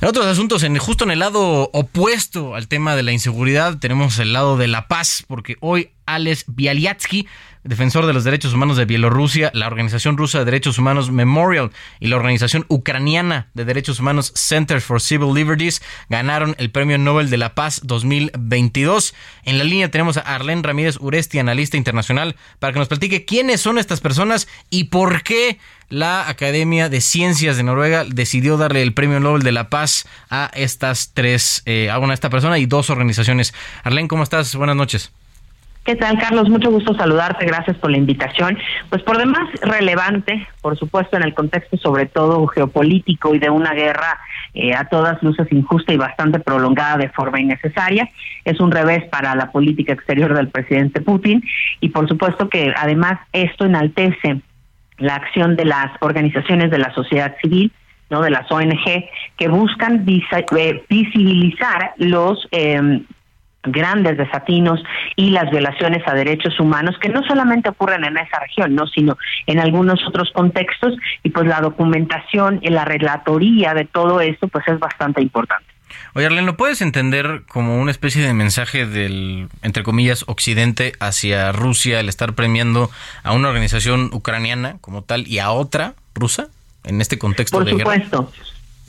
En 0.00 0.08
otros 0.08 0.26
asuntos, 0.26 0.62
en, 0.62 0.78
justo 0.78 1.04
en 1.04 1.10
el 1.10 1.18
lado 1.18 1.70
opuesto 1.72 2.54
al 2.54 2.68
tema 2.68 2.94
de 2.94 3.02
la 3.02 3.12
inseguridad, 3.12 3.78
tenemos 3.78 4.18
el 4.20 4.32
lado 4.32 4.56
de 4.56 4.68
la 4.68 4.86
paz, 4.86 5.24
porque 5.26 5.56
hoy 5.60 5.90
Alex 6.06 6.44
Bialyatsky, 6.46 7.26
defensor 7.68 8.06
de 8.06 8.14
los 8.14 8.24
derechos 8.24 8.54
humanos 8.54 8.78
de 8.78 8.86
Bielorrusia, 8.86 9.50
la 9.52 9.66
Organización 9.66 10.16
Rusa 10.16 10.38
de 10.38 10.46
Derechos 10.46 10.78
Humanos 10.78 11.10
Memorial 11.10 11.70
y 12.00 12.08
la 12.08 12.16
Organización 12.16 12.64
Ucraniana 12.68 13.48
de 13.52 13.66
Derechos 13.66 14.00
Humanos 14.00 14.32
Center 14.34 14.80
for 14.80 15.02
Civil 15.02 15.34
Liberties 15.34 15.82
ganaron 16.08 16.56
el 16.58 16.70
Premio 16.70 16.96
Nobel 16.96 17.28
de 17.28 17.36
la 17.36 17.54
Paz 17.54 17.82
2022. 17.84 19.14
En 19.44 19.58
la 19.58 19.64
línea 19.64 19.90
tenemos 19.90 20.16
a 20.16 20.22
Arlene 20.22 20.62
Ramírez 20.62 20.96
Uresti, 20.98 21.38
analista 21.38 21.76
internacional, 21.76 22.36
para 22.58 22.72
que 22.72 22.78
nos 22.78 22.88
platique 22.88 23.26
quiénes 23.26 23.60
son 23.60 23.76
estas 23.76 24.00
personas 24.00 24.48
y 24.70 24.84
por 24.84 25.22
qué 25.22 25.58
la 25.90 26.26
Academia 26.28 26.88
de 26.88 27.02
Ciencias 27.02 27.58
de 27.58 27.64
Noruega 27.64 28.04
decidió 28.04 28.56
darle 28.56 28.82
el 28.82 28.94
Premio 28.94 29.20
Nobel 29.20 29.42
de 29.42 29.52
la 29.52 29.68
Paz 29.68 30.06
a 30.30 30.50
estas 30.54 31.12
tres, 31.12 31.62
eh, 31.66 31.90
a 31.90 31.98
una 31.98 32.14
esta 32.14 32.30
persona 32.30 32.58
y 32.58 32.64
dos 32.64 32.88
organizaciones. 32.88 33.52
Arlene, 33.84 34.08
¿cómo 34.08 34.22
estás? 34.22 34.54
Buenas 34.54 34.76
noches. 34.76 35.12
¿Qué 35.84 35.96
tal, 35.96 36.18
Carlos? 36.18 36.50
Mucho 36.50 36.70
gusto 36.70 36.94
saludarte. 36.94 37.46
Gracias 37.46 37.76
por 37.78 37.90
la 37.90 37.96
invitación. 37.96 38.58
Pues 38.90 39.02
por 39.02 39.16
demás 39.16 39.48
relevante, 39.62 40.46
por 40.60 40.78
supuesto, 40.78 41.16
en 41.16 41.22
el 41.22 41.32
contexto 41.32 41.78
sobre 41.78 42.06
todo 42.06 42.46
geopolítico 42.48 43.34
y 43.34 43.38
de 43.38 43.48
una 43.48 43.72
guerra 43.72 44.18
eh, 44.54 44.74
a 44.74 44.84
todas 44.84 45.22
luces 45.22 45.46
injusta 45.50 45.92
y 45.92 45.96
bastante 45.96 46.40
prolongada 46.40 46.98
de 46.98 47.08
forma 47.08 47.40
innecesaria. 47.40 48.08
Es 48.44 48.60
un 48.60 48.70
revés 48.70 49.04
para 49.08 49.34
la 49.34 49.50
política 49.50 49.92
exterior 49.94 50.34
del 50.34 50.48
presidente 50.48 51.00
Putin 51.00 51.42
y 51.80 51.88
por 51.90 52.08
supuesto 52.08 52.48
que 52.48 52.74
además 52.76 53.20
esto 53.32 53.64
enaltece 53.64 54.40
la 54.98 55.14
acción 55.14 55.56
de 55.56 55.64
las 55.64 55.90
organizaciones 56.00 56.70
de 56.70 56.78
la 56.78 56.92
sociedad 56.92 57.36
civil, 57.40 57.72
no 58.10 58.20
de 58.20 58.30
las 58.30 58.50
ONG, 58.50 59.04
que 59.36 59.48
buscan 59.48 60.04
eh, 60.06 60.84
visibilizar 60.88 61.92
los 61.98 62.48
eh, 62.50 63.02
grandes 63.72 64.16
desatinos 64.16 64.82
y 65.16 65.30
las 65.30 65.50
violaciones 65.50 66.02
a 66.06 66.14
derechos 66.14 66.58
humanos 66.60 66.96
que 67.00 67.08
no 67.08 67.22
solamente 67.24 67.68
ocurren 67.68 68.04
en 68.04 68.16
esa 68.16 68.40
región, 68.40 68.74
no, 68.74 68.86
sino 68.86 69.16
en 69.46 69.58
algunos 69.58 70.00
otros 70.06 70.30
contextos 70.32 70.94
y 71.22 71.30
pues 71.30 71.46
la 71.46 71.60
documentación 71.60 72.60
y 72.62 72.68
la 72.68 72.84
relatoría 72.84 73.74
de 73.74 73.84
todo 73.84 74.20
esto 74.20 74.48
pues 74.48 74.66
es 74.68 74.78
bastante 74.78 75.22
importante. 75.22 75.66
Oye, 76.14 76.26
Arlene, 76.26 76.46
¿lo 76.46 76.56
puedes 76.56 76.80
entender 76.80 77.42
como 77.48 77.80
una 77.80 77.90
especie 77.90 78.22
de 78.22 78.34
mensaje 78.34 78.86
del, 78.86 79.48
entre 79.62 79.82
comillas, 79.82 80.24
occidente 80.26 80.92
hacia 81.00 81.52
Rusia, 81.52 82.00
el 82.00 82.08
estar 82.08 82.34
premiando 82.34 82.90
a 83.22 83.32
una 83.32 83.48
organización 83.48 84.10
ucraniana 84.12 84.76
como 84.80 85.02
tal 85.02 85.26
y 85.26 85.38
a 85.38 85.50
otra 85.50 85.94
rusa 86.14 86.48
en 86.84 87.00
este 87.00 87.18
contexto 87.18 87.58
Por 87.58 87.66
de 87.66 87.72
guerra? 87.72 87.94
supuesto, 87.94 88.32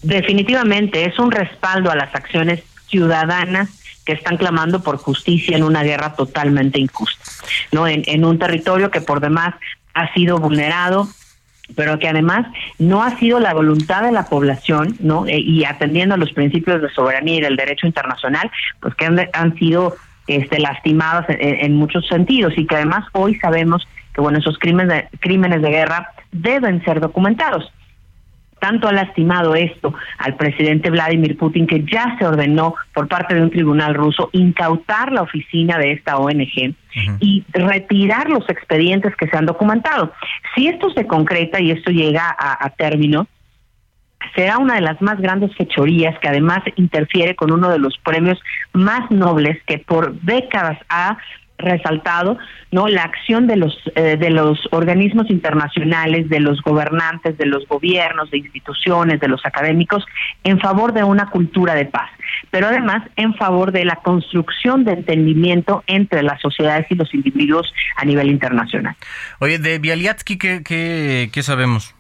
definitivamente 0.02 1.06
es 1.06 1.20
un 1.20 1.32
respaldo 1.32 1.92
a 1.92 1.96
las 1.96 2.14
acciones 2.16 2.64
ciudadanas 2.88 3.70
que 4.10 4.16
están 4.16 4.38
clamando 4.38 4.82
por 4.82 4.98
justicia 4.98 5.56
en 5.56 5.62
una 5.62 5.84
guerra 5.84 6.16
totalmente 6.16 6.80
injusta, 6.80 7.24
no 7.72 7.88
en, 7.88 8.26
un 8.26 8.40
territorio 8.40 8.90
que 8.90 9.02
por 9.02 9.20
demás 9.20 9.54
ha 9.94 10.12
sido 10.16 10.40
vulnerado 10.40 11.08
pero 11.76 12.00
que 12.00 12.10
además 12.10 12.48
no 12.80 13.04
ha 13.04 13.16
sido 13.20 13.40
la 13.40 13.54
voluntad 13.54 14.02
de 14.02 14.12
la 14.12 14.26
población, 14.26 14.96
¿no? 15.00 15.28
Eh, 15.28 15.38
y 15.38 15.64
atendiendo 15.66 16.16
a 16.16 16.18
los 16.18 16.34
principios 16.34 16.82
de 16.82 16.90
soberanía 16.90 17.36
y 17.36 17.42
del 17.42 17.56
derecho 17.56 17.86
internacional, 17.86 18.50
pues 18.80 18.96
que 18.96 19.06
han, 19.06 19.20
han 19.34 19.56
sido 19.60 19.96
este, 20.26 20.58
lastimadas 20.58 21.30
en, 21.30 21.64
en 21.64 21.76
muchos 21.76 22.08
sentidos 22.08 22.54
y 22.58 22.66
que 22.66 22.78
además 22.78 23.06
hoy 23.12 23.36
sabemos 23.36 23.88
que 24.16 24.22
bueno 24.22 24.40
esos 24.40 24.58
crímenes 24.58 24.88
de, 25.12 25.18
crímenes 25.20 25.62
de 25.62 25.70
guerra 25.70 26.10
deben 26.32 26.84
ser 26.84 27.00
documentados. 27.00 27.72
Tanto 28.60 28.88
ha 28.88 28.92
lastimado 28.92 29.56
esto 29.56 29.94
al 30.18 30.36
presidente 30.36 30.90
Vladimir 30.90 31.38
Putin 31.38 31.68
que 31.68 31.84
ya 31.84 32.16
se 32.18 32.26
ordenó 32.26 32.76
por 32.94 33.08
parte 33.08 33.36
de 33.36 33.42
un 33.42 33.50
tribunal 33.50 33.94
ruso 33.94 34.30
incautar 34.34 35.12
la 35.12 35.22
oficina 35.22 35.78
de 35.78 35.94
esta 35.94 36.18
ONG 36.18 36.76
y 37.20 37.44
retirar 37.54 38.30
los 38.30 38.50
expedientes 38.50 39.16
que 39.16 39.28
se 39.28 39.38
han 39.38 39.46
documentado. 39.46 40.12
Si 40.56 40.68
esto 40.68 40.90
se 40.92 41.08
concreta 41.08 41.62
y 41.62 41.72
esto 41.72 41.92
llega 41.92 42.24
a, 42.38 42.66
a 42.66 42.70
término, 42.72 43.28
será 44.36 44.58
una 44.58 44.76
de 44.76 44.82
las 44.82 45.02
más 45.02 45.20
grandes 45.20 45.56
fechorías 45.56 46.18
que 46.20 46.28
además 46.28 46.60
interfiere 46.76 47.36
con 47.36 47.52
uno 47.52 47.70
de 47.70 47.80
los 47.80 47.98
premios 48.00 48.40
más 48.74 49.10
nobles 49.12 49.58
que 49.66 49.80
por 49.80 50.20
décadas 50.22 50.78
ha 50.90 51.18
resaltado 51.60 52.38
no 52.72 52.88
la 52.88 53.04
acción 53.04 53.48
de 53.48 53.58
los 53.58 53.78
eh, 53.96 54.18
de 54.18 54.30
los 54.30 54.60
organismos 54.72 55.30
internacionales 55.30 56.30
de 56.30 56.40
los 56.40 56.62
gobernantes 56.62 57.38
de 57.38 57.46
los 57.46 57.68
gobiernos 57.68 58.32
de 58.32 58.40
instituciones 58.40 59.20
de 59.20 59.28
los 59.28 59.46
académicos 59.46 60.06
en 60.44 60.60
favor 60.60 60.94
de 60.94 61.04
una 61.04 61.30
cultura 61.30 61.76
de 61.76 61.86
paz 61.86 62.10
pero 62.50 62.68
además 62.68 63.04
en 63.16 63.36
favor 63.36 63.72
de 63.72 63.86
la 63.86 63.98
construcción 63.98 64.86
de 64.86 64.94
entendimiento 64.94 65.84
entre 65.88 66.24
las 66.24 66.42
sociedades 66.42 66.88
y 66.90 66.96
los 66.96 67.14
individuos 67.14 67.72
a 67.98 68.06
nivel 68.06 68.30
internacional 68.30 68.96
Oye, 69.40 69.60
de 69.60 69.80
Bialyatsky, 69.80 70.38
¿qué, 70.38 70.64
qué, 70.64 71.30
qué 71.32 71.44
sabemos? 71.44 71.96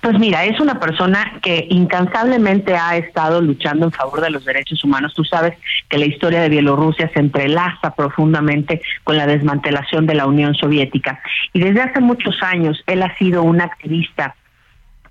Pues 0.00 0.18
mira, 0.18 0.44
es 0.44 0.60
una 0.60 0.78
persona 0.78 1.38
que 1.42 1.66
incansablemente 1.70 2.76
ha 2.76 2.96
estado 2.96 3.40
luchando 3.40 3.86
en 3.86 3.92
favor 3.92 4.20
de 4.20 4.30
los 4.30 4.44
derechos 4.44 4.84
humanos. 4.84 5.14
Tú 5.14 5.24
sabes 5.24 5.54
que 5.88 5.98
la 5.98 6.06
historia 6.06 6.42
de 6.42 6.48
Bielorrusia 6.48 7.10
se 7.12 7.20
entrelaza 7.20 7.94
profundamente 7.94 8.82
con 9.02 9.16
la 9.16 9.26
desmantelación 9.26 10.06
de 10.06 10.14
la 10.14 10.26
Unión 10.26 10.54
Soviética. 10.54 11.20
Y 11.52 11.60
desde 11.60 11.82
hace 11.82 12.00
muchos 12.00 12.42
años 12.42 12.82
él 12.86 13.02
ha 13.02 13.16
sido 13.16 13.42
un 13.42 13.60
activista 13.60 14.34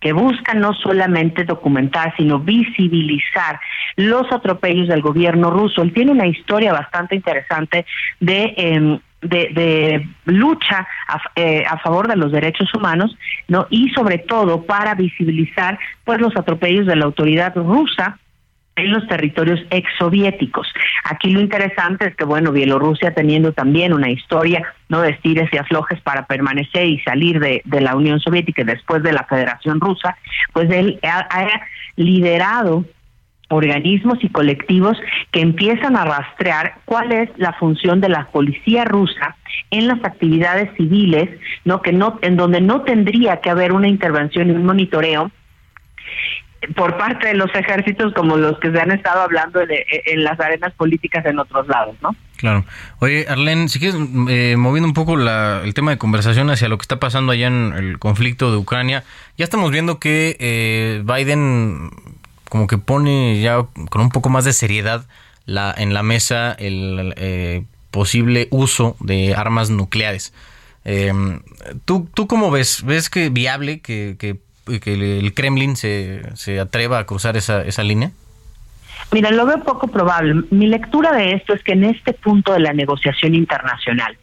que 0.03 0.11
busca 0.11 0.53
no 0.53 0.73
solamente 0.73 1.45
documentar, 1.45 2.13
sino 2.17 2.37
visibilizar 2.37 3.57
los 3.95 4.29
atropellos 4.33 4.89
del 4.89 5.01
gobierno 5.01 5.49
ruso. 5.49 5.81
Él 5.81 5.93
tiene 5.93 6.11
una 6.11 6.27
historia 6.27 6.73
bastante 6.73 7.15
interesante 7.15 7.85
de 8.19 8.53
em, 8.57 8.99
de, 9.23 10.07
lucha 10.25 10.87
eh, 11.35 11.63
a, 11.67 11.77
favor 11.79 12.07
de 12.07 12.15
los 12.15 12.31
derechos 12.31 12.73
humanos, 12.73 13.15
no 13.47 13.67
y 13.69 13.89
sobre 13.89 14.19
todo 14.19 14.63
para 14.63 14.95
visibilizar 14.95 15.77
pues 16.03 16.19
los 16.19 16.35
atropellos 16.35 16.85
de 16.85 16.95
la 16.95 17.05
autoridad 17.05 17.55
rusa 17.55 18.19
en 18.75 18.91
los 18.91 19.07
territorios 19.07 19.59
exsoviéticos. 19.69 20.67
Aquí 21.03 21.29
lo 21.29 21.39
interesante 21.39 22.07
es 22.07 22.15
que, 22.15 22.25
bueno, 22.25 22.51
Bielorrusia 22.51 23.13
teniendo 23.13 23.53
también 23.53 23.93
una 23.93 24.09
historia 24.09 24.63
no 24.89 25.01
de 25.01 25.11
estires 25.11 25.47
y 25.53 25.57
aflojes 25.57 26.01
para 26.01 26.25
permanecer 26.25 26.87
y 26.87 26.99
salir 27.01 27.39
de, 27.39 27.61
de 27.65 27.81
la 27.81 27.95
Unión 27.95 28.19
Soviética 28.19 28.63
y 28.63 28.65
después 28.65 29.03
de 29.03 29.13
la 29.13 29.25
Federación 29.25 29.79
Rusa, 29.79 30.17
pues 30.53 30.71
él 30.71 30.99
ha 31.03 31.27
liderado 31.95 32.83
organismos 33.53 34.17
y 34.21 34.29
colectivos 34.29 34.97
que 35.31 35.41
empiezan 35.41 35.95
a 35.95 36.05
rastrear 36.05 36.75
cuál 36.85 37.11
es 37.11 37.29
la 37.37 37.53
función 37.53 38.01
de 38.01 38.09
la 38.09 38.27
policía 38.27 38.85
rusa 38.85 39.35
en 39.71 39.87
las 39.87 40.03
actividades 40.03 40.69
civiles, 40.77 41.29
no 41.65 41.81
que 41.81 41.93
no 41.93 42.19
en 42.21 42.37
donde 42.37 42.61
no 42.61 42.81
tendría 42.81 43.41
que 43.41 43.49
haber 43.49 43.71
una 43.71 43.87
intervención 43.87 44.49
y 44.49 44.51
un 44.51 44.65
monitoreo 44.65 45.31
por 46.75 46.97
parte 46.97 47.27
de 47.27 47.33
los 47.33 47.53
ejércitos 47.53 48.13
como 48.13 48.37
los 48.37 48.57
que 48.59 48.71
se 48.71 48.79
han 48.79 48.91
estado 48.91 49.21
hablando 49.21 49.59
en 49.61 50.23
las 50.23 50.39
arenas 50.39 50.73
políticas 50.73 51.25
en 51.25 51.39
otros 51.39 51.67
lados, 51.67 51.95
¿no? 52.01 52.15
Claro. 52.37 52.65
Oye, 52.99 53.25
Arlene, 53.27 53.69
si 53.69 53.79
quieres, 53.79 53.99
eh, 54.29 54.55
moviendo 54.57 54.87
un 54.87 54.93
poco 54.93 55.17
el 55.17 55.73
tema 55.73 55.91
de 55.91 55.97
conversación 55.97 56.49
hacia 56.49 56.69
lo 56.69 56.77
que 56.77 56.83
está 56.83 56.99
pasando 56.99 57.31
allá 57.31 57.47
en 57.47 57.73
el 57.73 57.99
conflicto 57.99 58.51
de 58.51 58.57
Ucrania, 58.57 59.03
ya 59.37 59.45
estamos 59.45 59.71
viendo 59.71 59.99
que 59.99 60.35
eh, 60.39 61.03
Biden 61.05 61.89
como 62.53 62.67
que 62.67 62.77
pone 62.77 63.41
ya 63.41 63.65
con 63.89 64.01
un 64.01 64.09
poco 64.09 64.29
más 64.29 64.45
de 64.45 64.53
seriedad 64.53 65.07
la, 65.47 65.73
en 65.75 65.91
la 65.91 66.03
mesa 66.03 66.51
el 66.51 67.15
eh, 67.17 67.63
posible 67.89 68.47
uso 68.51 68.95
de 68.99 69.33
armas 69.33 69.71
nucleares. 69.71 70.35
Em, 70.85 71.41
¿tú, 71.85 72.07
¿Tú 72.13 72.27
cómo 72.27 72.51
ves? 72.51 72.83
¿Ves 72.85 73.09
que 73.09 73.29
viable 73.29 73.79
que, 73.79 74.17
que, 74.19 74.37
el 74.67 75.33
Kremlin 75.33 75.75
se, 75.75 76.21
se 76.35 76.59
atreva 76.59 76.99
a 76.99 77.07
cruzar 77.07 77.37
esa, 77.37 77.63
esa 77.63 77.81
línea? 77.81 78.11
Mira, 79.11 79.31
lo 79.31 79.47
veo 79.47 79.63
poco 79.63 79.87
probable. 79.87 80.43
Mi 80.51 80.67
lectura 80.67 81.11
de 81.11 81.33
esto 81.33 81.55
es 81.55 81.63
que 81.63 81.71
en 81.71 81.85
este 81.85 82.13
punto 82.13 82.53
de 82.53 82.59
la 82.59 82.73
negociación 82.73 83.33
internacional, 83.33 84.15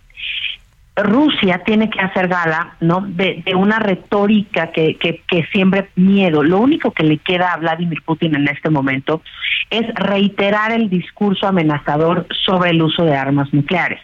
Rusia 0.96 1.62
tiene 1.64 1.88
que 1.88 2.00
hacer 2.00 2.28
gala 2.28 2.74
no 2.80 3.00
de, 3.00 3.42
una 3.56 3.78
retórica 3.78 4.72
que, 4.72 4.96
que, 4.96 5.22
que 5.28 5.44
siembre 5.52 5.88
miedo. 5.94 6.42
Lo 6.42 6.58
único 6.58 6.90
que 6.90 7.04
le 7.04 7.18
queda 7.18 7.52
a 7.52 7.56
Vladimir 7.56 8.02
Putin 8.04 8.34
en 8.34 8.48
este 8.48 8.70
momento 8.70 9.22
es 9.70 9.86
reiterar 9.94 10.72
el 10.72 10.90
discurso 10.90 11.46
amenazador 11.46 12.26
sobre 12.44 12.70
el 12.70 12.82
uso 12.82 13.04
de 13.04 13.16
armas 13.16 13.52
nucleares 13.54 14.00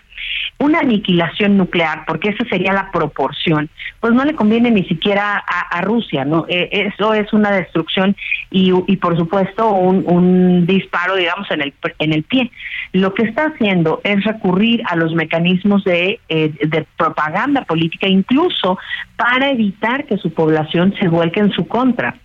una 0.59 0.81
aniquilación 0.81 1.57
nuclear, 1.57 2.05
porque 2.07 2.31
esa 2.31 2.45
sería 2.49 2.73
la 2.73 2.91
proporción, 2.91 3.69
pues 4.01 4.15
no 4.15 4.25
le 4.25 4.35
conviene 4.35 4.71
ni 4.71 4.85
siquiera 4.85 5.37
a, 5.47 5.81
Rusia, 5.83 6.25
¿no? 6.25 6.47
Eh, 6.49 6.91
eso 6.97 7.13
es 7.13 7.33
una 7.33 7.51
destrucción 7.51 8.17
y, 8.51 8.73
y 8.87 8.97
por 8.97 9.17
supuesto 9.17 9.71
un, 9.71 10.05
un, 10.07 10.67
disparo, 10.67 11.17
digamos, 11.17 11.51
en 11.51 11.61
el, 11.61 11.75
en 11.99 12.13
el 12.13 12.23
pie. 12.23 12.51
Lo 12.93 13.13
que 13.15 13.25
está 13.25 13.47
haciendo 13.47 14.01
es 14.05 14.25
recurrir 14.25 14.83
a 14.87 14.97
los 14.97 15.15
mecanismos 15.15 15.85
de, 15.85 16.19
eh, 16.29 16.53
de 16.67 16.87
propaganda 16.97 17.65
política, 17.65 18.09
incluso 18.09 18.79
para 19.17 19.51
evitar 19.51 20.07
que 20.07 20.17
su 20.17 20.33
población 20.33 20.95
se 20.99 21.09
vuelque 21.09 21.41
en 21.41 21.53
su 21.53 21.67
contra. 21.69 22.17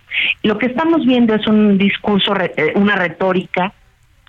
Lo 0.42 0.58
que 0.58 0.66
estamos 0.66 1.04
viendo 1.04 1.34
es 1.34 1.46
un 1.46 1.78
discurso, 1.78 2.34
eh, 2.38 2.72
una 2.76 2.96
retórica 2.96 3.72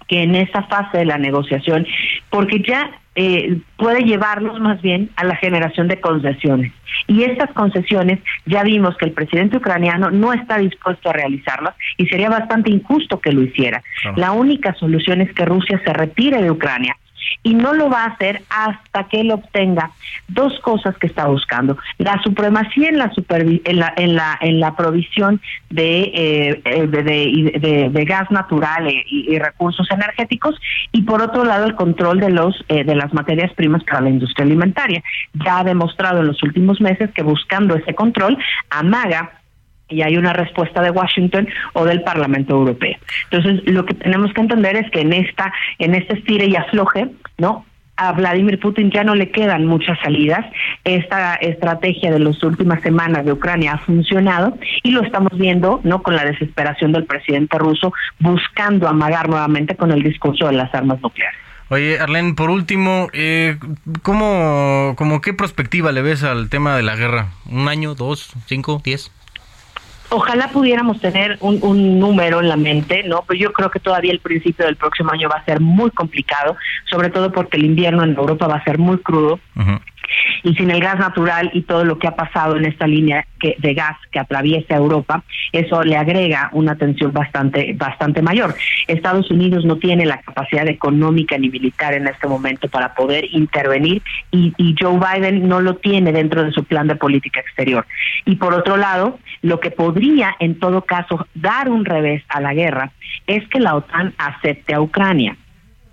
que 0.08 0.24
en 0.24 0.36
esa 0.36 0.64
fase 0.64 1.00
de 1.00 1.06
la 1.06 1.18
negociación, 1.18 1.88
porque 2.30 2.62
ya 2.62 2.92
eh, 3.16 3.60
puede 3.78 4.04
llevarnos 4.04 4.60
más 4.60 4.82
bien 4.82 5.10
a 5.16 5.24
la 5.24 5.36
generación 5.36 5.88
de 5.88 6.02
concesiones. 6.02 6.72
Y 7.08 7.24
estas 7.24 7.52
concesiones 7.52 8.20
ya 8.46 8.64
vimos 8.64 8.96
que 8.98 9.06
el 9.06 9.12
presidente 9.12 9.58
ucraniano 9.58 10.12
no 10.12 10.34
está 10.34 10.58
dispuesto 10.58 11.10
a 11.10 11.14
realizarlas 11.14 11.76
y 11.98 12.08
sería 12.08 12.30
bastante 12.30 12.72
injusto 12.72 13.20
que 13.20 13.32
lo 13.32 13.44
hiciera. 13.44 13.84
La 14.16 14.32
única 14.32 14.74
solución 14.76 15.22
es 15.22 15.34
que 15.34 15.46
Rusia 15.46 15.82
se 15.86 15.94
retire 15.94 16.42
de 16.42 16.52
Ucrania 16.52 16.96
y 17.44 17.54
no 17.54 17.74
lo 17.74 17.90
va 17.90 18.04
a 18.04 18.08
hacer 18.08 18.42
hasta 18.50 19.06
que 19.06 19.22
él 19.22 19.32
obtenga 19.32 19.92
dos 20.28 20.60
cosas 20.62 20.98
que 20.98 21.08
está 21.08 21.28
buscando. 21.28 21.78
La 21.98 22.22
supremacía 22.24 22.90
en 22.90 22.98
la 22.98 23.12
en 23.16 23.80
la 23.80 23.94
en 23.96 24.16
la 24.16 24.38
en 24.42 24.60
la 24.60 24.76
provisión 24.76 25.42
de 25.70 26.02
eh, 26.02 26.62
eh, 26.66 26.88
de, 26.88 27.90
de, 27.90 28.06
gas 28.06 28.30
natural 28.32 28.88
eh, 28.88 29.04
y, 29.08 29.38
recursos 29.40 29.90
energéticos 29.92 30.56
y 30.92 31.02
por 31.02 31.22
otro 31.22 31.44
lado 31.44 31.66
el 31.66 31.76
control 31.76 32.20
de 32.20 32.30
los 32.30 32.64
de 32.68 32.96
las 32.96 33.14
materias 33.14 33.52
primas 33.54 33.84
para 33.84 34.02
la 34.02 34.10
industria 34.10 34.46
alimentaria. 34.46 35.04
Ya 35.34 35.60
ha 35.60 35.64
demostrado 35.64 36.22
en 36.22 36.28
los 36.28 36.42
últimos 36.44 36.80
meses 36.82 37.10
que 37.12 37.24
buscando 37.24 37.76
ese 37.76 37.94
control 37.94 38.38
amaga 38.70 39.43
y 39.90 40.02
hay 40.02 40.18
una 40.18 40.34
respuesta 40.34 40.82
de 40.82 40.92
Washington 40.92 41.48
o 41.74 41.86
del 41.86 42.02
Parlamento 42.02 42.54
Europeo. 42.56 42.98
Entonces, 43.30 43.62
lo 43.66 43.86
que 43.86 43.94
tenemos 43.94 44.34
que 44.34 44.42
entender 44.42 44.76
es 44.76 44.90
que 44.92 45.02
en 45.02 45.14
esta 45.14 45.54
en 45.80 45.96
este 45.96 46.16
estire 46.16 46.46
y 46.46 46.56
afloje, 46.56 47.10
¿no? 47.38 47.66
A 47.96 48.12
Vladimir 48.12 48.60
Putin 48.60 48.90
ya 48.90 49.04
no 49.04 49.14
le 49.14 49.30
quedan 49.30 49.68
muchas 49.68 50.00
salidas. 50.00 50.44
Esta 50.84 51.36
estrategia 51.36 52.12
de 52.12 52.18
las 52.18 52.42
últimas 52.44 52.82
semanas 52.82 53.24
de 53.24 53.34
Ucrania 53.34 53.74
ha 53.74 53.78
funcionado 53.78 54.58
y 54.82 54.92
lo 54.92 55.04
estamos 55.04 55.38
viendo, 55.38 55.80
¿no? 55.84 56.02
Con 56.02 56.16
la 56.16 56.26
desesperación 56.26 56.92
del 56.92 57.06
presidente 57.06 57.58
ruso 57.60 57.94
buscando 58.20 58.88
amagar 58.88 59.30
nuevamente 59.30 59.76
con 59.76 59.92
el 59.92 60.02
discurso 60.02 60.48
de 60.48 60.54
las 60.54 60.74
armas 60.74 61.00
nucleares. 61.02 61.40
Oye, 61.70 62.00
Arlene, 62.00 62.34
por 62.34 62.50
último, 62.50 63.08
eh, 63.14 63.58
¿cómo, 64.02 64.94
cómo 64.96 65.22
qué 65.22 65.34
perspectiva 65.34 65.92
le 65.92 66.02
ves 66.02 66.24
al 66.24 66.50
tema 66.50 66.76
de 66.76 66.84
la 66.84 66.96
guerra? 66.96 67.30
¿Un 67.50 67.68
año, 67.68 67.96
dos, 67.96 68.34
cinco, 68.48 68.82
diez? 68.84 69.12
Ojalá 70.16 70.50
pudiéramos 70.50 71.02
tener 71.02 71.40
un, 71.42 72.00
número 72.00 72.40
en 72.40 72.48
la 72.48 72.56
mente, 72.56 73.02
¿no? 73.02 73.24
Pero 73.28 73.40
yo 73.40 73.52
creo 73.52 73.72
que 73.72 73.80
todavía 73.80 74.12
el 74.12 74.20
principio 74.20 74.66
del 74.68 74.76
próximo 74.76 75.12
año 75.12 75.28
va 75.28 75.38
a 75.38 75.46
ser 75.46 75.60
muy 75.60 75.90
complicado, 75.90 76.56
sobre 76.88 77.10
todo 77.10 77.32
porque 77.32 77.58
el 77.58 77.66
invierno 77.66 78.04
en 78.04 78.16
Europa 78.16 78.46
va 78.46 78.58
a 78.58 78.64
ser 78.64 78.78
muy 78.78 79.00
crudo 79.00 79.40
y 80.44 80.54
sin 80.56 80.72
el 80.72 80.82
gas 80.82 81.00
natural 81.00 81.50
y 81.54 81.62
todo 81.62 81.86
lo 81.86 81.98
que 81.98 82.08
ha 82.08 82.16
pasado 82.16 82.56
en 82.58 82.66
esta 82.66 82.88
línea 82.88 83.26
que, 83.40 83.56
de 83.60 83.74
gas 83.74 83.98
que 84.12 84.20
atraviesa 84.20 84.76
Europa, 84.76 85.24
eso 85.52 85.84
le 85.84 85.96
agrega 85.96 86.50
una 86.54 86.76
tensión 86.76 87.12
bastante, 87.12 87.74
bastante 87.74 88.22
mayor. 88.22 88.56
Estados 88.88 89.30
Unidos 89.32 89.66
no 89.66 89.78
tiene 89.78 90.06
la 90.06 90.22
capacidad 90.22 90.68
económica 90.68 91.38
ni 91.38 91.50
militar 91.50 91.94
en 91.94 92.08
este 92.08 92.28
momento 92.28 92.68
para 92.70 92.94
poder 92.94 93.26
intervenir 93.32 94.02
y, 94.32 94.54
y 94.58 94.76
Joe 94.80 95.00
Biden 95.00 95.48
no 95.48 95.62
lo 95.62 95.76
tiene 95.76 96.12
dentro 96.12 96.44
de 96.44 96.52
su 96.52 96.64
plan 96.64 96.88
de 96.88 96.96
política 96.96 97.40
exterior. 97.40 97.86
Y 98.26 98.36
por 98.36 98.54
otro 98.54 98.78
lado, 98.78 99.20
lo 99.42 99.60
que 99.60 99.72
podría 99.72 100.36
en 100.40 100.60
todo 100.60 100.82
caso 100.82 101.28
dar 101.34 101.70
un 101.70 101.86
revés 101.86 102.24
a 102.30 102.42
la 102.42 102.54
guerra 102.54 102.92
es 103.28 103.48
que 103.50 103.60
la 103.60 103.76
OTAN 103.76 104.14
acepte 104.18 104.74
a 104.74 104.82
Ucrania 104.82 105.38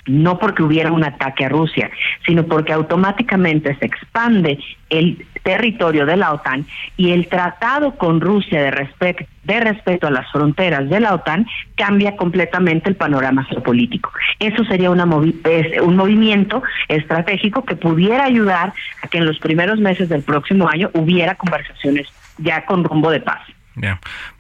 no 0.07 0.39
porque 0.39 0.63
hubiera 0.63 0.93
un 0.93 1.05
ataque 1.05 1.45
a 1.45 1.49
Rusia, 1.49 1.91
sino 2.27 2.45
porque 2.45 2.73
automáticamente 2.73 3.77
se 3.77 3.87
expande 3.87 4.59
el 4.89 5.27
territorio 5.43 6.07
de 6.07 6.17
la 6.17 6.33
OTAN 6.33 6.67
y 6.97 7.13
el 7.13 7.29
tratado 7.29 7.97
con 7.97 8.21
Rusia 8.21 8.63
de, 8.63 8.71
respeto 8.71 9.25
de 9.45 9.61
respeto 9.61 10.07
a 10.07 10.11
las 10.11 10.31
fronteras 10.31 10.89
de 10.91 11.01
la 11.01 11.15
OTAN 11.15 11.47
cambia 11.75 12.17
completamente 12.17 12.89
el 12.89 12.97
panorama 12.97 13.45
geopolítico. 13.45 14.13
Eso 14.39 14.65
sería 14.65 14.91
una 14.91 15.05
un 15.05 15.97
movimiento 15.97 16.63
estratégico 16.89 17.65
que 17.65 17.75
pudiera 17.75 18.25
ayudar 18.25 18.73
a 19.03 19.09
que 19.09 19.19
en 19.19 19.27
los 19.27 19.39
primeros 19.39 19.79
meses 19.81 20.09
del 20.09 20.23
próximo 20.23 20.69
año 20.69 20.91
hubiera 20.93 21.35
conversaciones 21.35 22.07
ya 22.39 22.65
con 22.65 22.85
rumbo 22.85 23.11
de 23.11 23.21
paz. 23.21 23.41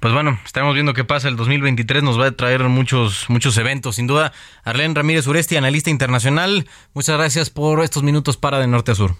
Pues 0.00 0.12
bueno, 0.12 0.38
estamos 0.44 0.74
viendo 0.74 0.94
qué 0.94 1.04
pasa. 1.04 1.28
El 1.28 1.36
2023 1.36 2.02
nos 2.02 2.18
va 2.18 2.26
a 2.26 2.30
traer 2.32 2.62
muchos, 2.64 3.26
muchos 3.28 3.56
eventos. 3.58 3.96
Sin 3.96 4.06
duda, 4.06 4.32
Arlene 4.64 4.94
Ramírez 4.94 5.26
Uresti, 5.26 5.56
analista 5.56 5.90
internacional, 5.90 6.66
muchas 6.94 7.16
gracias 7.16 7.50
por 7.50 7.82
estos 7.82 8.02
minutos 8.02 8.36
para 8.36 8.58
de 8.58 8.66
norte 8.66 8.92
a 8.92 8.94
sur. 8.94 9.16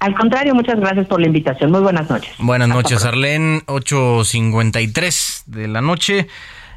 Al 0.00 0.14
contrario, 0.14 0.54
muchas 0.54 0.78
gracias 0.78 1.06
por 1.06 1.20
la 1.20 1.28
invitación. 1.28 1.70
Muy 1.70 1.80
buenas 1.80 2.10
noches. 2.10 2.30
Buenas 2.38 2.68
noches, 2.68 3.04
Arlene. 3.04 3.62
8.53 3.66 5.44
de 5.46 5.68
la 5.68 5.80
noche. 5.80 6.28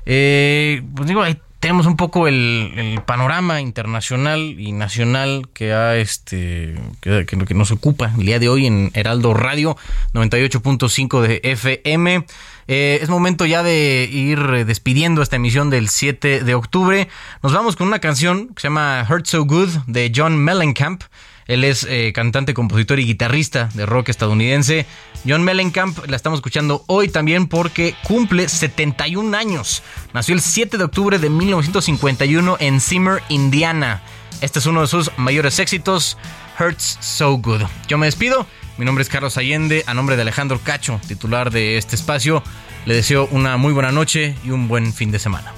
Eh, 0.05 0.81
pues 0.95 1.07
digo, 1.07 1.21
hay 1.21 1.37
planteemos 1.59 1.87
un 1.87 1.97
poco 1.97 2.27
el, 2.27 3.01
panorama 3.07 3.61
internacional 3.61 4.59
y 4.59 4.73
nacional 4.73 5.49
este 5.55 6.75
que, 7.01 7.55
nos 7.55 7.71
ocupa 7.71 8.11
el 8.15 8.25
día 8.27 8.37
de 8.37 8.47
hoy 8.47 8.67
en 8.67 8.91
Heraldo 8.93 9.33
Radio 9.33 9.75
98.5 10.13 11.21
de 11.21 11.41
FM. 11.43 12.25
Eh, 12.67 12.99
es 13.01 13.09
momento 13.09 13.47
ya 13.47 13.63
de 13.63 14.07
ir 14.11 14.65
despidiendo 14.65 15.23
esta 15.23 15.37
emisión 15.37 15.71
del 15.71 15.89
7 15.89 16.43
de 16.43 16.53
octubre. 16.53 17.07
Nos 17.41 17.53
vamos 17.53 17.75
con 17.75 17.87
una 17.87 17.99
canción 17.99 18.49
que 18.49 18.61
se 18.61 18.67
llama 18.67 19.07
Hurt 19.09 19.25
So 19.25 19.43
Good 19.43 19.69
de 19.87 20.11
John 20.15 20.37
Mellencamp. 20.37 21.03
Él 21.47 21.63
es 21.63 21.85
eh, 21.89 22.11
cantante, 22.13 22.53
compositor 22.53 22.99
y 22.99 23.05
guitarrista 23.05 23.69
de 23.73 23.85
rock 23.85 24.09
estadounidense. 24.09 24.85
John 25.27 25.43
Mellencamp 25.43 25.97
la 26.07 26.15
estamos 26.15 26.37
escuchando 26.37 26.83
hoy 26.87 27.09
también 27.09 27.47
porque 27.47 27.95
cumple 28.03 28.49
71 28.49 29.35
años. 29.35 29.83
Nació 30.13 30.35
el 30.35 30.41
7 30.41 30.77
de 30.77 30.83
octubre 30.83 31.19
de 31.19 31.29
1951 31.29 32.57
en 32.59 32.79
Seymour, 32.79 33.21
Indiana. 33.29 34.01
Este 34.41 34.59
es 34.59 34.65
uno 34.65 34.81
de 34.81 34.87
sus 34.87 35.11
mayores 35.17 35.59
éxitos, 35.59 36.17
Hurts 36.59 36.97
So 37.01 37.37
Good. 37.37 37.63
Yo 37.87 37.97
me 37.97 38.05
despido. 38.05 38.45
Mi 38.77 38.85
nombre 38.85 39.01
es 39.01 39.09
Carlos 39.09 39.37
Allende, 39.37 39.83
a 39.87 39.95
nombre 39.95 40.15
de 40.15 40.21
Alejandro 40.21 40.59
Cacho, 40.63 41.01
titular 41.07 41.49
de 41.49 41.77
este 41.77 41.95
espacio. 41.95 42.43
Le 42.85 42.93
deseo 42.93 43.27
una 43.31 43.57
muy 43.57 43.73
buena 43.73 43.91
noche 43.91 44.35
y 44.45 44.51
un 44.51 44.67
buen 44.67 44.93
fin 44.93 45.09
de 45.11 45.17
semana. 45.17 45.56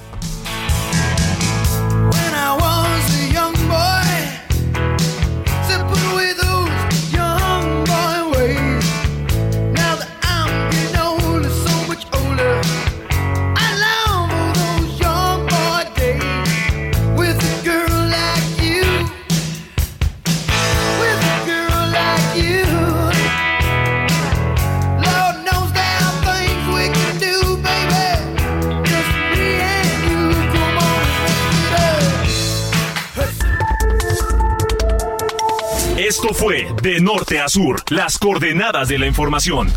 Norte 37.30 37.42
a 37.44 37.48
Sur, 37.48 37.84
las 37.90 38.18
coordenadas 38.18 38.88
de 38.88 38.98
la 38.98 39.06
información. 39.06 39.72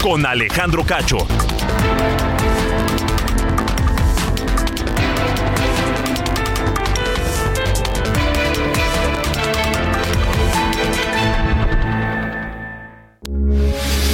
Con 0.00 0.24
Alejandro 0.24 0.84
Cacho. 0.84 1.18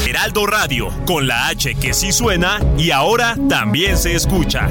Heraldo 0.09 0.47
Radio, 0.47 0.89
con 1.05 1.27
la 1.27 1.49
H 1.49 1.75
que 1.75 1.93
sí 1.93 2.13
suena 2.13 2.61
y 2.79 2.93
ahora 2.93 3.37
también 3.51 3.99
se 3.99 4.15
escucha. 4.15 4.71